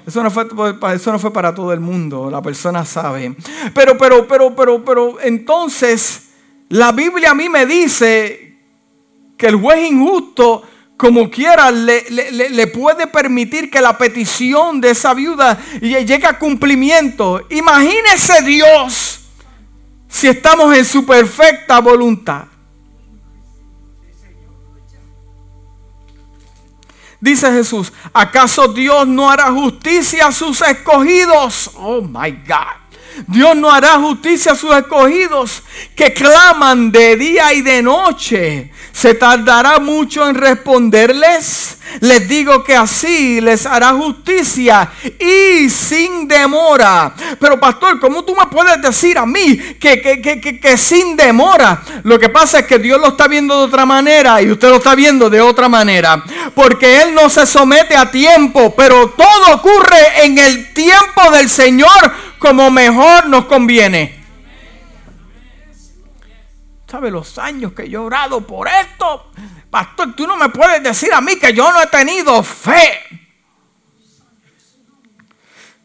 Eso 0.09 0.23
no, 0.23 0.31
fue, 0.31 0.47
eso 0.95 1.13
no 1.13 1.19
fue 1.19 1.31
para 1.31 1.55
todo 1.55 1.71
el 1.75 1.81
mundo, 1.81 2.31
la 2.31 2.41
persona 2.41 2.83
sabe. 2.87 3.37
Pero, 3.75 3.99
pero, 3.99 4.27
pero, 4.27 4.57
pero, 4.57 4.83
pero, 4.83 5.21
entonces 5.21 6.31
la 6.71 6.93
Biblia 6.93 7.33
a 7.33 7.35
mí 7.35 7.51
me 7.51 7.67
dice 7.67 8.57
que 9.37 9.49
el 9.49 9.57
juez 9.57 9.91
injusto, 9.91 10.63
como 10.97 11.29
quiera, 11.29 11.71
le, 11.71 12.67
puede 12.69 13.07
permitir 13.07 13.71
que 13.71 13.83
la 13.83 13.99
petición 13.99 14.81
de 14.81 14.91
esa 14.93 15.13
viuda 15.13 15.59
llegue 15.83 16.27
a 16.27 16.39
cumplimiento. 16.39 17.43
Imagínese 17.51 18.41
Dios 18.47 19.21
si 20.09 20.27
estamos 20.29 20.75
en 20.75 20.87
su 20.87 21.05
perfecta 21.05 21.81
voluntad. 21.81 22.47
Dice 27.21 27.51
Jesús, 27.51 27.93
¿acaso 28.13 28.69
Dios 28.69 29.07
no 29.07 29.31
hará 29.31 29.51
justicia 29.51 30.29
a 30.29 30.33
sus 30.33 30.63
escogidos? 30.63 31.71
Oh 31.75 32.01
my 32.01 32.31
God. 32.47 32.89
Dios 33.27 33.57
no 33.57 33.71
hará 33.71 33.95
justicia 33.99 34.53
a 34.53 34.55
sus 34.55 34.75
escogidos 34.75 35.63
que 35.97 36.13
claman 36.13 36.93
de 36.93 37.17
día 37.17 37.53
y 37.53 37.63
de 37.63 37.83
noche. 37.83 38.71
¿Se 38.93 39.15
tardará 39.15 39.81
mucho 39.81 40.29
en 40.29 40.37
responderles? 40.37 41.78
Les 42.01 42.29
digo 42.29 42.63
que 42.63 42.77
así 42.77 43.41
les 43.41 43.67
hará 43.67 43.91
justicia 43.93 44.91
y 45.19 45.69
sin 45.69 46.29
demora. 46.29 47.13
Pero 47.41 47.59
pastor, 47.59 47.99
¿cómo 48.01 48.25
tú 48.25 48.35
me 48.35 48.47
puedes 48.47 48.81
decir 48.81 49.19
a 49.19 49.27
mí 49.27 49.57
que, 49.81 50.01
que, 50.01 50.61
que, 50.61 50.77
sin 50.77 51.17
demora? 51.17 51.83
Lo 52.05 52.19
que 52.19 52.29
pasa 52.29 52.61
es 52.61 52.67
que 52.67 52.79
Dios 52.79 53.01
lo 53.01 53.09
está 53.09 53.27
viendo 53.29 53.59
de 53.59 53.65
otra 53.65 53.87
manera 53.87 54.41
y 54.43 54.51
usted 54.51 54.69
lo 54.69 54.77
está 54.77 54.95
viendo 54.95 55.31
de 55.31 55.41
otra 55.41 55.69
manera. 55.69 56.23
Porque 56.55 57.03
Él 57.03 57.15
no 57.15 57.29
se 57.29 57.47
somete 57.47 57.97
a 57.97 58.11
tiempo, 58.11 58.75
pero 58.77 59.11
todo 59.11 59.55
ocurre 59.55 60.25
en 60.25 60.39
el 60.39 60.73
tiempo 60.73 61.31
del 61.33 61.49
Señor 61.49 62.13
como 62.39 62.71
mejor 62.71 63.29
nos 63.29 63.47
conviene. 63.47 64.18
¿Sabe 66.89 67.11
los 67.11 67.37
años 67.37 67.75
que 67.75 67.87
yo 67.91 68.03
he 68.03 68.07
orado 68.07 68.41
por 68.41 68.67
esto? 68.67 69.31
Pastor, 69.71 70.17
tú 70.17 70.27
no 70.27 70.39
me 70.39 70.49
puedes 70.49 70.83
decir 70.83 71.13
a 71.13 71.21
mí 71.21 71.37
que 71.37 71.53
yo 71.53 71.71
no 71.71 71.83
he 71.83 71.87
tenido 71.87 72.43
fe. 72.43 73.03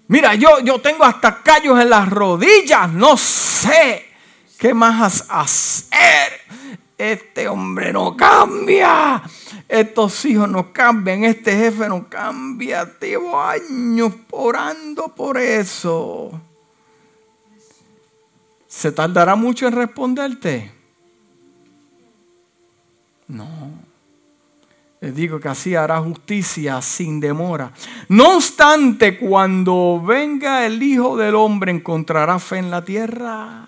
Mira, 0.07 0.35
yo, 0.35 0.59
yo 0.61 0.79
tengo 0.79 1.03
hasta 1.03 1.43
callos 1.43 1.77
en 1.77 1.89
las 1.89 2.09
rodillas. 2.09 2.89
No 2.89 3.17
sé 3.17 4.05
qué 4.57 4.73
más 4.73 5.25
hacer. 5.27 6.41
Este 6.97 7.49
hombre 7.49 7.91
no 7.91 8.15
cambia, 8.15 9.21
estos 9.67 10.23
hijos 10.23 10.47
no 10.47 10.71
cambian, 10.71 11.25
este 11.25 11.53
jefe 11.53 11.89
no 11.89 12.07
cambia, 12.07 12.89
llevo 13.01 13.41
años 13.41 14.13
orando 14.31 15.09
por 15.09 15.37
eso. 15.37 16.39
¿Se 18.67 18.91
tardará 18.93 19.35
mucho 19.35 19.67
en 19.67 19.73
responderte? 19.73 20.72
No. 23.27 23.93
Les 25.01 25.13
digo 25.13 25.39
que 25.39 25.49
así 25.49 25.75
hará 25.75 25.99
justicia 25.99 26.81
sin 26.81 27.19
demora. 27.19 27.73
No 28.07 28.37
obstante, 28.37 29.17
cuando 29.17 30.01
venga 30.01 30.65
el 30.65 30.81
Hijo 30.81 31.17
del 31.17 31.35
Hombre, 31.35 31.71
encontrará 31.71 32.39
fe 32.39 32.59
en 32.59 32.71
la 32.71 32.85
tierra. 32.85 33.67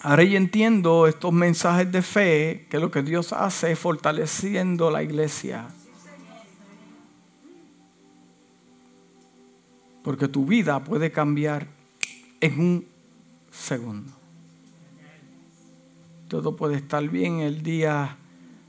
Ahora 0.00 0.22
yo 0.22 0.36
entiendo 0.36 1.06
estos 1.06 1.32
mensajes 1.32 1.90
de 1.90 2.00
fe, 2.00 2.66
que 2.70 2.78
lo 2.78 2.90
que 2.90 3.02
Dios 3.02 3.32
hace 3.32 3.72
es 3.72 3.78
fortaleciendo 3.78 4.90
la 4.90 5.02
iglesia. 5.02 5.66
Porque 10.02 10.28
tu 10.28 10.46
vida 10.46 10.82
puede 10.82 11.10
cambiar 11.10 11.66
en 12.40 12.60
un 12.60 12.95
segundo. 13.56 14.12
Todo 16.28 16.56
puede 16.56 16.76
estar 16.76 17.08
bien 17.08 17.40
el 17.40 17.62
día 17.62 18.16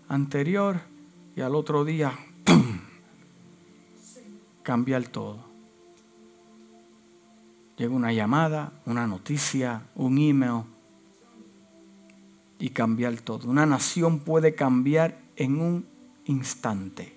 anterior 0.07 0.79
y 1.35 1.41
al 1.41 1.55
otro 1.55 1.83
día, 1.85 2.13
¡pum! 2.43 2.79
Cambiar 4.63 5.07
todo. 5.07 5.45
Llega 7.77 7.93
una 7.93 8.11
llamada, 8.11 8.73
una 8.85 9.05
noticia, 9.05 9.83
un 9.95 10.17
email 10.17 10.63
y 12.59 12.69
cambiar 12.69 13.19
todo. 13.21 13.47
Una 13.47 13.65
nación 13.65 14.19
puede 14.19 14.55
cambiar 14.55 15.19
en 15.35 15.59
un 15.59 15.85
instante. 16.25 17.15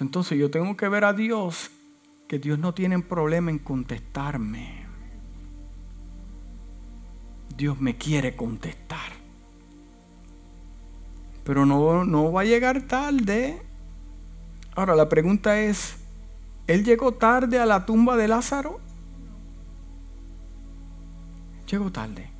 Entonces 0.00 0.38
yo 0.38 0.50
tengo 0.50 0.76
que 0.76 0.88
ver 0.88 1.04
a 1.04 1.12
Dios 1.12 1.70
que 2.30 2.38
Dios 2.38 2.60
no 2.60 2.72
tiene 2.72 2.96
problema 3.00 3.50
en 3.50 3.58
contestarme. 3.58 4.86
Dios 7.56 7.80
me 7.80 7.96
quiere 7.96 8.36
contestar. 8.36 9.10
Pero 11.42 11.66
no, 11.66 12.04
no 12.04 12.30
va 12.30 12.42
a 12.42 12.44
llegar 12.44 12.82
tarde. 12.82 13.60
Ahora 14.76 14.94
la 14.94 15.08
pregunta 15.08 15.60
es, 15.60 15.96
¿Él 16.68 16.84
llegó 16.84 17.14
tarde 17.14 17.58
a 17.58 17.66
la 17.66 17.84
tumba 17.84 18.16
de 18.16 18.28
Lázaro? 18.28 18.78
Llegó 21.68 21.90
tarde. 21.90 22.30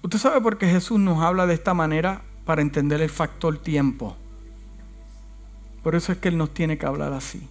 Usted 0.00 0.18
sabe 0.18 0.40
por 0.40 0.56
qué 0.56 0.66
Jesús 0.66 0.98
nos 0.98 1.22
habla 1.22 1.46
de 1.46 1.52
esta 1.52 1.74
manera 1.74 2.22
para 2.46 2.62
entender 2.62 3.02
el 3.02 3.10
factor 3.10 3.58
tiempo. 3.58 4.16
Por 5.82 5.94
eso 5.94 6.12
es 6.12 6.18
que 6.18 6.28
Él 6.28 6.38
nos 6.38 6.52
tiene 6.52 6.78
que 6.78 6.86
hablar 6.86 7.12
así. 7.12 7.48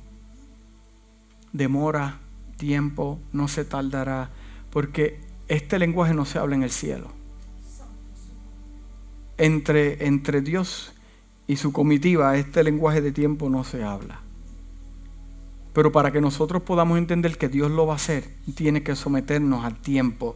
Demora, 1.53 2.19
tiempo, 2.57 3.19
no 3.32 3.47
se 3.47 3.65
tardará, 3.65 4.30
porque 4.69 5.19
este 5.47 5.80
lenguaje 5.80 6.13
no 6.13 6.25
se 6.25 6.39
habla 6.39 6.55
en 6.55 6.63
el 6.63 6.71
cielo. 6.71 7.07
Entre, 9.38 10.05
entre 10.05 10.41
Dios 10.41 10.93
y 11.47 11.55
su 11.57 11.71
comitiva, 11.71 12.36
este 12.38 12.63
lenguaje 12.63 13.01
de 13.01 13.11
tiempo 13.11 13.49
no 13.49 13.63
se 13.63 13.84
habla. 13.84 14.19
Pero 15.73 15.91
para 15.91 16.11
que 16.11 16.21
nosotros 16.21 16.63
podamos 16.63 16.97
entender 16.97 17.38
que 17.38 17.49
Dios 17.49 17.69
lo 17.69 17.86
va 17.86 17.93
a 17.93 17.97
hacer, 17.97 18.28
tiene 18.55 18.82
que 18.82 18.95
someternos 18.95 19.63
al 19.63 19.75
tiempo. 19.75 20.36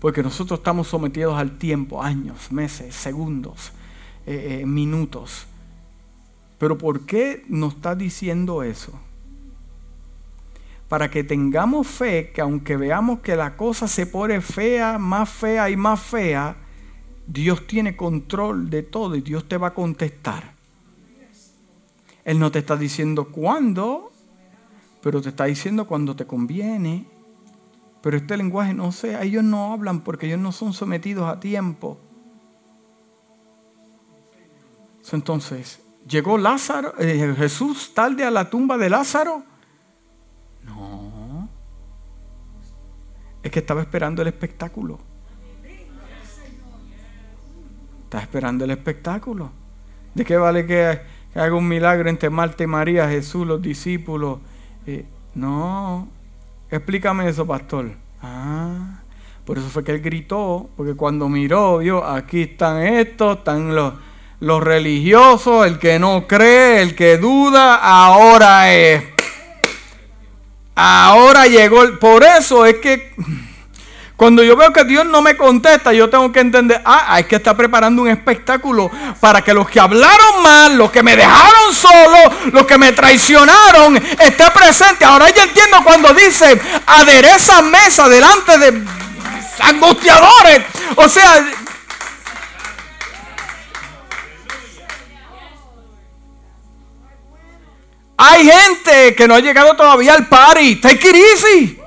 Porque 0.00 0.22
nosotros 0.22 0.58
estamos 0.58 0.88
sometidos 0.88 1.38
al 1.38 1.58
tiempo, 1.58 2.02
años, 2.02 2.50
meses, 2.50 2.94
segundos, 2.94 3.72
eh, 4.26 4.60
eh, 4.60 4.66
minutos. 4.66 5.46
Pero 6.64 6.78
¿por 6.78 7.04
qué 7.04 7.44
nos 7.46 7.74
está 7.74 7.94
diciendo 7.94 8.62
eso? 8.62 8.98
Para 10.88 11.10
que 11.10 11.22
tengamos 11.22 11.86
fe 11.86 12.32
que 12.32 12.40
aunque 12.40 12.78
veamos 12.78 13.20
que 13.20 13.36
la 13.36 13.54
cosa 13.54 13.86
se 13.86 14.06
pone 14.06 14.40
fea, 14.40 14.96
más 14.96 15.28
fea 15.28 15.68
y 15.68 15.76
más 15.76 16.00
fea, 16.00 16.56
Dios 17.26 17.66
tiene 17.66 17.96
control 17.96 18.70
de 18.70 18.82
todo 18.82 19.14
y 19.14 19.20
Dios 19.20 19.46
te 19.46 19.58
va 19.58 19.66
a 19.66 19.74
contestar. 19.74 20.54
Él 22.24 22.38
no 22.38 22.50
te 22.50 22.60
está 22.60 22.78
diciendo 22.78 23.26
cuándo, 23.26 24.10
pero 25.02 25.20
te 25.20 25.28
está 25.28 25.44
diciendo 25.44 25.86
cuando 25.86 26.16
te 26.16 26.24
conviene. 26.24 27.04
Pero 28.00 28.16
este 28.16 28.38
lenguaje 28.38 28.72
no 28.72 28.90
sé, 28.90 29.22
ellos 29.22 29.44
no 29.44 29.74
hablan 29.74 30.00
porque 30.00 30.28
ellos 30.28 30.40
no 30.40 30.50
son 30.50 30.72
sometidos 30.72 31.28
a 31.28 31.40
tiempo. 31.40 32.00
Entonces, 35.12 35.83
¿llegó 36.06 36.38
Lázaro, 36.38 36.94
eh, 36.98 37.34
Jesús 37.36 37.92
tarde 37.94 38.24
a 38.24 38.30
la 38.30 38.50
tumba 38.50 38.76
de 38.76 38.90
Lázaro? 38.90 39.42
No. 40.62 41.48
Es 43.42 43.50
que 43.50 43.58
estaba 43.58 43.80
esperando 43.80 44.22
el 44.22 44.28
espectáculo. 44.28 44.98
Estaba 48.04 48.22
esperando 48.22 48.64
el 48.64 48.70
espectáculo. 48.70 49.50
¿De 50.14 50.24
qué 50.24 50.36
vale 50.36 50.66
que, 50.66 51.00
haga 51.34 51.54
un 51.54 51.66
milagro 51.66 52.08
entre 52.08 52.30
Marta 52.30 52.62
y 52.62 52.66
María, 52.66 53.08
Jesús, 53.08 53.46
los 53.46 53.60
discípulos? 53.60 54.38
no, 55.34 56.08
explícame 56.70 57.28
eso, 57.28 57.46
pastor. 57.46 57.90
Ah, 58.22 59.00
por 59.44 59.58
eso 59.58 59.68
fue 59.68 59.84
que 59.84 59.92
él 59.92 60.00
gritó, 60.00 60.70
porque 60.76 60.94
cuando 60.94 61.28
miró, 61.28 61.78
vio, 61.78 62.04
aquí 62.04 62.42
están 62.42 62.82
estos, 62.82 63.38
están 63.38 63.74
los, 63.74 63.94
los 64.40 64.62
religiosos, 64.62 65.66
el 65.66 65.78
que 65.78 65.98
no 65.98 66.26
cree, 66.26 66.82
el 66.82 66.94
que 66.94 67.18
duda, 67.18 67.76
ahora 67.76 68.72
es. 68.72 69.04
Ahora 70.74 71.46
llegó, 71.46 71.98
por 72.00 72.24
eso 72.24 72.66
es 72.66 72.76
que 72.76 73.12
cuando 74.16 74.44
yo 74.44 74.56
veo 74.56 74.72
que 74.72 74.84
Dios 74.84 75.04
no 75.04 75.22
me 75.22 75.36
contesta, 75.36 75.92
yo 75.92 76.08
tengo 76.08 76.30
que 76.30 76.38
entender, 76.38 76.80
ah, 76.84 77.06
hay 77.08 77.24
que 77.24 77.36
estar 77.36 77.56
preparando 77.56 78.02
un 78.02 78.08
espectáculo 78.08 78.88
para 79.18 79.42
que 79.42 79.52
los 79.52 79.68
que 79.68 79.80
hablaron 79.80 80.42
mal, 80.42 80.78
los 80.78 80.92
que 80.92 81.02
me 81.02 81.16
dejaron 81.16 81.74
solo, 81.74 82.18
los 82.52 82.64
que 82.64 82.78
me 82.78 82.92
traicionaron, 82.92 83.96
esté 83.96 84.50
presente. 84.52 85.04
Ahora 85.04 85.30
yo 85.30 85.42
entiendo 85.42 85.78
cuando 85.82 86.14
dice, 86.14 86.60
adereza 86.86 87.60
mesa 87.62 88.08
delante 88.08 88.58
de 88.58 88.84
angustiadores. 89.60 90.62
O 90.94 91.08
sea, 91.08 91.44
hay 98.30 98.50
gente 98.50 99.14
que 99.14 99.28
no 99.28 99.34
ha 99.34 99.40
llegado 99.40 99.74
todavía 99.74 100.14
al 100.14 100.26
party. 100.26 100.76
Take 100.76 101.08
it 101.08 101.16
easy. 101.16 101.78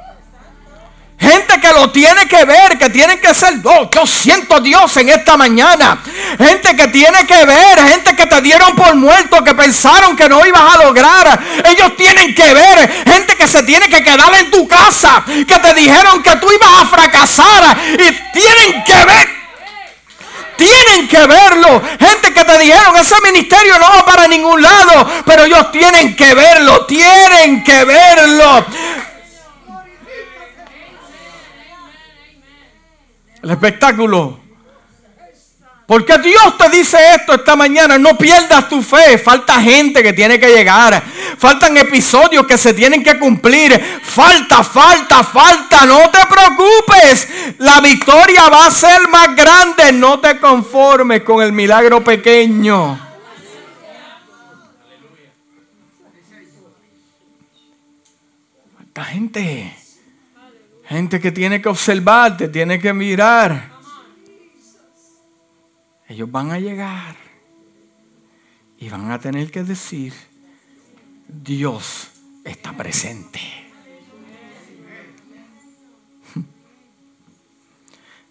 Gente 1.20 1.60
que 1.60 1.70
lo 1.70 1.90
tiene 1.90 2.28
que 2.28 2.46
ver, 2.46 2.78
que 2.78 2.92
tienen 2.92 3.20
que 3.20 3.34
ser, 3.34 3.56
oh, 3.64 3.90
yo 3.90 4.06
siento 4.06 4.60
Dios 4.60 4.96
en 4.98 5.10
esta 5.10 5.36
mañana. 5.36 6.00
Gente 6.38 6.76
que 6.76 6.90
tiene 6.90 7.26
que 7.26 7.44
ver, 7.44 7.80
gente 7.90 8.16
que 8.16 8.28
te 8.28 8.42
dieron 8.42 8.76
por 8.76 8.94
muerto, 8.96 9.44
que 9.44 9.56
pensaron 9.56 10.16
que 10.16 10.30
no 10.30 10.46
ibas 10.46 10.76
a 10.76 10.84
lograr. 10.84 11.40
Ellos 11.66 11.98
tienen 11.98 12.36
que 12.36 12.54
ver, 12.54 13.04
gente 13.06 13.36
que 13.36 13.48
se 13.48 13.64
tiene 13.64 13.90
que 13.90 14.04
quedar 14.04 14.32
en 14.36 14.52
tu 14.52 14.68
casa, 14.68 15.24
que 15.26 15.58
te 15.58 15.74
dijeron 15.74 16.22
que 16.22 16.36
tú 16.36 16.52
ibas 16.52 16.84
a 16.84 16.86
fracasar 16.86 17.78
y 17.94 18.40
tienen 18.40 18.84
que 18.86 19.06
ver. 19.06 19.47
Tienen 20.58 21.08
que 21.08 21.26
verlo. 21.28 21.82
Gente 22.00 22.34
que 22.34 22.44
te 22.44 22.60
dijeron, 22.60 22.98
ese 22.98 23.16
ministerio 23.22 23.78
no 23.80 23.90
va 23.90 24.06
para 24.06 24.28
ningún 24.28 24.62
lado, 24.62 25.08
pero 25.26 25.46
ellos 25.46 25.72
tienen 25.72 26.16
que 26.16 26.34
verlo, 26.34 26.86
tienen 26.86 27.64
que 27.64 27.86
verlo. 27.86 28.66
el 33.48 33.52
espectáculo. 33.52 34.40
Porque 35.86 36.18
Dios 36.18 36.58
te 36.58 36.70
dice 36.70 36.98
esto 37.16 37.34
esta 37.34 37.56
mañana, 37.56 37.98
no 37.98 38.18
pierdas 38.18 38.68
tu 38.68 38.82
fe, 38.82 39.18
falta 39.18 39.62
gente 39.62 40.04
que 40.04 40.12
tiene 40.12 40.38
que 40.38 40.50
llegar, 40.50 41.02
faltan 41.38 41.78
episodios 41.78 42.46
que 42.46 42.58
se 42.58 42.74
tienen 42.74 43.04
que 43.04 43.18
cumplir, 43.18 43.80
falta, 44.02 44.64
falta, 44.64 45.24
falta, 45.24 45.86
no 45.86 46.10
te 46.10 46.20
preocupes, 46.28 47.56
la 47.60 47.80
victoria 47.82 48.50
va 48.50 48.68
a 48.68 48.72
ser 48.72 49.08
más 49.08 49.36
grande, 49.36 49.92
no 49.94 50.20
te 50.20 50.40
conformes 50.40 51.24
con 51.24 51.42
el 51.42 51.52
milagro 51.52 52.04
pequeño. 52.04 53.00
Falta 58.78 59.06
gente. 59.06 59.74
Gente 60.88 61.20
que 61.20 61.34
tiene 61.34 61.62
que 61.62 61.68
observarte, 61.68 62.48
tiene 62.48 62.80
que 62.80 62.94
mirar. 62.94 63.72
Ellos 66.08 66.32
van 66.32 66.52
a 66.52 66.60
llegar 66.60 67.16
y 68.78 68.88
van 68.88 69.12
a 69.12 69.20
tener 69.20 69.52
que 69.52 69.64
decir, 69.64 70.14
Dios 71.28 72.10
está 72.44 72.76
presente. 72.76 73.40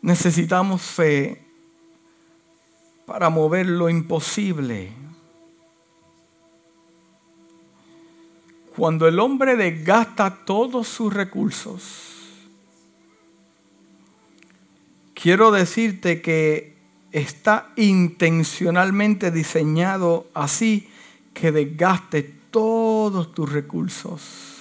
Necesitamos 0.01 0.83
fe 0.83 1.43
para 3.07 3.29
mover 3.31 3.67
lo 3.67 3.89
imposible. 3.89 4.93
Cuando 8.75 9.09
el 9.09 9.19
hombre 9.19 9.57
desgasta 9.57 10.45
todos 10.45 10.87
sus 10.87 11.13
recursos, 11.13 12.13
quiero 15.15 15.51
decirte 15.51 16.21
que 16.21 16.77
está 17.11 17.73
intencionalmente 17.77 19.31
diseñado 19.31 20.29
así 20.35 20.91
que 21.33 21.53
desgaste 21.53 22.35
todos 22.57 23.35
tus 23.35 23.53
recursos. 23.53 24.57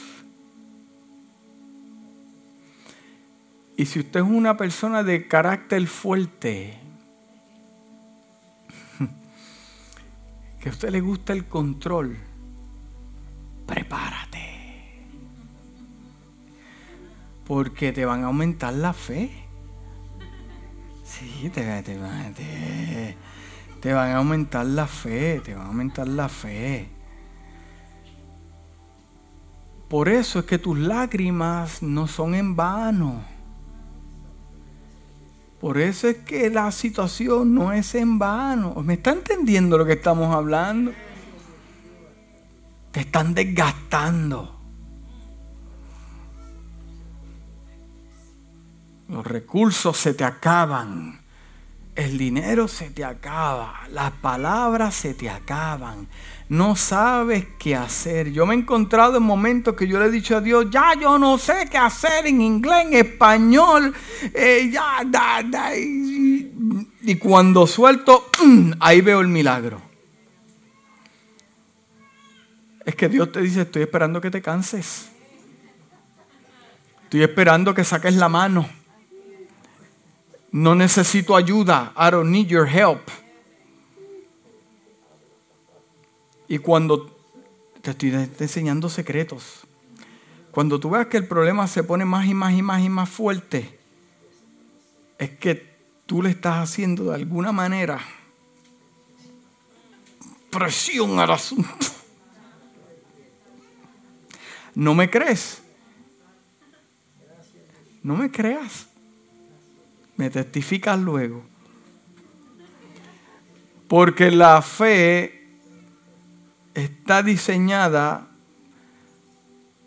Y 3.77 3.85
si 3.85 3.99
usted 3.99 4.19
es 4.19 4.25
una 4.25 4.57
persona 4.57 5.01
de 5.01 5.29
carácter 5.29 5.87
fuerte, 5.87 6.77
que 10.59 10.67
a 10.67 10.71
usted 10.73 10.89
le 10.89 10.99
gusta 10.99 11.31
el 11.31 11.45
control, 11.45 12.17
prepárate. 13.65 15.05
Porque 17.45 17.93
te 17.93 18.03
van 18.03 18.23
a 18.23 18.25
aumentar 18.25 18.73
la 18.73 18.91
fe. 18.91 19.31
Sí, 21.05 21.49
te, 21.53 21.65
van 23.93 24.11
a 24.11 24.17
aumentar 24.17 24.65
la 24.65 24.85
fe, 24.85 25.39
te 25.39 25.53
van 25.55 25.67
a 25.67 25.69
aumentar 25.69 26.09
la 26.09 26.27
fe. 26.27 26.94
Por 29.95 30.09
eso 30.09 30.39
es 30.39 30.45
que 30.45 30.59
tus 30.59 30.77
lágrimas 30.77 31.81
no 31.81 32.05
son 32.05 32.35
en 32.35 32.53
vano. 32.53 33.23
Por 35.61 35.77
eso 35.77 36.09
es 36.09 36.17
que 36.17 36.49
la 36.49 36.69
situación 36.73 37.55
no 37.55 37.71
es 37.71 37.95
en 37.95 38.19
vano. 38.19 38.75
¿Me 38.83 38.95
está 38.95 39.11
entendiendo 39.11 39.77
lo 39.77 39.85
que 39.85 39.93
estamos 39.93 40.35
hablando? 40.35 40.91
Te 42.91 42.99
están 42.99 43.33
desgastando. 43.33 44.59
Los 49.07 49.25
recursos 49.25 49.95
se 49.95 50.13
te 50.13 50.25
acaban. 50.25 51.21
El 51.95 52.17
dinero 52.17 52.67
se 52.67 52.89
te 52.89 53.05
acaba. 53.05 53.81
Las 53.91 54.11
palabras 54.11 54.95
se 54.95 55.13
te 55.13 55.29
acaban 55.29 56.07
no 56.49 56.75
sabes 56.75 57.45
qué 57.57 57.75
hacer. 57.75 58.31
Yo 58.31 58.45
me 58.45 58.53
he 58.53 58.57
encontrado 58.57 59.17
en 59.17 59.23
momentos 59.23 59.75
que 59.75 59.87
yo 59.87 59.99
le 59.99 60.05
he 60.05 60.11
dicho 60.11 60.37
a 60.37 60.41
Dios, 60.41 60.67
ya 60.69 60.93
yo 60.99 61.17
no 61.17 61.37
sé 61.37 61.67
qué 61.69 61.77
hacer 61.77 62.27
en 62.27 62.41
inglés, 62.41 62.85
en 62.85 62.93
español, 62.93 63.93
eh, 64.33 64.69
ya, 64.71 65.03
y, 65.75 67.15
cuando 67.15 67.65
suelto, 67.65 68.29
ahí 68.79 69.01
veo 69.01 69.21
el 69.21 69.27
milagro. 69.27 69.81
Es 72.85 72.95
que 72.95 73.09
Dios 73.09 73.31
te 73.31 73.41
dice, 73.41 73.61
estoy 73.61 73.81
esperando 73.81 74.21
que 74.21 74.29
te 74.29 74.41
canses. 74.41 75.09
Estoy 77.03 77.23
esperando 77.23 77.73
que 77.73 77.83
saques 77.83 78.15
la 78.15 78.29
mano. 78.29 78.67
No 80.56 80.74
necesito 80.74 81.36
ayuda. 81.36 81.91
I 81.97 82.10
don't 82.12 82.32
need 82.32 82.47
your 82.47 82.66
help. 82.66 83.01
Y 86.47 86.60
cuando 86.60 87.14
te 87.82 87.91
estoy 87.91 88.12
enseñando 88.14 88.88
secretos, 88.88 89.68
cuando 90.51 90.80
tú 90.80 90.91
veas 90.91 91.08
que 91.08 91.18
el 91.18 91.28
problema 91.28 91.68
se 91.68 91.84
pone 91.84 92.06
más 92.06 92.26
y 92.26 92.34
más 92.34 92.53
y 92.53 92.62
más 92.62 92.82
y 92.82 92.88
más 92.88 93.10
fuerte, 93.10 93.78
es 95.18 95.32
que 95.32 95.76
tú 96.06 96.24
le 96.24 96.30
estás 96.30 96.70
haciendo 96.70 97.10
de 97.10 97.16
alguna 97.16 97.51
manera 97.51 97.99
presión 100.49 101.20
al 101.20 101.32
asunto. 101.32 101.86
¿No 104.74 104.95
me 104.95 105.10
crees? 105.10 105.62
No 108.01 108.16
me 108.16 108.32
creas. 108.32 108.94
Me 110.18 110.30
testificas 110.30 110.99
luego. 110.99 111.43
Porque 113.88 114.32
la 114.32 114.61
fe 114.61 115.47
está 116.74 117.24
diseñada 117.24 118.28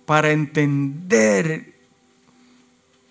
para 0.06 0.30
entender 0.30 1.74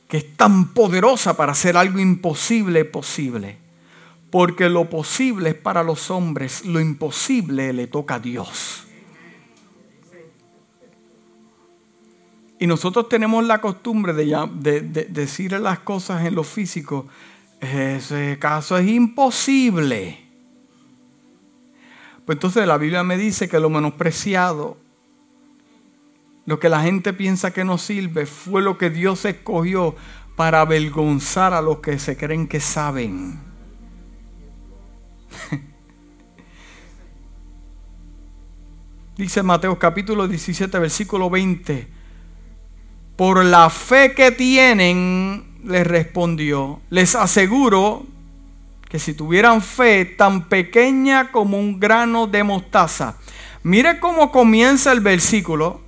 que 0.08 0.18
es 0.18 0.38
tan 0.38 0.70
poderosa 0.74 1.36
para 1.36 1.52
hacer 1.52 1.78
algo 1.78 2.00
imposible 2.00 2.86
posible. 2.86 3.58
Porque 4.32 4.70
lo 4.70 4.90
posible 4.90 5.50
es 5.50 5.56
para 5.56 5.84
los 5.84 6.10
hombres, 6.10 6.66
lo 6.66 6.80
imposible 6.80 7.72
le 7.74 7.88
toca 7.88 8.16
a 8.16 8.20
Dios. 8.20 8.87
Y 12.60 12.66
nosotros 12.66 13.08
tenemos 13.08 13.46
la 13.46 13.62
costumbre 13.62 14.14
de, 14.14 14.82
decirle 15.10 15.60
las 15.60 15.80
cosas 15.80 16.26
en 16.26 16.34
lo 16.34 16.44
físico, 16.44 17.06
ese 17.60 18.38
caso 18.40 18.78
es 18.78 18.88
imposible. 18.88 20.26
Pues 22.26 22.36
entonces 22.36 22.66
la 22.68 22.78
Biblia 22.78 23.04
me 23.04 23.18
dice 23.18 23.48
que 23.48 23.60
lo 23.60 23.70
menospreciado, 23.70 24.78
lo 26.46 26.60
que 26.60 26.70
la 26.70 26.82
gente 26.82 27.14
piensa 27.14 27.52
que 27.52 27.64
no 27.64 27.78
sirve, 27.78 28.26
fue 28.26 28.64
lo 28.64 28.78
que 28.78 28.90
Dios 28.90 29.24
escogió 29.26 29.96
para 30.36 30.62
avergonzar 30.62 31.54
a 31.54 31.62
los 31.62 31.78
que 31.80 32.00
se 32.00 32.18
creen 32.18 32.48
que 32.48 32.60
saben. 32.60 33.40
Dice 39.16 39.44
Mateo 39.44 39.78
capítulo 39.78 40.28
17, 40.28 40.80
versículo 40.80 41.30
20. 41.30 41.97
Por 43.18 43.44
la 43.44 43.72
fe 43.72 44.14
que 44.14 44.30
tienen, 44.32 45.44
les 45.64 45.88
respondió, 45.88 46.82
les 46.92 47.16
aseguro 47.16 48.06
que 48.88 49.00
si 49.00 49.16
tuvieran 49.16 49.64
fe 49.64 50.06
tan 50.06 50.48
pequeña 50.48 51.32
como 51.32 51.58
un 51.58 51.80
grano 51.80 52.28
de 52.28 52.44
mostaza. 52.44 53.18
Mire 53.64 54.00
cómo 54.00 54.32
comienza 54.32 54.92
el 54.92 55.00
versículo. 55.00 55.82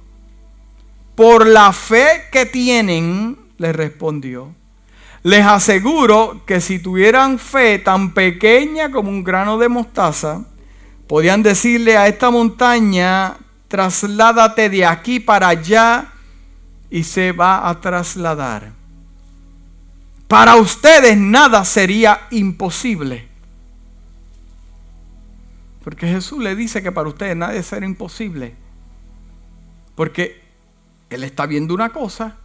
Por 1.13 1.45
la 1.45 1.71
fe 1.71 2.23
que 2.31 2.47
tienen, 2.47 3.37
le 3.59 3.73
respondió. 3.73 4.55
Les 5.21 5.45
aseguro 5.45 6.41
que 6.47 6.59
si 6.59 6.79
tuvieran 6.79 7.37
fe 7.37 7.77
tan 7.77 8.15
pequeña 8.15 8.89
como 8.89 9.11
un 9.11 9.23
grano 9.23 9.59
de 9.59 9.69
mostaza, 9.69 10.45
podían 11.05 11.43
decirle 11.43 11.95
a 11.95 12.07
esta 12.07 12.31
montaña, 12.31 13.37
trasládate 13.67 14.67
de 14.71 14.83
aquí 14.83 15.19
para 15.19 15.49
allá 15.49 16.13
y 16.89 17.03
se 17.03 17.31
va 17.31 17.69
a 17.69 17.79
trasladar. 17.79 18.71
Para 20.27 20.55
ustedes 20.55 21.17
nada 21.17 21.65
sería 21.65 22.27
imposible. 22.31 23.27
Porque 25.83 26.07
Jesús 26.07 26.39
le 26.39 26.55
dice 26.55 26.83
que 26.83 26.91
para 26.91 27.09
ustedes 27.09 27.35
nada 27.35 27.61
será 27.63 27.85
imposible. 27.85 28.55
Porque 29.95 30.41
Él 31.09 31.23
está 31.23 31.45
viendo 31.45 31.73
una 31.73 31.89
cosa 31.89 32.37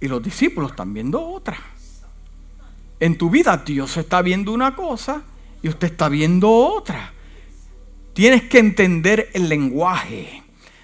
y 0.00 0.08
los 0.08 0.22
discípulos 0.22 0.72
están 0.72 0.92
viendo 0.92 1.24
otra. 1.24 1.56
En 3.00 3.16
tu 3.16 3.30
vida 3.30 3.56
Dios 3.64 3.96
está 3.96 4.22
viendo 4.22 4.52
una 4.52 4.74
cosa 4.74 5.22
y 5.62 5.68
usted 5.68 5.92
está 5.92 6.08
viendo 6.08 6.50
otra. 6.50 7.12
Tienes 8.12 8.42
que 8.44 8.58
entender 8.58 9.30
el 9.34 9.48
lenguaje 9.48 10.42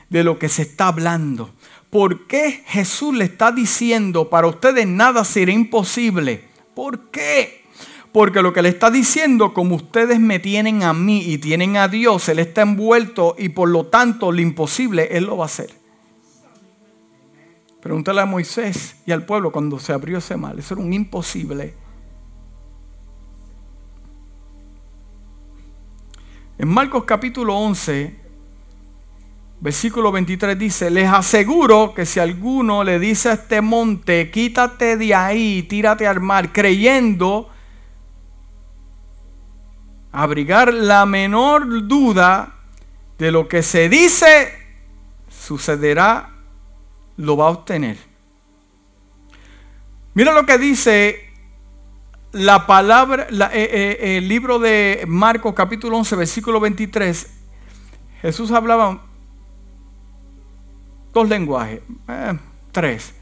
de 0.09 0.23
lo 0.23 0.39
que 0.39 0.49
se 0.49 0.63
está 0.63 0.89
hablando. 0.89 1.53
¿Por 1.95 2.27
qué 2.27 2.65
Jesús 2.67 3.15
le 3.15 3.25
está 3.25 3.53
diciendo, 3.53 4.29
para 4.29 4.49
ustedes 4.49 4.85
nada 4.85 5.23
será 5.23 5.53
imposible? 5.53 6.43
¿Por 6.75 7.13
qué? 7.13 7.63
Porque 8.11 8.43
lo 8.43 8.53
que 8.53 8.63
le 8.63 8.71
está 8.71 8.91
diciendo, 8.91 9.55
como 9.55 9.77
ustedes 9.77 10.19
me 10.19 10.41
tienen 10.41 10.83
a 10.83 10.93
mí 10.93 11.23
y 11.23 11.39
tienen 11.39 11.77
a 11.77 11.87
Dios, 11.87 12.29
Él 12.29 12.41
está 12.41 12.63
envuelto 12.63 13.37
y 13.39 13.51
por 13.51 13.69
lo 13.69 13.87
tanto 13.87 14.33
lo 14.33 14.41
imposible 14.41 15.07
Él 15.13 15.27
lo 15.27 15.37
va 15.37 15.45
a 15.45 15.47
hacer. 15.47 15.71
Pregúntale 17.81 18.23
a 18.23 18.27
Moisés 18.27 18.97
y 19.07 19.13
al 19.13 19.25
pueblo 19.25 19.53
cuando 19.53 19.79
se 19.79 19.93
abrió 19.93 20.19
ese 20.19 20.37
mal. 20.37 20.59
Eso 20.59 20.75
era 20.75 20.83
un 20.83 20.93
imposible. 20.93 21.77
En 26.59 26.67
Marcos 26.67 27.05
capítulo 27.05 27.57
11, 27.57 28.24
Versículo 29.65 30.13
23 30.13 30.59
dice, 30.59 30.91
les 30.91 31.09
aseguro 31.09 31.95
que 31.95 32.05
si 32.05 32.21
alguno 32.21 32.85
le 32.85 32.99
dice 32.99 33.31
a 33.31 33.33
este 33.33 33.63
monte, 33.63 34.31
quítate 34.31 34.99
de 34.99 35.15
ahí, 35.15 35.63
tírate 35.63 36.07
al 36.07 36.21
mar, 36.21 36.53
creyendo 36.53 37.49
abrigar 40.13 40.75
la 40.75 41.07
menor 41.07 41.89
duda 41.89 42.57
de 43.17 43.31
lo 43.31 43.49
que 43.49 43.63
se 43.63 43.89
dice, 43.89 44.53
sucederá 45.31 46.29
lo 47.17 47.39
va 47.39 47.47
a 47.47 47.53
obtener. 47.53 47.97
Mira 50.13 50.35
lo 50.35 50.45
que 50.45 50.59
dice 50.59 51.33
la 52.33 52.67
palabra, 52.67 53.29
eh, 53.31 53.49
eh, 53.55 54.19
el 54.19 54.29
libro 54.29 54.59
de 54.59 55.05
Marcos 55.09 55.55
capítulo 55.55 55.97
11, 55.97 56.17
versículo 56.17 56.61
23. 56.61 57.31
Jesús 58.21 58.51
hablaba 58.51 59.14
dos 61.15 61.29
lenguajes, 61.29 61.81
eh, 62.09 62.39
tres. 62.73 63.15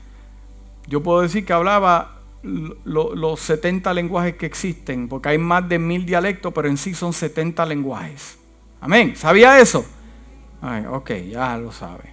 Yo 0.89 1.03
puedo 1.03 1.21
decir 1.21 1.45
que 1.45 1.53
hablaba 1.53 2.19
los 2.43 3.39
70 3.41 3.95
lenguajes 3.95 4.37
que 4.37 4.47
existen, 4.47 5.09
porque 5.09 5.29
hay 5.29 5.39
más 5.39 5.69
de 5.69 5.79
mil 5.79 6.05
dialectos, 6.05 6.53
pero 6.53 6.69
en 6.69 6.77
sí 6.77 6.95
son 6.95 7.13
70 7.13 7.65
lenguajes. 7.67 8.39
Amén. 8.81 9.15
¿Sabía 9.15 9.61
eso? 9.61 9.85
Ok, 10.91 11.11
ya 11.31 11.57
lo 11.59 11.71
sabe. 11.71 12.13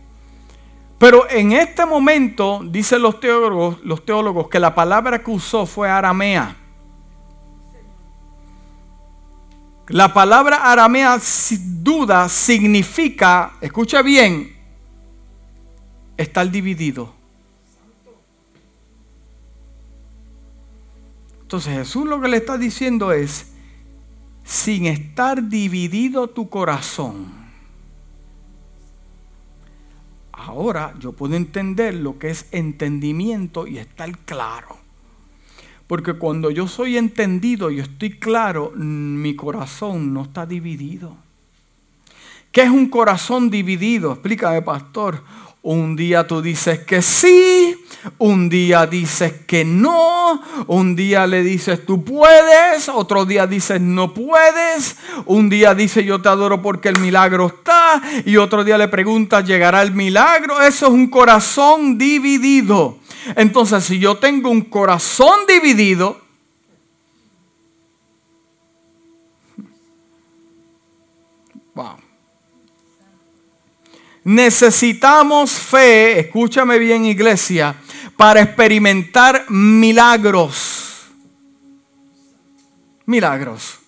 Pero 0.99 1.29
en 1.29 1.53
este 1.53 1.85
momento, 1.85 2.61
dicen 2.63 3.01
los 3.01 3.19
teólogos, 3.19 3.79
los 3.83 4.05
teólogos, 4.05 4.49
que 4.49 4.59
la 4.59 4.75
palabra 4.75 5.19
que 5.19 5.31
usó 5.31 5.65
fue 5.65 5.89
aramea. 5.89 6.55
La 9.87 10.13
palabra 10.13 10.71
aramea 10.71 11.19
sin 11.19 11.83
duda 11.83 12.29
significa, 12.29 13.53
escucha 13.61 14.03
bien, 14.03 14.58
estar 16.19 16.51
dividido. 16.51 17.13
Entonces 21.41 21.73
Jesús 21.73 22.05
lo 22.05 22.19
que 22.21 22.27
le 22.27 22.37
está 22.37 22.57
diciendo 22.57 23.11
es, 23.11 23.53
sin 24.43 24.85
estar 24.85 25.47
dividido 25.47 26.27
tu 26.27 26.49
corazón. 26.49 27.27
Ahora 30.33 30.93
yo 30.99 31.13
puedo 31.13 31.35
entender 31.35 31.93
lo 31.95 32.19
que 32.19 32.29
es 32.29 32.47
entendimiento 32.51 33.65
y 33.65 33.77
estar 33.77 34.15
claro. 34.19 34.77
Porque 35.87 36.13
cuando 36.13 36.51
yo 36.51 36.67
soy 36.67 36.97
entendido 36.97 37.71
y 37.71 37.79
estoy 37.79 38.19
claro, 38.19 38.71
mi 38.75 39.35
corazón 39.35 40.13
no 40.13 40.23
está 40.23 40.45
dividido. 40.45 41.15
¿Qué 42.51 42.63
es 42.63 42.69
un 42.69 42.89
corazón 42.89 43.49
dividido? 43.49 44.13
Explícame, 44.13 44.61
pastor. 44.61 45.23
Un 45.61 45.97
día 45.97 46.25
tú 46.25 46.41
dices 46.41 46.79
que 46.79 47.01
sí, 47.01 47.75
un 48.17 48.47
día 48.47 48.87
dices 48.87 49.33
que 49.45 49.65
no, 49.65 50.41
un 50.67 50.95
día 50.95 51.27
le 51.27 51.43
dices 51.43 51.85
tú 51.85 52.01
puedes, 52.01 52.87
otro 52.87 53.25
día 53.25 53.45
dices 53.45 53.81
no 53.81 54.13
puedes, 54.13 54.95
un 55.25 55.49
día 55.49 55.75
dice 55.75 56.05
yo 56.05 56.21
te 56.21 56.29
adoro 56.29 56.61
porque 56.61 56.87
el 56.87 56.97
milagro 56.97 57.47
está 57.47 58.01
y 58.25 58.37
otro 58.37 58.63
día 58.63 58.77
le 58.77 58.87
preguntas 58.87 59.45
llegará 59.45 59.81
el 59.81 59.93
milagro. 59.93 60.61
Eso 60.61 60.87
es 60.87 60.93
un 60.93 61.09
corazón 61.09 61.97
dividido. 61.97 62.97
Entonces 63.35 63.83
si 63.83 63.99
yo 63.99 64.15
tengo 64.15 64.49
un 64.49 64.61
corazón 64.61 65.41
dividido, 65.45 66.21
Necesitamos 74.29 75.49
fe, 75.53 76.19
escúchame 76.19 76.77
bien 76.77 77.03
iglesia, 77.03 77.75
para 78.15 78.41
experimentar 78.41 79.49
milagros. 79.49 81.07
Milagros. 83.07 83.79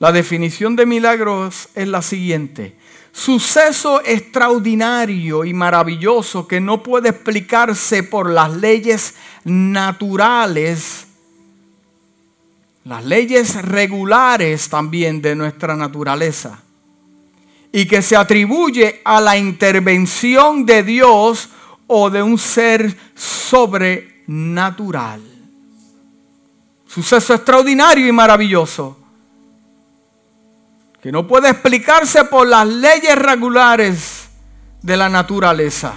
La 0.00 0.10
definición 0.10 0.74
de 0.74 0.86
milagros 0.86 1.68
es 1.76 1.86
la 1.86 2.02
siguiente. 2.02 2.76
Suceso 3.12 4.02
extraordinario 4.04 5.44
y 5.44 5.54
maravilloso 5.54 6.48
que 6.48 6.60
no 6.60 6.82
puede 6.82 7.10
explicarse 7.10 8.02
por 8.02 8.28
las 8.30 8.52
leyes 8.52 9.14
naturales, 9.44 11.06
las 12.84 13.04
leyes 13.04 13.62
regulares 13.62 14.68
también 14.68 15.22
de 15.22 15.36
nuestra 15.36 15.76
naturaleza 15.76 16.64
y 17.72 17.86
que 17.86 18.02
se 18.02 18.14
atribuye 18.14 19.00
a 19.02 19.20
la 19.20 19.38
intervención 19.38 20.66
de 20.66 20.82
Dios 20.82 21.48
o 21.86 22.10
de 22.10 22.22
un 22.22 22.38
ser 22.38 22.94
sobrenatural. 23.14 25.22
Suceso 26.86 27.32
extraordinario 27.32 28.06
y 28.06 28.12
maravilloso 28.12 28.98
que 31.00 31.10
no 31.10 31.26
puede 31.26 31.48
explicarse 31.48 32.26
por 32.26 32.46
las 32.46 32.68
leyes 32.68 33.16
regulares 33.16 34.28
de 34.82 34.96
la 34.96 35.08
naturaleza. 35.08 35.94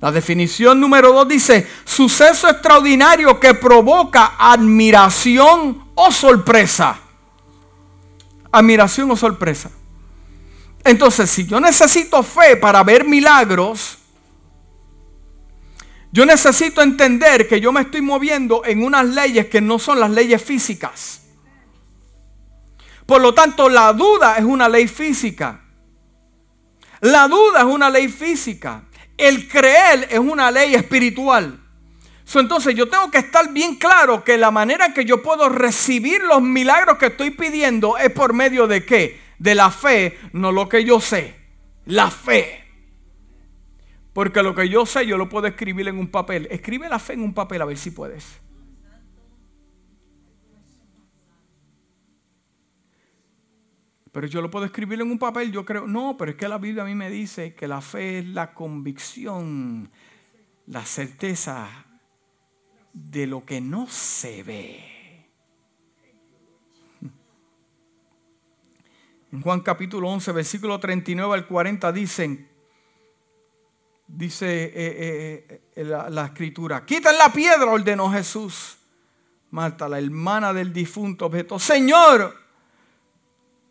La 0.00 0.10
definición 0.10 0.80
número 0.80 1.12
dos 1.12 1.28
dice, 1.28 1.68
suceso 1.84 2.48
extraordinario 2.48 3.38
que 3.38 3.54
provoca 3.54 4.34
admiración 4.38 5.84
o 5.94 6.10
sorpresa 6.10 6.98
admiración 8.52 9.10
o 9.10 9.16
sorpresa. 9.16 9.70
Entonces, 10.84 11.30
si 11.30 11.46
yo 11.46 11.60
necesito 11.60 12.22
fe 12.22 12.56
para 12.56 12.82
ver 12.82 13.04
milagros, 13.04 13.98
yo 16.12 16.26
necesito 16.26 16.82
entender 16.82 17.46
que 17.46 17.60
yo 17.60 17.72
me 17.72 17.82
estoy 17.82 18.00
moviendo 18.00 18.64
en 18.64 18.82
unas 18.82 19.06
leyes 19.06 19.46
que 19.46 19.60
no 19.60 19.78
son 19.78 20.00
las 20.00 20.10
leyes 20.10 20.42
físicas. 20.42 21.22
Por 23.06 23.20
lo 23.20 23.34
tanto, 23.34 23.68
la 23.68 23.92
duda 23.92 24.36
es 24.36 24.44
una 24.44 24.68
ley 24.68 24.88
física. 24.88 25.64
La 27.00 27.28
duda 27.28 27.60
es 27.60 27.64
una 27.64 27.90
ley 27.90 28.08
física. 28.08 28.84
El 29.16 29.48
creer 29.48 30.08
es 30.10 30.18
una 30.18 30.50
ley 30.50 30.74
espiritual 30.74 31.58
entonces 32.38 32.76
yo 32.76 32.88
tengo 32.88 33.10
que 33.10 33.18
estar 33.18 33.52
bien 33.52 33.74
claro 33.74 34.22
que 34.22 34.38
la 34.38 34.52
manera 34.52 34.94
que 34.94 35.04
yo 35.04 35.20
puedo 35.20 35.48
recibir 35.48 36.22
los 36.22 36.40
milagros 36.40 36.96
que 36.96 37.06
estoy 37.06 37.30
pidiendo 37.30 37.98
es 37.98 38.12
por 38.12 38.34
medio 38.34 38.68
de 38.68 38.84
qué? 38.84 39.18
De 39.40 39.56
la 39.56 39.72
fe, 39.72 40.16
no 40.32 40.52
lo 40.52 40.68
que 40.68 40.84
yo 40.84 41.00
sé. 41.00 41.34
La 41.86 42.08
fe. 42.08 42.64
Porque 44.12 44.44
lo 44.44 44.54
que 44.54 44.68
yo 44.68 44.86
sé 44.86 45.06
yo 45.06 45.18
lo 45.18 45.28
puedo 45.28 45.48
escribir 45.48 45.88
en 45.88 45.98
un 45.98 46.08
papel. 46.08 46.46
Escribe 46.52 46.88
la 46.88 47.00
fe 47.00 47.14
en 47.14 47.22
un 47.22 47.34
papel 47.34 47.62
a 47.62 47.64
ver 47.64 47.76
si 47.76 47.90
puedes. 47.90 48.38
Pero 54.12 54.28
yo 54.28 54.40
lo 54.40 54.50
puedo 54.52 54.66
escribir 54.66 55.00
en 55.00 55.10
un 55.10 55.18
papel, 55.18 55.50
yo 55.50 55.64
creo, 55.64 55.86
no, 55.86 56.16
pero 56.16 56.32
es 56.32 56.36
que 56.36 56.48
la 56.48 56.58
Biblia 56.58 56.84
a 56.84 56.86
mí 56.86 56.94
me 56.94 57.10
dice 57.10 57.54
que 57.54 57.66
la 57.66 57.80
fe 57.80 58.18
es 58.18 58.26
la 58.26 58.54
convicción, 58.54 59.90
la 60.66 60.84
certeza 60.84 61.89
de 62.92 63.26
lo 63.26 63.44
que 63.44 63.60
no 63.60 63.86
se 63.86 64.42
ve. 64.42 64.90
En 69.32 69.42
Juan 69.42 69.60
capítulo 69.60 70.08
11, 70.08 70.32
versículo 70.32 70.80
39 70.80 71.34
al 71.34 71.46
40 71.46 71.92
dicen, 71.92 72.48
dice 74.08 74.64
eh, 74.64 74.70
eh, 74.74 75.62
eh, 75.76 75.84
la, 75.84 76.26
escritura, 76.26 76.84
quitan 76.84 77.16
la 77.16 77.32
piedra, 77.32 77.66
ordenó 77.66 78.10
Jesús. 78.10 78.76
Marta, 79.52 79.88
la 79.88 79.98
hermana 79.98 80.52
del 80.52 80.72
difunto, 80.72 81.26
objeto, 81.26 81.58
Señor, 81.58 82.36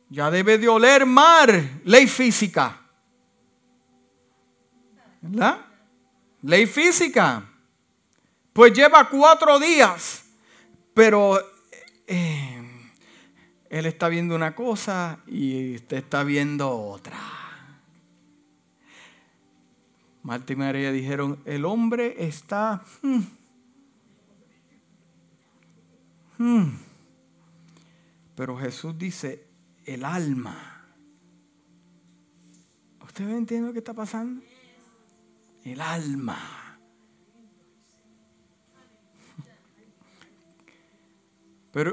ya 0.10 0.30
debe 0.30 0.58
de 0.58 0.68
oler 0.68 1.06
mar, 1.06 1.50
ley 1.84 2.08
física. 2.08 2.82
¿Verdad? 5.22 5.66
Ley 6.42 6.66
física. 6.66 7.49
Pues 8.54 8.74
lleva 8.74 9.08
cuatro 9.10 9.60
días, 9.60 10.26
pero 10.94 11.40
eh, 12.08 12.60
él 13.70 13.86
está 13.86 14.10
viendo 14.10 14.36
una 14.36 14.56
cosa 14.56 15.20
y 15.28 15.76
usted 15.76 15.98
está 15.98 16.24
viendo 16.24 16.70
otra. 16.70 17.18
Marta 20.24 20.54
y 20.54 20.56
María 20.56 20.92
dijeron, 20.92 21.40
el 21.46 21.66
hombre 21.66 22.16
está... 22.20 22.84
Hmm, 23.02 23.22
hmm". 26.38 26.90
Pero 28.36 28.58
Jesús 28.58 28.98
dice, 28.98 29.48
el 29.86 30.06
alma. 30.06 30.86
¿Usted 33.04 33.30
entiende 33.30 33.68
lo 33.68 33.74
que 33.74 33.80
está 33.80 33.94
pasando? 33.94 34.42
El 35.64 35.82
alma. 35.82 36.69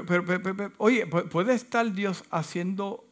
Pero, 0.05 0.25
pero, 0.25 0.71
oye, 0.77 1.05
puede 1.05 1.53
estar 1.53 1.91
Dios 1.93 2.23
haciendo, 2.29 3.05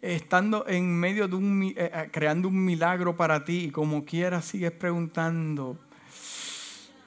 estando 0.00 0.66
en 0.66 0.98
medio 0.98 1.28
de 1.28 1.36
un, 1.36 1.62
eh, 1.62 1.74
eh, 1.76 2.08
creando 2.10 2.48
un 2.48 2.64
milagro 2.64 3.16
para 3.16 3.44
ti 3.44 3.64
y 3.64 3.70
como 3.70 4.04
quiera 4.04 4.40
sigues 4.40 4.72
preguntando. 4.72 5.78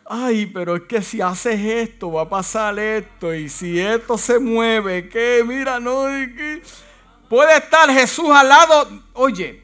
Ay, 0.07 0.45
pero 0.45 0.75
es 0.75 0.83
que 0.83 1.01
si 1.01 1.21
haces 1.21 1.59
esto 1.59 2.11
va 2.11 2.21
a 2.21 2.29
pasar 2.29 2.77
esto 2.77 3.33
y 3.33 3.49
si 3.49 3.79
esto 3.79 4.17
se 4.19 4.37
mueve, 4.37 5.09
¿qué? 5.09 5.43
Mira, 5.43 5.79
no, 5.79 6.03
¿qué? 6.03 6.61
puede 7.27 7.57
estar 7.57 7.89
Jesús 7.89 8.29
al 8.29 8.47
lado. 8.47 9.03
Oye, 9.13 9.63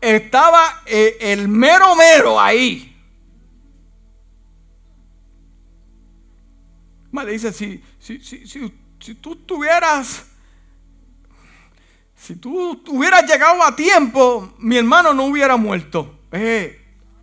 estaba 0.00 0.82
eh, 0.86 1.16
el 1.20 1.48
mero 1.48 1.96
mero 1.96 2.40
ahí. 2.40 2.86
Más 7.10 7.24
le 7.24 7.32
dice, 7.32 7.52
si, 7.52 7.82
si, 7.98 8.20
si, 8.20 8.46
si, 8.46 8.72
tú 9.14 9.36
tuvieras, 9.36 10.26
si 12.14 12.36
tú 12.36 12.82
hubieras 12.88 13.24
llegado 13.26 13.62
a 13.62 13.74
tiempo, 13.74 14.54
mi 14.58 14.76
hermano 14.76 15.14
no 15.14 15.24
hubiera 15.24 15.56
muerto. 15.56 16.20
Eh, 16.30 16.78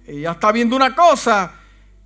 ella 0.06 0.32
está 0.32 0.52
viendo 0.52 0.76
una 0.76 0.96
cosa 0.96 1.54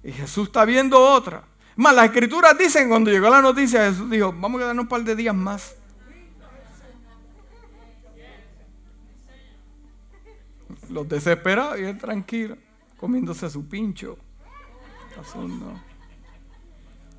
y 0.03 0.11
Jesús 0.11 0.47
está 0.47 0.65
viendo 0.65 0.99
otra. 0.99 1.43
Más, 1.77 1.95
las 1.95 2.05
escrituras 2.05 2.57
dicen, 2.57 2.89
cuando 2.89 3.09
llegó 3.09 3.29
la 3.29 3.41
noticia, 3.41 3.89
Jesús 3.89 4.09
dijo, 4.09 4.33
vamos 4.33 4.59
a 4.59 4.63
quedarnos 4.63 4.83
un 4.83 4.89
par 4.89 5.03
de 5.03 5.15
días 5.15 5.33
más. 5.33 5.75
Los 10.89 11.07
desesperados 11.07 11.79
y 11.79 11.83
él 11.83 11.97
tranquilo, 11.97 12.57
comiéndose 12.97 13.49
su 13.49 13.67
pincho, 13.69 14.17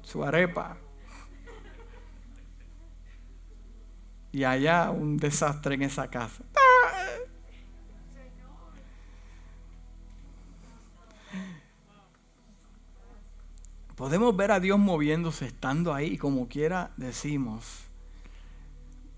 su 0.03 0.23
arepa. 0.23 0.77
Y 4.33 4.45
allá 4.45 4.91
un 4.91 5.19
desastre 5.19 5.75
en 5.75 5.83
esa 5.83 6.09
casa. 6.09 6.43
Podemos 13.95 14.37
ver 14.37 14.51
a 14.51 14.59
Dios 14.59 14.79
moviéndose, 14.79 15.47
estando 15.47 15.95
ahí, 15.95 16.19
como 16.19 16.49
quiera 16.49 16.91
decimos. 16.97 17.85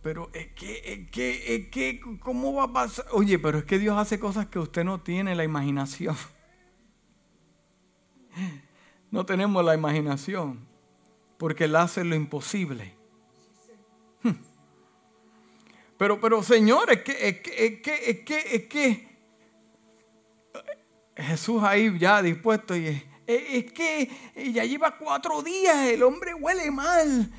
Pero 0.02 0.28
es 0.34 0.48
que, 0.48 0.82
es 0.84 1.10
que, 1.10 1.56
es 1.56 1.68
que, 1.68 2.00
¿cómo 2.20 2.52
va 2.52 2.64
a 2.64 2.72
pasar? 2.74 3.06
Oye, 3.12 3.38
pero 3.38 3.58
es 3.58 3.64
que 3.64 3.78
Dios 3.78 3.96
hace 3.96 4.18
cosas 4.18 4.48
que 4.48 4.58
usted 4.58 4.84
no 4.84 5.00
tiene 5.00 5.34
la 5.34 5.44
imaginación. 5.44 6.16
No 9.10 9.24
tenemos 9.24 9.64
la 9.64 9.76
imaginación, 9.76 10.66
porque 11.38 11.66
Él 11.66 11.76
hace 11.76 12.02
lo 12.02 12.16
imposible. 12.16 12.96
Pero, 15.98 16.20
pero 16.20 16.42
Señor, 16.42 16.90
es 16.90 17.02
que, 17.02 17.28
es 17.28 17.40
que, 17.40 17.70
es 17.70 17.80
que, 17.80 18.56
es 18.56 18.66
que, 18.68 19.18
es 21.16 21.26
Jesús 21.26 21.62
ahí 21.62 21.96
ya 21.98 22.20
dispuesto 22.22 22.76
y 22.76 23.02
es 23.26 23.72
que 23.72 24.10
ya 24.52 24.64
lleva 24.64 24.98
cuatro 24.98 25.42
días, 25.42 25.76
el 25.88 26.02
hombre 26.02 26.34
huele 26.34 26.70
mal. 26.70 27.30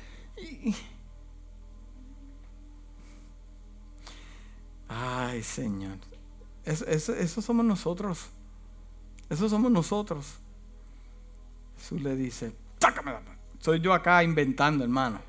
Ay, 4.88 5.42
Señor. 5.42 5.98
Eso, 6.64 7.42
somos 7.42 7.64
nosotros. 7.64 8.26
Eso 9.28 9.48
somos 9.48 9.70
nosotros. 9.70 10.34
Jesús 11.78 12.00
le 12.00 12.16
dice, 12.16 12.52
sácame 12.80 13.12
la 13.12 13.20
Soy 13.60 13.80
yo 13.80 13.92
acá 13.92 14.22
inventando, 14.22 14.84
hermano. 14.84 15.20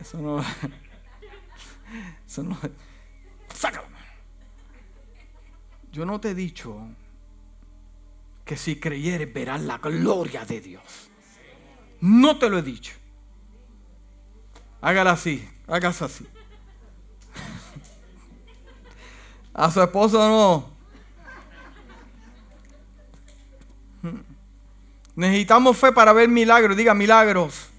Eso 0.00 0.18
no... 0.18 0.42
Sácame. 3.54 3.86
Yo 5.92 6.06
no 6.06 6.20
te 6.20 6.30
he 6.30 6.34
dicho 6.34 6.88
que 8.44 8.56
si 8.56 8.76
creyeres 8.80 9.32
verás 9.32 9.60
la 9.62 9.78
gloria 9.78 10.44
de 10.44 10.60
Dios. 10.60 11.10
No 12.00 12.38
te 12.38 12.48
lo 12.48 12.58
he 12.58 12.62
dicho. 12.62 12.94
Hágala 14.80 15.12
así, 15.12 15.48
hágase 15.66 16.04
así. 16.04 16.26
A 19.54 19.70
su 19.70 19.82
esposo 19.82 20.18
no. 20.28 20.72
Necesitamos 25.14 25.76
fe 25.76 25.92
para 25.92 26.12
ver 26.12 26.28
milagros. 26.28 26.76
Diga 26.76 26.94
milagros. 26.94 27.71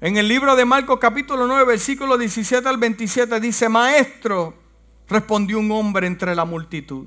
En 0.00 0.16
el 0.16 0.28
libro 0.28 0.54
de 0.56 0.64
Marcos 0.64 0.98
capítulo 0.98 1.46
9, 1.46 1.64
versículo 1.64 2.18
17 2.18 2.68
al 2.68 2.76
27 2.76 3.40
dice, 3.40 3.68
Maestro, 3.68 4.54
respondió 5.08 5.58
un 5.58 5.70
hombre 5.70 6.06
entre 6.06 6.34
la 6.34 6.44
multitud 6.44 7.06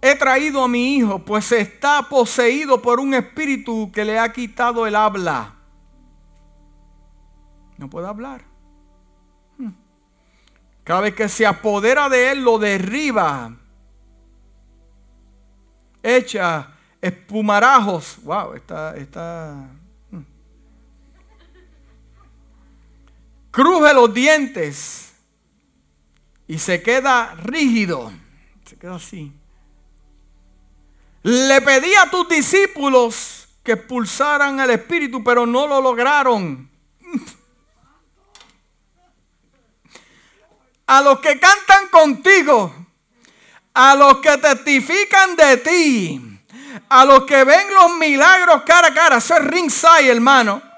he 0.00 0.14
traído 0.16 0.64
a 0.64 0.68
mi 0.68 0.96
hijo, 0.96 1.18
pues 1.18 1.52
está 1.52 2.08
poseído 2.08 2.80
por 2.80 3.00
un 3.00 3.14
espíritu 3.14 3.90
que 3.92 4.04
le 4.04 4.18
ha 4.18 4.32
quitado 4.32 4.86
el 4.86 4.96
habla. 4.96 5.56
No 7.76 7.88
puede 7.90 8.08
hablar. 8.08 8.42
Hmm. 9.58 9.72
Cada 10.84 11.02
vez 11.02 11.14
que 11.14 11.28
se 11.28 11.46
apodera 11.46 12.08
de 12.08 12.32
él, 12.32 12.42
lo 12.42 12.58
derriba. 12.58 13.56
Echa 16.02 16.72
espumarajos. 17.00 18.18
Wow, 18.22 18.54
está. 18.54 18.96
está 18.96 19.68
Cruje 23.50 23.92
los 23.94 24.14
dientes 24.14 25.12
y 26.46 26.58
se 26.58 26.82
queda 26.82 27.34
rígido. 27.34 28.12
Se 28.64 28.76
queda 28.76 28.96
así. 28.96 29.32
Le 31.22 31.60
pedí 31.60 31.94
a 31.96 32.08
tus 32.10 32.28
discípulos 32.28 33.48
que 33.62 33.72
expulsaran 33.72 34.58
al 34.60 34.70
espíritu, 34.70 35.22
pero 35.22 35.46
no 35.46 35.66
lo 35.66 35.80
lograron. 35.80 36.70
A 40.86 41.02
los 41.02 41.20
que 41.20 41.38
cantan 41.38 41.88
contigo, 41.88 42.74
a 43.74 43.94
los 43.94 44.18
que 44.18 44.36
testifican 44.38 45.36
de 45.36 45.56
ti, 45.58 46.40
a 46.88 47.04
los 47.04 47.24
que 47.24 47.44
ven 47.44 47.74
los 47.74 47.96
milagros 47.96 48.62
cara 48.64 48.88
a 48.88 48.94
cara, 48.94 49.16
eso 49.18 49.36
es 49.36 49.44
ringside, 49.44 50.10
hermano. 50.10 50.69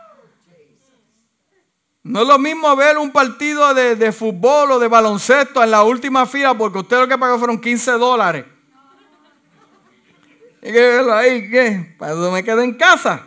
No 2.05 2.23
es 2.23 2.29
lo 2.29 2.39
mismo 2.39 2.75
ver 2.75 2.99
un 2.99 3.13
partido 3.13 3.73
de, 3.75 3.95
de, 3.95 4.13
fútbol 4.13 4.73
o 4.73 4.79
de 4.79 4.89
baloncesto 4.89 5.63
en 5.63 5.71
la 5.71 5.85
última 5.85 6.27
fila 6.27 6.53
porque 6.55 6.79
usted 6.79 6.99
lo 6.99 7.09
que 7.09 7.17
pagó 7.17 7.39
fueron 7.39 7.61
15 7.61 7.93
dólares. 7.93 8.45
¿Y 10.63 10.73
verlo 10.73 11.15
ahí, 11.15 11.49
¿qué? 11.51 11.95
¿Para 11.99 12.15
me 12.15 12.43
quedé 12.43 12.65
en 12.65 12.75
casa? 12.75 13.27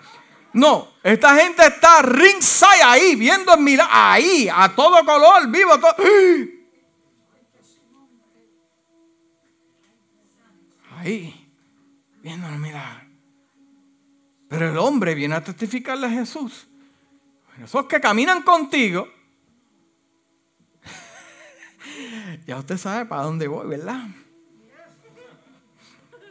No, 0.54 0.88
esta 1.04 1.36
gente 1.36 1.66
está 1.66 2.02
ringside 2.02 2.82
ahí, 2.84 3.16
viendo 3.16 3.54
el 3.54 3.60
milagro, 3.60 3.94
ahí, 3.94 4.48
a 4.54 4.74
todo 4.74 5.04
color, 5.06 5.50
vivo, 5.50 5.78
todo. 5.78 5.96
Ahí, 10.98 11.52
viendo 12.22 12.48
el 12.48 12.58
milagro. 12.58 13.06
Pero 14.48 14.70
el 14.70 14.78
hombre 14.78 15.14
viene 15.14 15.36
a 15.36 15.44
testificarle 15.44 16.08
a 16.08 16.12
Jesús. 16.12 16.68
Esos 17.64 17.86
que 17.86 18.02
caminan 18.02 18.42
contigo, 18.42 19.08
ya 22.46 22.58
usted 22.58 22.78
sabe 22.78 23.06
para 23.06 23.24
dónde 23.24 23.48
voy, 23.48 23.68
¿verdad? 23.68 24.08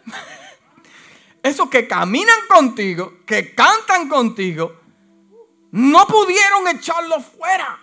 esos 1.42 1.68
que 1.70 1.88
caminan 1.88 2.40
contigo, 2.48 3.20
que 3.26 3.54
cantan 3.54 4.08
contigo, 4.08 4.80
no 5.72 6.06
pudieron 6.06 6.68
echarlo 6.68 7.20
fuera. 7.20 7.80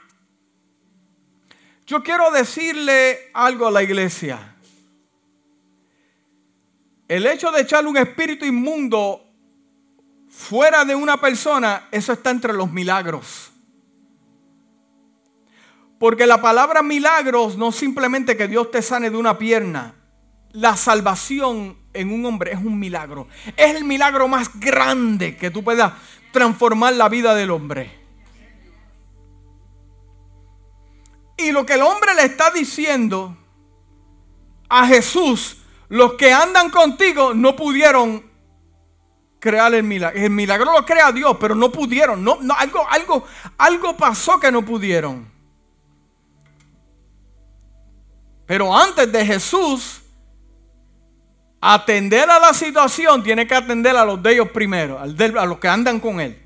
Yo 1.86 2.02
quiero 2.04 2.32
decirle 2.32 3.32
algo 3.34 3.68
a 3.68 3.72
la 3.72 3.84
iglesia. 3.84 4.56
El 7.08 7.28
hecho 7.28 7.52
de 7.52 7.62
echarle 7.62 7.90
un 7.90 7.98
espíritu 7.98 8.46
inmundo 8.46 9.31
fuera 10.32 10.86
de 10.86 10.96
una 10.96 11.18
persona, 11.18 11.88
eso 11.92 12.14
está 12.14 12.32
entre 12.32 12.54
los 12.54 12.72
milagros. 12.72 13.52
Porque 16.00 16.26
la 16.26 16.42
palabra 16.42 16.82
milagros 16.82 17.58
no 17.58 17.72
simplemente 17.72 18.36
que 18.36 18.48
Dios 18.48 18.72
te 18.72 18.82
sane 18.82 19.12
de 19.12 19.18
una 19.18 19.38
pierna. 19.38 19.94
La 20.54 20.76
salvación 20.76 21.78
en 21.94 22.12
un 22.12 22.26
hombre 22.26 22.54
es 22.54 22.58
un 22.58 22.80
milagro. 22.80 23.28
Es 23.56 23.76
el 23.76 23.84
milagro 23.84 24.28
más 24.28 24.60
grande 24.60 25.38
que 25.38 25.52
tú 25.52 25.64
puedas 25.64 25.94
transformar 26.32 26.94
la 26.94 27.08
vida 27.08 27.36
del 27.36 27.52
hombre. 27.52 28.00
Y 31.38 31.52
lo 31.52 31.66
que 31.66 31.74
el 31.74 31.82
hombre 31.82 32.16
le 32.16 32.24
está 32.24 32.50
diciendo 32.52 33.38
a 34.70 34.88
Jesús, 34.88 35.58
los 35.90 36.14
que 36.14 36.32
andan 36.34 36.70
contigo 36.70 37.34
no 37.34 37.56
pudieron 37.56 38.31
crear 39.42 39.74
el 39.74 39.84
milagro. 39.84 40.18
El 40.18 40.30
milagro 40.30 40.72
lo 40.72 40.86
crea 40.86 41.12
Dios, 41.12 41.36
pero 41.40 41.56
no 41.56 41.70
pudieron. 41.70 42.24
No, 42.24 42.38
no, 42.40 42.54
algo, 42.54 42.88
algo, 42.88 43.26
algo 43.58 43.98
pasó 43.98 44.40
que 44.40 44.52
no 44.52 44.64
pudieron. 44.64 45.30
Pero 48.46 48.74
antes 48.76 49.12
de 49.12 49.26
Jesús 49.26 50.02
atender 51.60 52.30
a 52.30 52.40
la 52.40 52.54
situación, 52.54 53.24
tiene 53.24 53.48
que 53.48 53.56
atender 53.56 53.96
a 53.96 54.06
los 54.06 54.22
de 54.22 54.34
ellos 54.34 54.50
primero, 54.50 55.00
a 55.00 55.46
los 55.46 55.60
que 55.60 55.68
andan 55.68 56.00
con 56.00 56.22
él. 56.22 56.40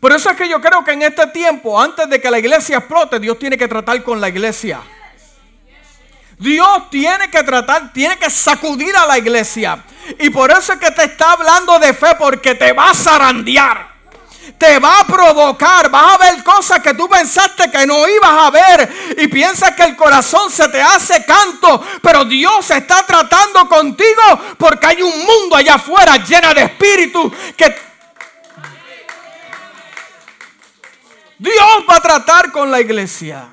Por 0.00 0.10
eso 0.12 0.30
es 0.30 0.36
que 0.36 0.48
yo 0.48 0.60
creo 0.60 0.82
que 0.82 0.92
en 0.92 1.02
este 1.02 1.28
tiempo, 1.28 1.80
antes 1.80 2.10
de 2.10 2.20
que 2.20 2.30
la 2.30 2.40
iglesia 2.40 2.78
explote, 2.78 3.20
Dios 3.20 3.38
tiene 3.38 3.56
que 3.56 3.68
tratar 3.68 4.02
con 4.02 4.20
la 4.20 4.28
iglesia. 4.28 4.82
Dios 6.38 6.90
tiene 6.90 7.30
que 7.30 7.42
tratar, 7.42 7.92
tiene 7.92 8.18
que 8.18 8.30
sacudir 8.30 8.96
a 8.96 9.06
la 9.06 9.18
iglesia. 9.18 9.82
Y 10.18 10.30
por 10.30 10.50
eso 10.50 10.72
es 10.72 10.78
que 10.78 10.90
te 10.90 11.04
está 11.04 11.32
hablando 11.32 11.78
de 11.78 11.94
fe, 11.94 12.14
porque 12.18 12.54
te 12.54 12.72
va 12.72 12.90
a 12.90 12.94
zarandear. 12.94 13.92
Te 14.58 14.78
va 14.80 15.00
a 15.00 15.06
provocar, 15.06 15.88
vas 15.88 16.14
a 16.14 16.18
ver 16.18 16.42
cosas 16.42 16.80
que 16.80 16.94
tú 16.94 17.08
pensaste 17.08 17.70
que 17.70 17.86
no 17.86 18.08
ibas 18.08 18.30
a 18.30 18.50
ver 18.50 19.14
y 19.16 19.28
piensas 19.28 19.70
que 19.72 19.84
el 19.84 19.96
corazón 19.96 20.50
se 20.50 20.68
te 20.68 20.82
hace 20.82 21.24
canto, 21.24 21.84
pero 22.02 22.24
Dios 22.24 22.68
está 22.70 23.06
tratando 23.06 23.68
contigo 23.68 24.40
porque 24.58 24.86
hay 24.86 25.02
un 25.02 25.16
mundo 25.24 25.56
allá 25.56 25.74
afuera 25.74 26.16
lleno 26.16 26.52
de 26.54 26.62
espíritu 26.62 27.32
que 27.56 27.72
Dios 31.38 31.84
va 31.88 31.96
a 31.96 32.00
tratar 32.00 32.52
con 32.52 32.70
la 32.70 32.80
iglesia. 32.80 33.48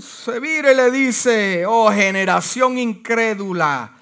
Se 0.00 0.40
vire 0.40 0.74
le 0.74 0.90
dice, 0.90 1.64
oh 1.66 1.90
generación 1.90 2.78
incrédula. 2.78 3.92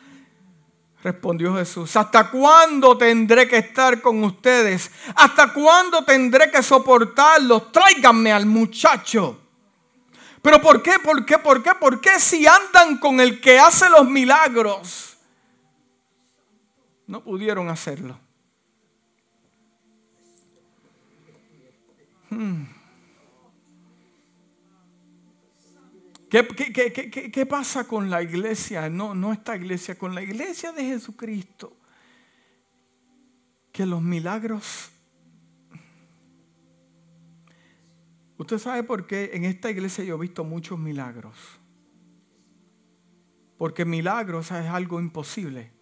Respondió 1.03 1.55
Jesús, 1.55 1.95
¿hasta 1.97 2.31
cuándo 2.31 2.99
tendré 2.99 3.47
que 3.47 3.59
estar 3.59 4.01
con 4.01 4.25
ustedes? 4.25 4.91
¿Hasta 5.15 5.53
cuándo 5.53 6.05
tendré 6.05 6.51
que 6.51 6.63
soportarlos? 6.63 7.71
Tráiganme 7.71 8.33
al 8.33 8.47
muchacho. 8.47 9.39
¿Pero 10.43 10.61
por 10.61 10.83
qué? 10.83 10.99
¿Por 10.99 11.25
qué? 11.25 11.39
¿Por 11.39 11.63
qué? 11.63 11.71
¿Por 11.79 12.01
qué 12.01 12.19
si 12.19 12.47
andan 12.47 12.99
con 12.99 13.21
el 13.21 13.41
que 13.41 13.59
hace 13.59 13.89
los 13.91 14.09
milagros? 14.09 15.17
No 17.07 17.23
pudieron 17.23 17.69
hacerlo. 17.69 18.19
Hmm. 22.31 22.76
¿Qué, 26.29 27.47
pasa 27.49 27.87
con 27.87 28.11
la 28.11 28.23
iglesia? 28.23 28.89
No, 28.89 29.15
no 29.15 29.33
esta 29.33 29.57
iglesia, 29.57 29.97
con 29.97 30.15
la 30.15 30.23
iglesia 30.23 30.73
de 30.73 30.85
Jesucristo. 30.85 31.77
Que 33.73 33.87
los 33.87 34.03
milagros... 34.03 34.91
Usted 38.39 38.59
sabe 38.59 38.83
por 38.83 39.07
qué 39.07 39.31
en 39.33 39.45
esta 39.45 39.71
iglesia 39.71 40.05
yo 40.05 40.17
he 40.17 40.21
visto 40.21 40.45
muchos 40.45 40.79
milagros. 40.79 41.39
Porque 43.57 43.87
milagros 43.87 44.51
es 44.51 44.67
algo 44.67 45.01
imposible. 45.01 45.73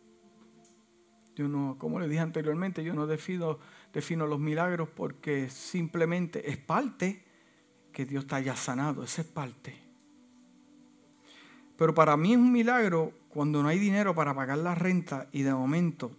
Yo 1.34 1.49
no, 1.49 1.76
como 1.78 1.99
le 1.99 2.07
dije 2.07 2.20
anteriormente, 2.20 2.84
yo 2.84 2.95
no 2.95 3.09
defino, 3.09 3.59
defino 3.92 4.28
los 4.28 4.38
milagros 4.38 4.88
porque 4.88 5.51
simplemente 5.51 6.49
es 6.49 6.57
parte 6.59 7.24
que 7.92 8.05
Dios 8.05 8.28
te 8.28 8.36
haya 8.36 8.55
sanado, 8.55 9.03
esa 9.03 9.22
es 9.22 9.28
parte. 9.28 9.84
Pero 11.76 11.94
para 11.94 12.16
mí 12.16 12.32
es 12.32 12.38
un 12.38 12.52
milagro 12.52 13.12
cuando 13.28 13.62
no 13.62 13.68
hay 13.68 13.78
dinero 13.78 14.14
para 14.14 14.34
pagar 14.34 14.58
la 14.58 14.74
renta 14.74 15.28
y 15.32 15.42
de 15.42 15.52
momento, 15.52 16.16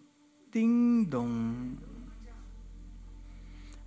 ding 0.51 1.09
dong. 1.09 1.77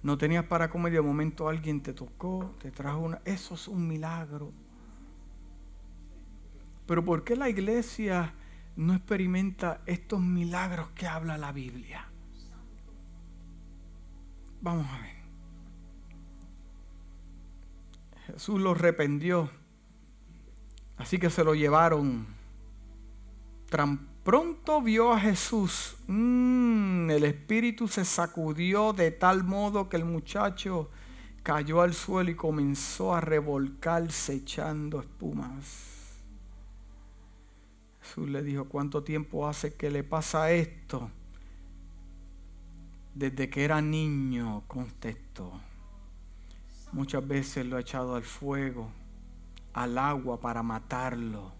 No 0.02 0.16
tenías 0.16 0.44
para 0.44 0.70
comer 0.70 0.92
y 0.92 0.96
de 0.96 1.02
momento 1.02 1.48
alguien 1.48 1.82
te 1.82 1.92
tocó, 1.92 2.54
te 2.60 2.70
trajo 2.70 3.00
una. 3.00 3.20
Eso 3.24 3.54
es 3.54 3.68
un 3.68 3.86
milagro. 3.86 4.52
Pero 6.86 7.04
¿por 7.04 7.24
qué 7.24 7.36
la 7.36 7.50
iglesia 7.50 8.32
no 8.76 8.94
experimenta 8.94 9.82
estos 9.84 10.20
milagros 10.20 10.88
que 10.90 11.06
habla 11.06 11.36
la 11.36 11.52
Biblia? 11.52 12.08
Vamos 14.62 14.86
a 14.88 15.00
ver. 15.02 15.18
Jesús 18.26 18.60
los 18.60 18.78
arrependió 18.78 19.50
Así 20.98 21.18
que 21.18 21.30
se 21.30 21.44
lo 21.44 21.54
llevaron. 21.54 22.26
Tan 23.70 24.08
pronto 24.24 24.82
vio 24.82 25.12
a 25.12 25.20
Jesús, 25.20 25.96
mm, 26.06 27.10
el 27.10 27.24
espíritu 27.24 27.86
se 27.86 28.04
sacudió 28.04 28.92
de 28.92 29.10
tal 29.10 29.44
modo 29.44 29.88
que 29.88 29.96
el 29.96 30.04
muchacho 30.04 30.90
cayó 31.42 31.80
al 31.80 31.94
suelo 31.94 32.30
y 32.30 32.34
comenzó 32.34 33.14
a 33.14 33.20
revolcarse 33.20 34.34
echando 34.34 35.00
espumas. 35.00 36.16
Jesús 38.02 38.28
le 38.28 38.42
dijo, 38.42 38.64
¿cuánto 38.64 39.04
tiempo 39.04 39.46
hace 39.46 39.74
que 39.74 39.90
le 39.90 40.02
pasa 40.02 40.50
esto? 40.50 41.10
Desde 43.14 43.50
que 43.50 43.64
era 43.64 43.80
niño, 43.80 44.64
contestó. 44.66 45.52
Muchas 46.92 47.26
veces 47.26 47.66
lo 47.66 47.76
ha 47.76 47.80
echado 47.80 48.14
al 48.14 48.24
fuego 48.24 48.90
al 49.82 49.96
agua 49.96 50.40
para 50.40 50.62
matarlo. 50.62 51.54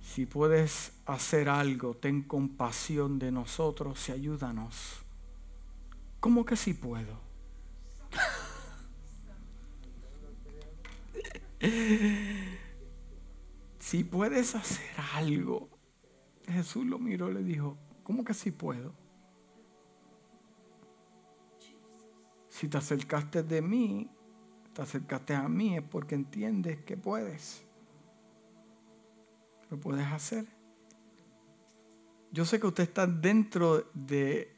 Si 0.00 0.26
puedes 0.26 0.92
hacer 1.06 1.48
algo, 1.48 1.94
ten 1.94 2.22
compasión 2.22 3.18
de 3.18 3.32
nosotros 3.32 4.06
y 4.08 4.12
ayúdanos. 4.12 5.02
¿Cómo 6.20 6.44
que 6.44 6.56
sí 6.56 6.74
puedo? 6.74 7.18
si 13.78 14.04
puedes 14.04 14.54
hacer 14.54 14.90
algo, 15.14 15.70
Jesús 16.46 16.84
lo 16.84 16.98
miró 16.98 17.30
y 17.30 17.34
le 17.34 17.44
dijo, 17.44 17.78
¿cómo 18.02 18.24
que 18.24 18.34
sí 18.34 18.50
puedo? 18.50 18.92
Si 22.48 22.68
te 22.68 22.78
acercaste 22.78 23.42
de 23.42 23.62
mí, 23.62 24.10
te 24.74 24.82
acercaste 24.82 25.34
a 25.34 25.48
mí 25.48 25.76
es 25.76 25.82
porque 25.82 26.16
entiendes 26.16 26.80
que 26.80 26.96
puedes. 26.96 27.64
Lo 29.70 29.78
puedes 29.78 30.06
hacer. 30.06 30.46
Yo 32.32 32.44
sé 32.44 32.58
que 32.58 32.66
usted 32.66 32.82
está 32.82 33.06
dentro 33.06 33.88
de, 33.94 34.52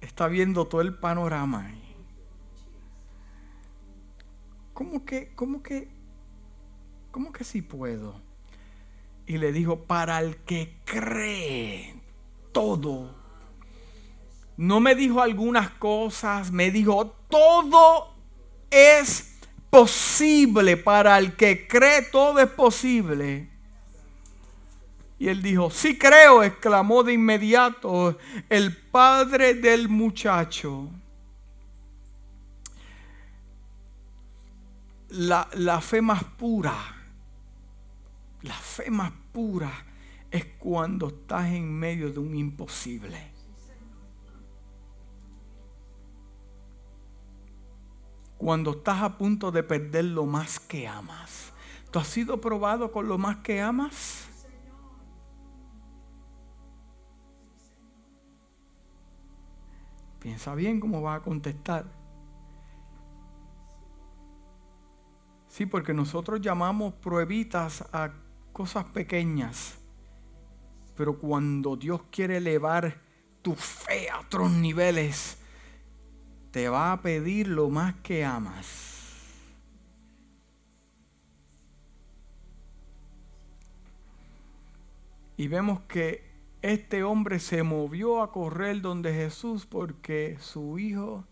está 0.00 0.26
viendo 0.28 0.66
todo 0.66 0.80
el 0.80 0.98
panorama. 0.98 1.70
¿Cómo 4.72 5.04
que, 5.04 5.34
cómo 5.34 5.62
que, 5.62 5.90
cómo 7.10 7.30
que 7.30 7.44
sí 7.44 7.60
puedo? 7.60 8.20
Y 9.26 9.36
le 9.36 9.52
dijo, 9.52 9.84
para 9.84 10.20
el 10.20 10.36
que 10.38 10.80
cree 10.86 12.00
todo. 12.52 13.14
No 14.56 14.80
me 14.80 14.94
dijo 14.94 15.20
algunas 15.20 15.70
cosas, 15.70 16.50
me 16.52 16.70
dijo 16.70 17.14
todo 17.28 18.11
es 18.72 19.36
posible 19.70 20.76
para 20.76 21.18
el 21.18 21.36
que 21.36 21.68
cree, 21.68 22.02
todo 22.02 22.40
es 22.40 22.48
posible. 22.48 23.48
Y 25.18 25.28
él 25.28 25.40
dijo, 25.40 25.70
sí 25.70 25.96
creo, 25.96 26.42
exclamó 26.42 27.04
de 27.04 27.12
inmediato 27.12 28.18
el 28.48 28.76
padre 28.76 29.54
del 29.54 29.88
muchacho. 29.88 30.90
La, 35.10 35.48
la, 35.52 35.80
fe 35.80 36.02
más 36.02 36.24
pura, 36.24 36.74
la 38.40 38.54
fe 38.54 38.90
más 38.90 39.12
pura 39.32 39.70
es 40.30 40.46
cuando 40.58 41.08
estás 41.08 41.46
en 41.50 41.70
medio 41.72 42.10
de 42.10 42.18
un 42.18 42.34
imposible. 42.34 43.31
Cuando 48.42 48.72
estás 48.72 49.00
a 49.02 49.16
punto 49.16 49.52
de 49.52 49.62
perder 49.62 50.06
lo 50.06 50.26
más 50.26 50.58
que 50.58 50.88
amas. 50.88 51.52
¿Tú 51.92 52.00
has 52.00 52.08
sido 52.08 52.40
probado 52.40 52.90
con 52.90 53.06
lo 53.06 53.16
más 53.16 53.36
que 53.36 53.62
amas? 53.62 54.26
Piensa 60.18 60.56
bien 60.56 60.80
cómo 60.80 61.00
vas 61.00 61.20
a 61.20 61.22
contestar. 61.22 61.84
Sí, 65.46 65.64
porque 65.64 65.94
nosotros 65.94 66.40
llamamos 66.40 66.94
pruebitas 66.94 67.84
a 67.92 68.10
cosas 68.52 68.86
pequeñas. 68.86 69.78
Pero 70.96 71.16
cuando 71.16 71.76
Dios 71.76 72.02
quiere 72.10 72.38
elevar 72.38 73.00
tu 73.40 73.54
fe 73.54 74.10
a 74.10 74.18
otros 74.18 74.50
niveles, 74.50 75.41
te 76.52 76.68
va 76.68 76.92
a 76.92 77.00
pedir 77.00 77.48
lo 77.48 77.70
más 77.70 77.94
que 78.02 78.24
amas. 78.24 78.90
Y 85.38 85.48
vemos 85.48 85.80
que 85.88 86.30
este 86.60 87.02
hombre 87.02 87.40
se 87.40 87.62
movió 87.62 88.22
a 88.22 88.30
correr 88.30 88.82
donde 88.82 89.12
Jesús 89.14 89.66
porque 89.66 90.36
su 90.40 90.78
hijo 90.78 91.26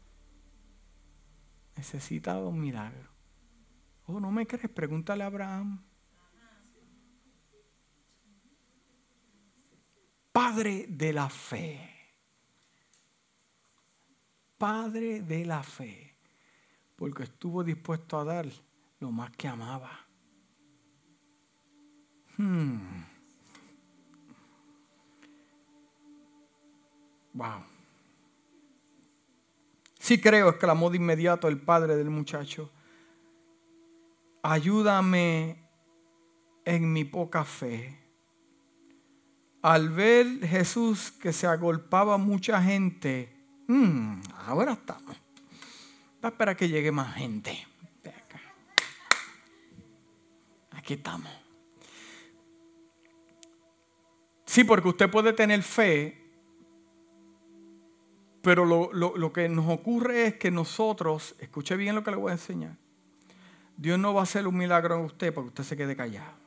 necesitaba 1.77 2.49
un 2.49 2.61
milagro. 2.61 3.11
Oh, 4.07 4.19
¿no 4.19 4.33
me 4.33 4.47
crees? 4.47 4.71
Pregúntale 4.71 5.23
a 5.23 5.27
Abraham. 5.27 5.85
Padre 10.33 10.87
de 10.89 11.13
la 11.13 11.29
fe 11.29 11.90
padre 14.61 15.23
de 15.23 15.47
la 15.47 15.63
fe, 15.63 16.15
porque 16.95 17.23
estuvo 17.23 17.65
dispuesto 17.65 18.19
a 18.19 18.25
dar 18.25 18.47
lo 18.99 19.11
más 19.11 19.31
que 19.31 19.49
amaba. 19.49 19.91
Hmm. 22.37 22.79
Wow. 27.33 27.65
Sí 29.99 30.21
creo, 30.21 30.51
exclamó 30.51 30.91
de 30.91 30.99
inmediato 30.99 31.49
el 31.49 31.59
padre 31.59 31.97
del 31.97 32.11
muchacho. 32.11 32.71
Ayúdame 34.43 35.65
en 36.67 36.93
mi 36.93 37.07
poca 37.07 37.45
fe. 37.45 37.99
Al 39.63 39.89
ver 39.89 40.47
Jesús 40.47 41.11
que 41.13 41.33
se 41.33 41.47
agolpaba 41.47 42.19
mucha 42.19 42.63
gente, 42.63 43.40
hmm, 43.71 44.21
ahora 44.47 44.73
estamos. 44.73 45.17
Va 46.23 46.29
a 46.29 46.33
esperar 46.33 46.57
que 46.57 46.69
llegue 46.69 46.93
más 46.93 47.15
gente. 47.15 47.67
Aquí 50.73 50.95
estamos. 50.95 51.31
Sí, 54.47 54.65
porque 54.65 54.89
usted 54.89 55.09
puede 55.09 55.33
tener 55.33 55.63
fe, 55.63 56.21
pero 58.43 58.65
lo, 58.65 59.33
que 59.33 59.49
nos 59.49 59.69
ocurre 59.69 60.27
es 60.27 60.35
que 60.35 60.51
nosotros, 60.51 61.37
escuche 61.39 61.77
bien 61.77 61.95
lo 61.95 62.03
que 62.03 62.11
le 62.11 62.17
voy 62.17 62.31
a 62.31 62.33
enseñar, 62.33 62.77
Dios 63.77 63.99
no 63.99 64.13
va 64.13 64.21
a 64.21 64.25
hacer 64.25 64.49
un 64.49 64.57
milagro 64.57 64.97
en 64.97 65.05
usted 65.05 65.33
para 65.33 65.45
que 65.45 65.49
usted 65.49 65.65
se 65.65 65.77
quede 65.77 65.95
callado. 65.95 66.40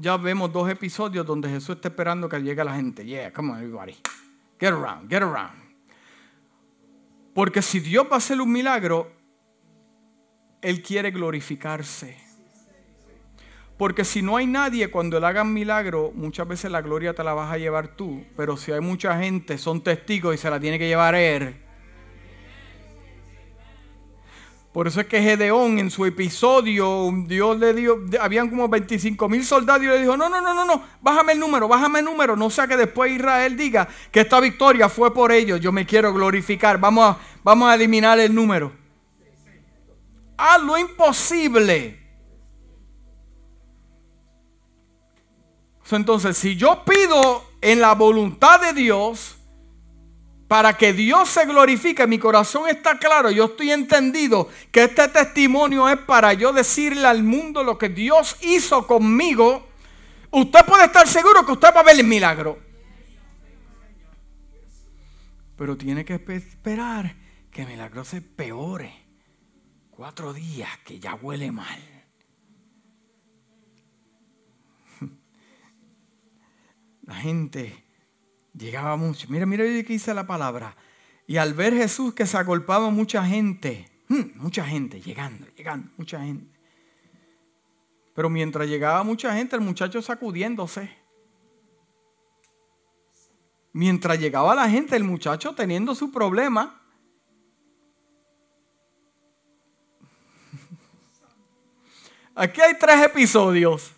Ya 0.00 0.16
vemos 0.16 0.52
dos 0.52 0.70
episodios 0.70 1.26
donde 1.26 1.48
Jesús 1.48 1.74
está 1.74 1.88
esperando 1.88 2.28
que 2.28 2.40
llegue 2.40 2.62
la 2.62 2.72
gente. 2.76 3.04
Yeah, 3.04 3.32
come 3.32 3.50
on 3.50 3.58
everybody. 3.58 3.96
Get 4.60 4.72
around, 4.72 5.10
get 5.10 5.22
around. 5.22 5.58
Porque 7.34 7.60
si 7.62 7.80
Dios 7.80 8.06
va 8.06 8.14
a 8.14 8.18
hacer 8.18 8.40
un 8.40 8.52
milagro, 8.52 9.10
Él 10.62 10.82
quiere 10.82 11.10
glorificarse. 11.10 12.16
Porque 13.76 14.04
si 14.04 14.22
no 14.22 14.36
hay 14.36 14.46
nadie 14.46 14.88
cuando 14.88 15.18
Él 15.18 15.24
haga 15.24 15.42
un 15.42 15.52
milagro, 15.52 16.12
muchas 16.14 16.46
veces 16.46 16.70
la 16.70 16.80
gloria 16.80 17.12
te 17.12 17.24
la 17.24 17.34
vas 17.34 17.52
a 17.52 17.58
llevar 17.58 17.96
tú. 17.96 18.24
Pero 18.36 18.56
si 18.56 18.70
hay 18.70 18.80
mucha 18.80 19.18
gente, 19.20 19.58
son 19.58 19.82
testigos 19.82 20.32
y 20.32 20.38
se 20.38 20.48
la 20.48 20.60
tiene 20.60 20.78
que 20.78 20.86
llevar 20.86 21.16
Él. 21.16 21.56
Por 24.72 24.86
eso 24.86 25.00
es 25.00 25.06
que 25.06 25.22
Gedeón 25.22 25.78
en 25.78 25.90
su 25.90 26.04
episodio, 26.04 27.10
Dios 27.26 27.58
le 27.58 27.74
dio, 27.74 28.04
habían 28.20 28.50
como 28.50 28.68
25 28.68 29.28
mil 29.28 29.44
soldados 29.44 29.82
y 29.82 29.86
le 29.86 30.00
dijo, 30.00 30.16
no, 30.16 30.28
no, 30.28 30.40
no, 30.40 30.54
no, 30.54 30.64
no, 30.64 30.82
bájame 31.00 31.32
el 31.32 31.40
número, 31.40 31.66
bájame 31.66 32.00
el 32.00 32.04
número, 32.04 32.36
no 32.36 32.50
sea 32.50 32.66
que 32.66 32.76
después 32.76 33.10
Israel 33.10 33.56
diga 33.56 33.88
que 34.12 34.20
esta 34.20 34.40
victoria 34.40 34.88
fue 34.88 35.12
por 35.12 35.32
ellos, 35.32 35.60
yo 35.60 35.72
me 35.72 35.86
quiero 35.86 36.12
glorificar, 36.12 36.78
vamos 36.78 37.16
a, 37.16 37.18
vamos 37.42 37.70
a 37.70 37.74
eliminar 37.74 38.20
el 38.20 38.34
número. 38.34 38.72
Haz 40.36 40.62
lo 40.62 40.78
imposible 40.78 42.08
Entonces, 45.96 46.36
si 46.36 46.56
yo 46.56 46.84
pido 46.84 47.44
en 47.60 47.80
la 47.80 47.94
voluntad 47.94 48.60
de 48.60 48.72
Dios, 48.72 49.37
para 50.48 50.78
que 50.78 50.94
Dios 50.94 51.28
se 51.28 51.44
glorifique, 51.44 52.06
mi 52.06 52.18
corazón 52.18 52.68
está 52.68 52.98
claro, 52.98 53.30
yo 53.30 53.44
estoy 53.44 53.70
entendido 53.70 54.48
que 54.72 54.84
este 54.84 55.06
testimonio 55.08 55.86
es 55.90 55.98
para 55.98 56.32
yo 56.32 56.54
decirle 56.54 57.06
al 57.06 57.22
mundo 57.22 57.62
lo 57.62 57.76
que 57.76 57.90
Dios 57.90 58.36
hizo 58.40 58.86
conmigo, 58.86 59.68
usted 60.30 60.60
puede 60.64 60.86
estar 60.86 61.06
seguro 61.06 61.44
que 61.44 61.52
usted 61.52 61.68
va 61.76 61.80
a 61.80 61.84
ver 61.84 62.00
el 62.00 62.06
milagro. 62.06 62.58
Pero 65.58 65.76
tiene 65.76 66.06
que 66.06 66.14
esperar 66.14 67.14
que 67.50 67.62
el 67.62 67.68
milagro 67.68 68.04
se 68.04 68.22
peore. 68.22 69.06
Cuatro 69.90 70.32
días 70.32 70.70
que 70.84 70.98
ya 70.98 71.14
huele 71.16 71.50
mal. 71.52 71.80
la 77.02 77.16
gente 77.16 77.87
llegaba 78.58 78.96
mucho. 78.96 79.26
Mira, 79.30 79.46
mira 79.46 79.64
qué 79.64 79.82
dice 79.82 80.12
la 80.12 80.26
palabra. 80.26 80.76
Y 81.26 81.36
al 81.36 81.54
ver 81.54 81.74
Jesús 81.74 82.14
que 82.14 82.26
se 82.26 82.36
agolpaba 82.36 82.90
mucha 82.90 83.24
gente, 83.24 83.88
hmm, 84.08 84.30
mucha 84.36 84.64
gente 84.64 85.00
llegando, 85.00 85.46
llegando, 85.56 85.90
mucha 85.96 86.20
gente. 86.20 86.58
Pero 88.14 88.28
mientras 88.30 88.68
llegaba 88.68 89.04
mucha 89.04 89.32
gente, 89.34 89.54
el 89.54 89.62
muchacho 89.62 90.02
sacudiéndose. 90.02 90.90
Mientras 93.72 94.18
llegaba 94.18 94.54
la 94.54 94.68
gente, 94.68 94.96
el 94.96 95.04
muchacho 95.04 95.54
teniendo 95.54 95.94
su 95.94 96.10
problema. 96.10 96.82
Aquí 102.34 102.60
hay 102.60 102.76
tres 102.78 103.02
episodios. 103.04 103.92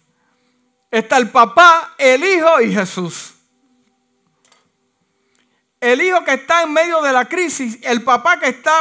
Está 0.90 1.16
el 1.16 1.30
papá, 1.30 1.94
el 1.96 2.22
hijo 2.24 2.61
y 2.61 2.74
Jesús. 2.74 3.39
El 5.81 6.03
hijo 6.03 6.22
que 6.24 6.35
está 6.35 6.62
en 6.62 6.74
medio 6.74 7.01
de 7.01 7.11
la 7.11 7.26
crisis, 7.26 7.78
el 7.83 8.03
papá 8.03 8.39
que 8.39 8.51
está 8.51 8.72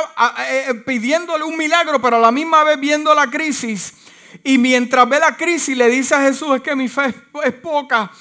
eh, 0.49 0.65
eh, 0.67 0.73
pidiéndole 0.73 1.45
un 1.45 1.55
milagro, 1.55 2.01
pero 2.01 2.17
a 2.17 2.19
la 2.19 2.31
misma 2.31 2.65
vez 2.65 2.77
viendo 2.77 3.15
la 3.15 3.27
crisis. 3.27 3.93
Y 4.43 4.57
mientras 4.57 5.07
ve 5.07 5.17
la 5.17 5.37
crisis 5.37 5.77
le 5.77 5.87
dice 5.87 6.13
a 6.13 6.21
Jesús, 6.21 6.57
es 6.57 6.61
que 6.61 6.75
mi 6.75 6.89
fe 6.89 7.13
es 7.45 7.53
poca. 7.53 8.11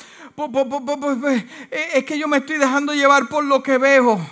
Es 1.71 2.05
que 2.05 2.17
yo 2.17 2.29
me 2.29 2.37
estoy 2.37 2.59
dejando 2.59 2.95
llevar 2.95 3.29
por 3.29 3.43
lo 3.43 3.61
que 3.61 3.79
veo. 3.79 4.25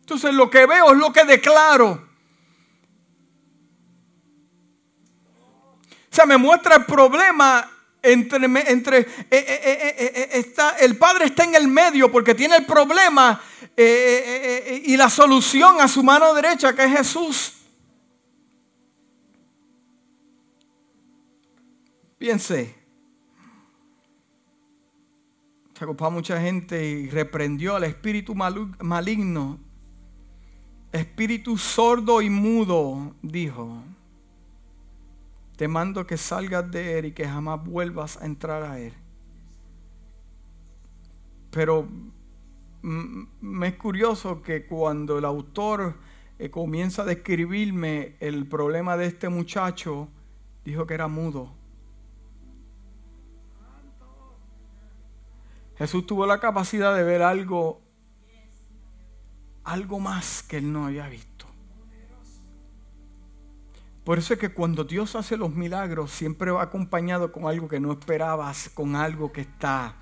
Entonces 0.00 0.34
lo 0.34 0.50
que 0.50 0.66
veo 0.66 0.92
es 0.92 0.98
lo 0.98 1.10
que 1.10 1.24
declaro. 1.24 2.06
O 6.10 6.14
sea, 6.14 6.26
me 6.26 6.36
muestra 6.36 6.76
el 6.76 6.84
problema 6.84 7.73
entre, 8.04 8.44
entre 8.70 8.98
eh, 8.98 9.06
eh, 9.30 9.94
eh, 9.98 10.28
está, 10.34 10.76
el 10.76 10.96
padre 10.96 11.26
está 11.26 11.44
en 11.44 11.54
el 11.54 11.68
medio 11.68 12.12
porque 12.12 12.34
tiene 12.34 12.56
el 12.56 12.66
problema 12.66 13.40
y 13.76 14.96
la 14.96 15.10
solución 15.10 15.80
a 15.80 15.88
su 15.88 16.02
mano 16.04 16.32
derecha 16.34 16.74
que 16.74 16.84
es 16.84 16.96
Jesús. 16.98 17.54
Piense. 22.18 22.74
Se 25.76 25.84
ocupó 25.84 26.10
mucha 26.10 26.40
gente 26.40 26.86
y 26.86 27.10
reprendió 27.10 27.74
al 27.74 27.84
espíritu 27.84 28.34
maligno. 28.34 29.58
Espíritu 30.92 31.58
sordo 31.58 32.22
y 32.22 32.30
mudo, 32.30 33.16
dijo 33.22 33.82
te 35.56 35.68
mando 35.68 36.06
que 36.06 36.16
salgas 36.16 36.70
de 36.70 36.98
él 36.98 37.04
y 37.06 37.12
que 37.12 37.28
jamás 37.28 37.64
vuelvas 37.64 38.20
a 38.20 38.26
entrar 38.26 38.62
a 38.62 38.78
él. 38.78 38.92
Pero 41.50 41.88
me 42.82 43.68
es 43.68 43.76
curioso 43.76 44.42
que 44.42 44.66
cuando 44.66 45.18
el 45.18 45.24
autor 45.24 45.96
eh, 46.38 46.50
comienza 46.50 47.02
a 47.02 47.04
describirme 47.06 48.16
el 48.20 48.46
problema 48.46 48.96
de 48.96 49.06
este 49.06 49.28
muchacho, 49.28 50.08
dijo 50.64 50.86
que 50.86 50.94
era 50.94 51.08
mudo. 51.08 51.52
Jesús 55.76 56.06
tuvo 56.06 56.26
la 56.26 56.40
capacidad 56.40 56.94
de 56.94 57.02
ver 57.02 57.22
algo, 57.22 57.80
algo 59.64 59.98
más 59.98 60.42
que 60.42 60.58
él 60.58 60.72
no 60.72 60.86
había 60.86 61.08
visto. 61.08 61.33
Por 64.04 64.18
eso 64.18 64.34
es 64.34 64.38
que 64.38 64.50
cuando 64.50 64.84
Dios 64.84 65.16
hace 65.16 65.36
los 65.38 65.50
milagros, 65.50 66.10
siempre 66.10 66.50
va 66.50 66.62
acompañado 66.62 67.32
con 67.32 67.46
algo 67.46 67.68
que 67.68 67.80
no 67.80 67.90
esperabas, 67.92 68.70
con 68.74 68.96
algo 68.96 69.32
que 69.32 69.40
está. 69.40 69.94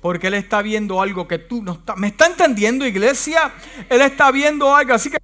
Porque 0.00 0.28
Él 0.28 0.34
está 0.34 0.62
viendo 0.62 1.02
algo 1.02 1.28
que 1.28 1.38
tú 1.38 1.62
no 1.62 1.72
estás. 1.72 1.98
¿Me 1.98 2.08
está 2.08 2.26
entendiendo, 2.26 2.86
iglesia? 2.86 3.52
Él 3.90 4.00
está 4.00 4.30
viendo 4.30 4.74
algo. 4.74 4.94
Así 4.94 5.10
que 5.10 5.18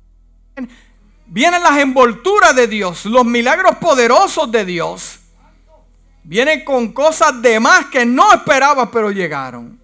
vienen 1.27 1.63
las 1.63 1.79
envolturas 1.79 2.55
de 2.55 2.67
Dios, 2.67 3.07
los 3.07 3.25
milagros 3.25 3.77
poderosos 3.77 4.53
de 4.53 4.65
Dios. 4.67 5.21
Vienen 6.23 6.65
con 6.65 6.93
cosas 6.93 7.41
de 7.41 7.59
más 7.59 7.87
que 7.87 8.05
no 8.05 8.35
esperabas, 8.35 8.91
pero 8.93 9.11
llegaron. 9.11 9.81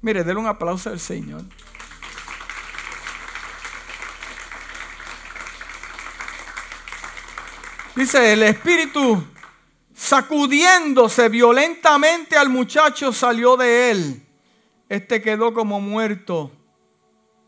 Mire, 0.00 0.24
denle 0.24 0.40
un 0.40 0.46
aplauso 0.46 0.88
al 0.88 0.98
Señor. 0.98 1.42
Dice, 7.96 8.32
el 8.32 8.42
espíritu 8.42 9.22
sacudiéndose 9.94 11.28
violentamente 11.28 12.36
al 12.36 12.48
muchacho 12.48 13.12
salió 13.12 13.56
de 13.56 13.90
él. 13.90 14.26
Este 14.88 15.22
quedó 15.22 15.54
como 15.54 15.80
muerto. 15.80 16.50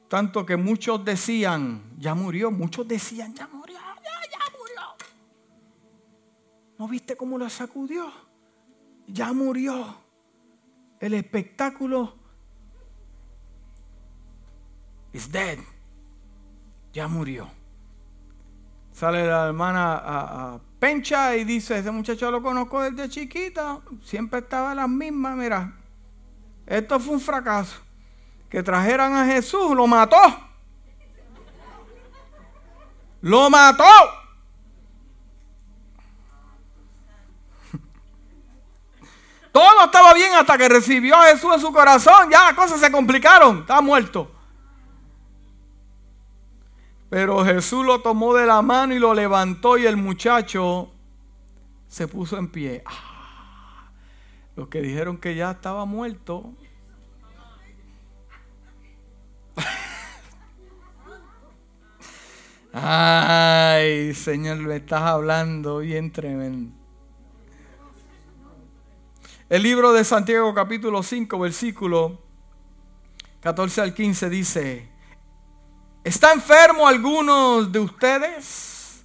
Tanto 0.08 0.46
que 0.46 0.56
muchos 0.56 1.04
decían, 1.04 1.82
ya 1.98 2.14
murió. 2.14 2.52
Muchos 2.52 2.86
decían, 2.86 3.34
ya 3.34 3.48
murió, 3.48 3.76
ya, 3.76 4.30
ya 4.30 4.56
murió. 4.56 4.80
¿No 6.78 6.86
viste 6.86 7.16
cómo 7.16 7.38
lo 7.38 7.50
sacudió? 7.50 8.12
Ya 9.08 9.32
murió. 9.32 9.96
El 11.00 11.14
espectáculo 11.14 12.14
is 15.12 15.30
dead. 15.30 15.58
Ya 16.92 17.08
murió. 17.08 17.55
Sale 18.96 19.26
la 19.26 19.48
hermana 19.48 20.00
a, 20.02 20.58
Pencha 20.78 21.36
y 21.36 21.44
dice, 21.44 21.78
ese 21.78 21.90
muchacho 21.90 22.30
lo 22.30 22.42
conozco 22.42 22.80
desde 22.80 23.10
chiquita, 23.10 23.80
siempre 24.02 24.38
estaba 24.38 24.70
en 24.70 24.78
las 24.78 24.88
mismas, 24.88 25.36
mira, 25.36 25.74
esto 26.64 26.98
fue 26.98 27.12
un 27.12 27.20
fracaso. 27.20 27.76
Que 28.48 28.62
trajeran 28.62 29.14
a 29.14 29.26
Jesús, 29.26 29.76
lo 29.76 29.86
mató. 29.86 30.16
Lo 33.20 33.50
mató. 33.50 33.84
Todo 39.52 39.84
estaba 39.84 40.14
bien 40.14 40.32
hasta 40.32 40.56
que 40.56 40.70
recibió 40.70 41.16
a 41.16 41.24
Jesús 41.24 41.52
en 41.52 41.60
su 41.60 41.70
corazón. 41.70 42.30
Ya 42.30 42.44
las 42.44 42.54
cosas 42.54 42.80
se 42.80 42.90
complicaron. 42.90 43.58
Está 43.58 43.82
muerto. 43.82 44.35
Pero 47.16 47.42
Jesús 47.46 47.86
lo 47.86 48.02
tomó 48.02 48.34
de 48.34 48.44
la 48.44 48.60
mano 48.60 48.92
y 48.92 48.98
lo 48.98 49.14
levantó 49.14 49.78
y 49.78 49.86
el 49.86 49.96
muchacho 49.96 50.92
se 51.88 52.06
puso 52.06 52.36
en 52.36 52.48
pie. 52.48 52.82
Ah, 52.84 53.88
los 54.54 54.68
que 54.68 54.82
dijeron 54.82 55.16
que 55.16 55.34
ya 55.34 55.52
estaba 55.52 55.86
muerto. 55.86 56.52
Ay, 62.74 64.12
Señor, 64.12 64.58
me 64.58 64.76
estás 64.76 65.00
hablando 65.00 65.78
bien 65.78 66.12
tremendo. 66.12 66.76
El 69.48 69.62
libro 69.62 69.94
de 69.94 70.04
Santiago 70.04 70.52
capítulo 70.52 71.02
5, 71.02 71.38
versículo 71.38 72.20
14 73.40 73.80
al 73.80 73.94
15 73.94 74.28
dice, 74.28 74.95
¿Está 76.06 76.32
enfermo 76.32 76.86
alguno 76.86 77.64
de 77.64 77.80
ustedes? 77.80 79.02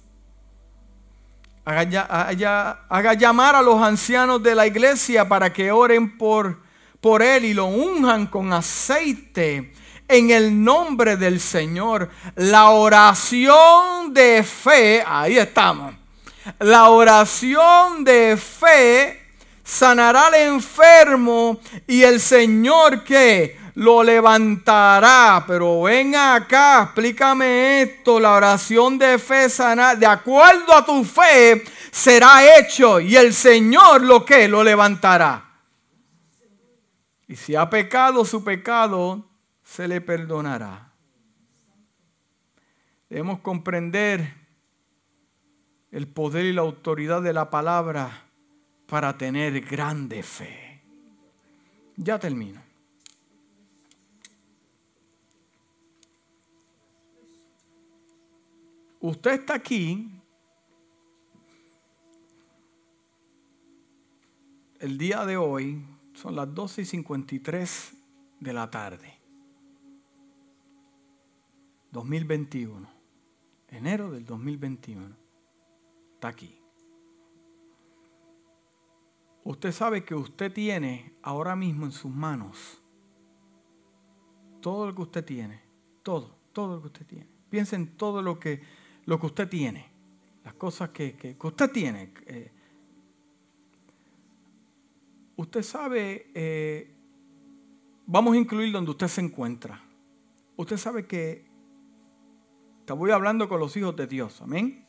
Haga, 1.64 3.14
llamar 3.14 3.56
a 3.56 3.60
los 3.60 3.82
ancianos 3.82 4.40
de 4.40 4.54
la 4.54 4.68
iglesia 4.68 5.28
para 5.28 5.52
que 5.52 5.72
oren 5.72 6.16
por, 6.16 6.60
por 7.00 7.20
él 7.20 7.44
y 7.44 7.54
lo 7.54 7.64
unjan 7.64 8.28
con 8.28 8.52
aceite 8.52 9.72
en 10.06 10.30
el 10.30 10.62
nombre 10.62 11.16
del 11.16 11.40
Señor. 11.40 12.08
La 12.36 12.70
oración 12.70 14.14
de 14.14 14.44
fe, 14.44 15.02
ahí 15.04 15.38
estamos. 15.38 15.92
La 16.60 16.88
oración 16.88 18.04
de 18.04 18.36
fe 18.36 19.34
sanará 19.64 20.28
al 20.28 20.34
enfermo 20.34 21.58
y 21.88 22.04
el 22.04 22.20
Señor 22.20 23.02
que 23.02 23.60
lo 23.74 24.02
levantará. 24.02 25.44
Pero 25.46 25.82
ven 25.82 26.14
acá, 26.14 26.84
explícame 26.84 27.82
esto. 27.82 28.18
La 28.20 28.32
oración 28.32 28.98
de 28.98 29.18
fe 29.18 29.48
sana, 29.48 29.94
de 29.94 30.06
acuerdo 30.06 30.74
a 30.74 30.84
tu 30.84 31.04
fe, 31.04 31.64
será 31.90 32.58
hecho. 32.58 33.00
Y 33.00 33.16
el 33.16 33.32
Señor 33.34 34.02
lo 34.02 34.24
que 34.24 34.48
lo 34.48 34.62
levantará. 34.62 35.44
Y 37.28 37.36
si 37.36 37.54
ha 37.54 37.68
pecado 37.70 38.24
su 38.24 38.44
pecado, 38.44 39.24
se 39.62 39.88
le 39.88 40.00
perdonará. 40.00 40.90
Debemos 43.08 43.40
comprender 43.40 44.34
el 45.90 46.08
poder 46.08 46.46
y 46.46 46.52
la 46.52 46.62
autoridad 46.62 47.22
de 47.22 47.32
la 47.32 47.50
palabra 47.50 48.24
para 48.86 49.16
tener 49.16 49.60
grande 49.60 50.22
fe. 50.22 50.82
Ya 51.96 52.18
termino. 52.18 52.71
Usted 59.02 59.32
está 59.32 59.54
aquí 59.54 60.08
el 64.78 64.96
día 64.96 65.26
de 65.26 65.36
hoy, 65.36 65.84
son 66.14 66.36
las 66.36 66.54
12 66.54 66.82
y 66.82 66.84
53 66.84 67.94
de 68.38 68.52
la 68.52 68.70
tarde. 68.70 69.18
2021. 71.90 72.88
Enero 73.70 74.12
del 74.12 74.24
2021. 74.24 75.16
Está 76.14 76.28
aquí. 76.28 76.56
Usted 79.42 79.72
sabe 79.72 80.04
que 80.04 80.14
usted 80.14 80.52
tiene 80.52 81.16
ahora 81.22 81.56
mismo 81.56 81.86
en 81.86 81.92
sus 81.92 82.12
manos 82.12 82.80
todo 84.60 84.86
lo 84.86 84.94
que 84.94 85.02
usted 85.02 85.24
tiene. 85.24 85.60
Todo, 86.04 86.36
todo 86.52 86.76
lo 86.76 86.82
que 86.82 86.86
usted 86.86 87.06
tiene. 87.06 87.26
Piensa 87.50 87.74
en 87.74 87.96
todo 87.96 88.22
lo 88.22 88.38
que 88.38 88.62
lo 89.04 89.18
que 89.18 89.26
usted 89.26 89.48
tiene, 89.48 89.86
las 90.44 90.54
cosas 90.54 90.90
que, 90.90 91.36
usted 91.42 91.70
tiene. 91.70 92.12
Eh, 92.26 92.52
usted 95.36 95.62
sabe, 95.62 96.30
eh, 96.34 96.94
vamos 98.06 98.34
a 98.34 98.36
incluir 98.36 98.72
donde 98.72 98.90
usted 98.90 99.08
se 99.08 99.20
encuentra. 99.20 99.82
Usted 100.56 100.76
sabe 100.76 101.06
que 101.06 101.46
te 102.84 102.92
voy 102.92 103.10
hablando 103.10 103.48
con 103.48 103.60
los 103.60 103.76
hijos 103.76 103.96
de 103.96 104.06
Dios, 104.06 104.40
amén. 104.42 104.86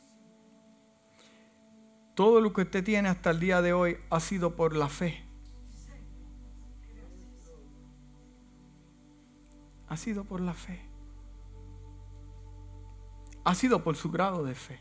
Todo 2.14 2.40
lo 2.40 2.52
que 2.52 2.62
usted 2.62 2.84
tiene 2.84 3.08
hasta 3.08 3.30
el 3.30 3.40
día 3.40 3.60
de 3.60 3.72
hoy 3.72 3.96
ha 4.10 4.20
sido 4.20 4.54
por 4.54 4.76
la 4.76 4.88
fe. 4.88 5.24
Ha 9.88 9.96
sido 9.96 10.24
por 10.24 10.40
la 10.40 10.54
fe 10.54 10.93
ha 13.44 13.54
sido 13.54 13.84
por 13.84 13.96
su 13.96 14.10
grado 14.10 14.42
de 14.42 14.54
fe. 14.54 14.80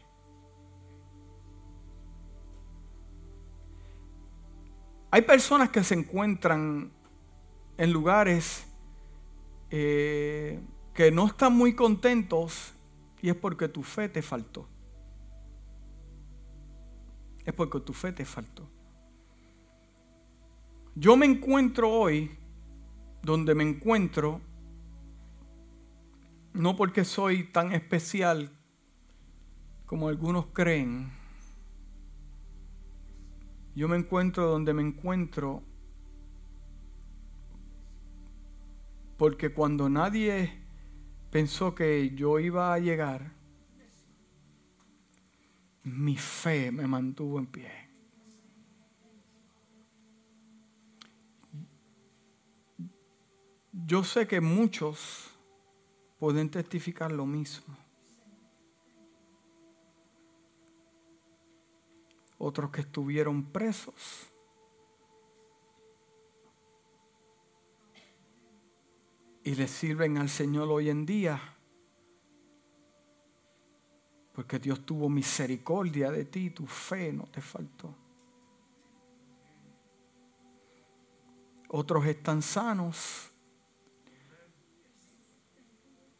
Hay 5.11 5.21
personas 5.21 5.69
que 5.69 5.83
se 5.83 5.93
encuentran 5.93 6.91
en 7.77 7.93
lugares 7.93 8.65
eh, 9.69 10.59
que 10.93 11.11
no 11.11 11.27
están 11.27 11.53
muy 11.55 11.75
contentos 11.75 12.73
y 13.21 13.29
es 13.29 13.35
porque 13.35 13.67
tu 13.67 13.83
fe 13.83 14.09
te 14.09 14.21
faltó. 14.21 14.67
Es 17.45 17.53
porque 17.53 17.79
tu 17.81 17.93
fe 17.93 18.11
te 18.11 18.25
faltó. 18.25 18.67
Yo 20.95 21.17
me 21.17 21.25
encuentro 21.25 21.91
hoy 21.91 22.37
donde 23.21 23.53
me 23.53 23.63
encuentro 23.63 24.41
no 26.53 26.75
porque 26.75 27.03
soy 27.03 27.45
tan 27.45 27.73
especial 27.73 28.51
como 29.85 30.07
algunos 30.07 30.47
creen. 30.47 31.11
Yo 33.75 33.87
me 33.87 33.97
encuentro 33.97 34.47
donde 34.47 34.73
me 34.73 34.83
encuentro 34.83 35.63
porque 39.17 39.53
cuando 39.53 39.89
nadie 39.89 40.59
pensó 41.31 41.73
que 41.73 42.11
yo 42.15 42.39
iba 42.39 42.73
a 42.73 42.79
llegar, 42.79 43.33
mi 45.83 46.17
fe 46.17 46.71
me 46.71 46.87
mantuvo 46.87 47.39
en 47.39 47.47
pie. 47.47 47.71
Yo 53.71 54.03
sé 54.03 54.27
que 54.27 54.39
muchos 54.39 55.32
pueden 56.23 56.49
testificar 56.49 57.11
lo 57.11 57.25
mismo. 57.25 57.75
Otros 62.37 62.71
que 62.71 62.79
estuvieron 62.79 63.43
presos. 63.43 64.31
Y 69.43 69.53
le 69.53 69.67
sirven 69.67 70.17
al 70.17 70.29
Señor 70.29 70.69
hoy 70.69 70.89
en 70.89 71.05
día. 71.05 71.41
Porque 74.31 74.59
Dios 74.59 74.85
tuvo 74.85 75.09
misericordia 75.09 76.09
de 76.09 76.23
ti, 76.23 76.51
tu 76.51 76.65
fe 76.65 77.11
no 77.11 77.25
te 77.25 77.41
faltó. 77.41 77.93
Otros 81.67 82.05
están 82.05 82.41
sanos 82.41 83.32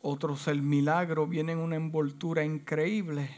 otros 0.03 0.49
el 0.49 0.61
milagro 0.61 1.25
viene 1.25 1.53
en 1.53 1.59
una 1.59 1.77
envoltura 1.77 2.43
increíble. 2.43 3.29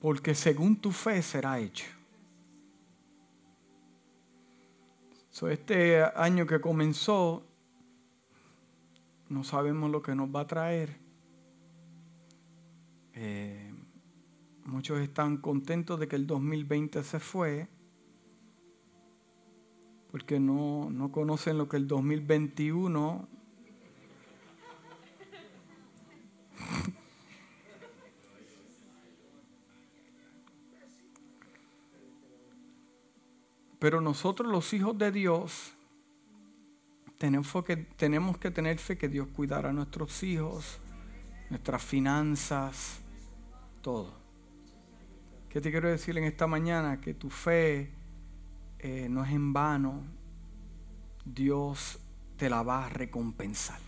Porque 0.00 0.36
según 0.36 0.76
tu 0.76 0.92
fe 0.92 1.20
será 1.20 1.58
hecho. 1.58 1.84
este 5.50 6.02
año 6.16 6.46
que 6.46 6.60
comenzó, 6.60 7.44
no 9.28 9.44
sabemos 9.44 9.88
lo 9.88 10.02
que 10.02 10.16
nos 10.16 10.34
va 10.34 10.40
a 10.40 10.46
traer. 10.48 10.96
Eh, 13.14 13.72
muchos 14.64 14.98
están 14.98 15.36
contentos 15.36 16.00
de 16.00 16.08
que 16.08 16.16
el 16.16 16.26
2020 16.26 17.04
se 17.04 17.20
fue, 17.20 17.68
porque 20.10 20.40
no, 20.40 20.90
no 20.90 21.12
conocen 21.12 21.56
lo 21.56 21.68
que 21.68 21.76
el 21.76 21.86
2021 21.86 23.37
Pero 33.78 34.00
nosotros 34.00 34.50
los 34.50 34.72
hijos 34.72 34.98
de 34.98 35.12
Dios 35.12 35.72
tenemos 37.18 37.64
que, 37.64 37.76
tener 38.50 38.78
fe 38.78 38.96
que 38.96 39.08
Dios 39.08 39.28
cuidará 39.34 39.70
a 39.70 39.72
nuestros 39.72 40.22
hijos, 40.22 40.78
nuestras 41.50 41.82
finanzas, 41.82 43.00
todo. 43.82 44.12
¿Qué 45.48 45.60
te 45.60 45.70
quiero 45.70 45.88
decir 45.88 46.16
en 46.18 46.24
esta 46.24 46.46
mañana? 46.46 47.00
Que 47.00 47.14
tu 47.14 47.30
fe 47.30 47.90
eh, 48.78 49.08
no 49.10 49.24
es 49.24 49.32
en 49.32 49.52
vano. 49.52 50.02
Dios 51.24 51.98
te 52.36 52.48
la 52.48 52.62
va 52.62 52.86
a 52.86 52.88
recompensar. 52.88 53.80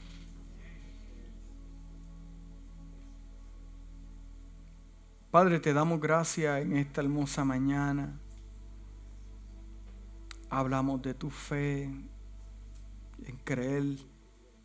Padre, 5.31 5.61
te 5.61 5.73
damos 5.73 6.01
gracias 6.01 6.63
en 6.63 6.77
esta 6.77 7.03
hermosa 7.03 7.45
mañana. 7.45 8.19
Hablamos 10.51 11.01
de 11.03 11.15
tu 11.15 11.31
fe, 11.31 11.85
en 11.85 13.37
creer, 13.45 13.85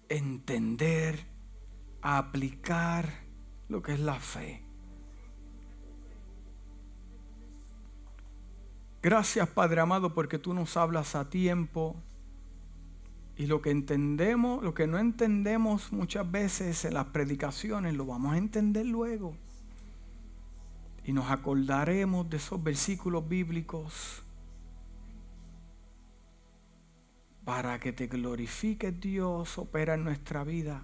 entender, 0.10 1.26
aplicar 2.02 3.08
lo 3.70 3.82
que 3.82 3.94
es 3.94 4.00
la 4.00 4.20
fe. 4.20 4.62
Gracias 9.02 9.48
Padre 9.50 9.82
amado 9.82 10.16
porque 10.16 10.40
tú 10.40 10.56
nos 10.56 10.76
hablas 10.78 11.14
a 11.14 11.30
tiempo 11.30 11.96
y 13.38 13.46
lo 13.46 13.62
que 13.62 13.70
entendemos, 13.70 14.64
lo 14.64 14.74
que 14.74 14.88
no 14.88 14.98
entendemos 14.98 15.92
muchas 15.92 16.32
veces 16.32 16.86
en 16.86 16.96
las 16.96 17.06
predicaciones, 17.08 17.94
lo 17.94 18.08
vamos 18.08 18.34
a 18.34 18.38
entender 18.38 18.86
luego. 18.86 19.36
Y 21.04 21.14
nos 21.14 21.30
acordaremos 21.30 22.28
de 22.30 22.38
esos 22.38 22.64
versículos 22.64 23.28
bíblicos 23.30 24.24
para 27.46 27.80
que 27.80 27.94
te 27.94 28.08
glorifiques 28.08 29.00
Dios, 29.00 29.60
opera 29.60 29.94
en 29.94 30.04
nuestra 30.04 30.44
vida. 30.44 30.84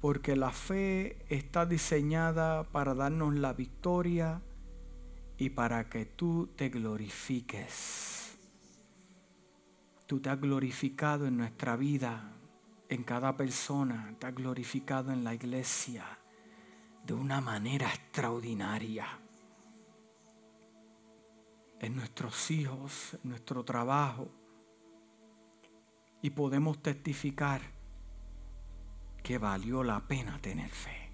Porque 0.00 0.36
la 0.36 0.50
fe 0.50 1.24
está 1.28 1.64
diseñada 1.64 2.64
para 2.64 2.94
darnos 2.94 3.34
la 3.34 3.52
victoria 3.52 4.42
y 5.36 5.50
para 5.50 5.88
que 5.88 6.04
tú 6.06 6.48
te 6.56 6.68
glorifiques. 6.68 8.36
Tú 10.06 10.20
te 10.20 10.30
has 10.30 10.40
glorificado 10.40 11.26
en 11.26 11.36
nuestra 11.36 11.76
vida, 11.76 12.32
en 12.88 13.04
cada 13.04 13.36
persona, 13.36 14.14
te 14.18 14.26
has 14.26 14.34
glorificado 14.34 15.12
en 15.12 15.22
la 15.22 15.34
iglesia 15.34 16.04
de 17.04 17.14
una 17.14 17.40
manera 17.40 17.88
extraordinaria. 17.88 19.06
En 21.78 21.94
nuestros 21.94 22.50
hijos, 22.50 23.14
en 23.22 23.30
nuestro 23.30 23.64
trabajo. 23.64 24.37
Y 26.22 26.30
podemos 26.30 26.82
testificar 26.82 27.60
que 29.22 29.38
valió 29.38 29.84
la 29.84 30.00
pena 30.00 30.38
tener 30.40 30.70
fe. 30.70 31.10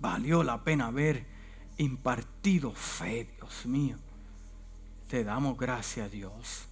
Valió 0.00 0.42
la 0.42 0.62
pena 0.62 0.90
ver 0.90 1.26
impartido 1.78 2.72
fe, 2.72 3.28
Dios 3.36 3.66
mío. 3.66 3.96
Te 5.08 5.24
damos 5.24 5.56
gracias, 5.56 6.10
Dios. 6.10 6.66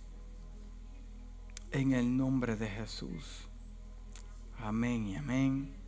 En 1.71 1.93
el 1.93 2.17
nombre 2.17 2.57
de 2.57 2.69
Jesús. 2.69 3.49
Amén 4.59 5.07
y 5.09 5.17
amén. 5.17 5.84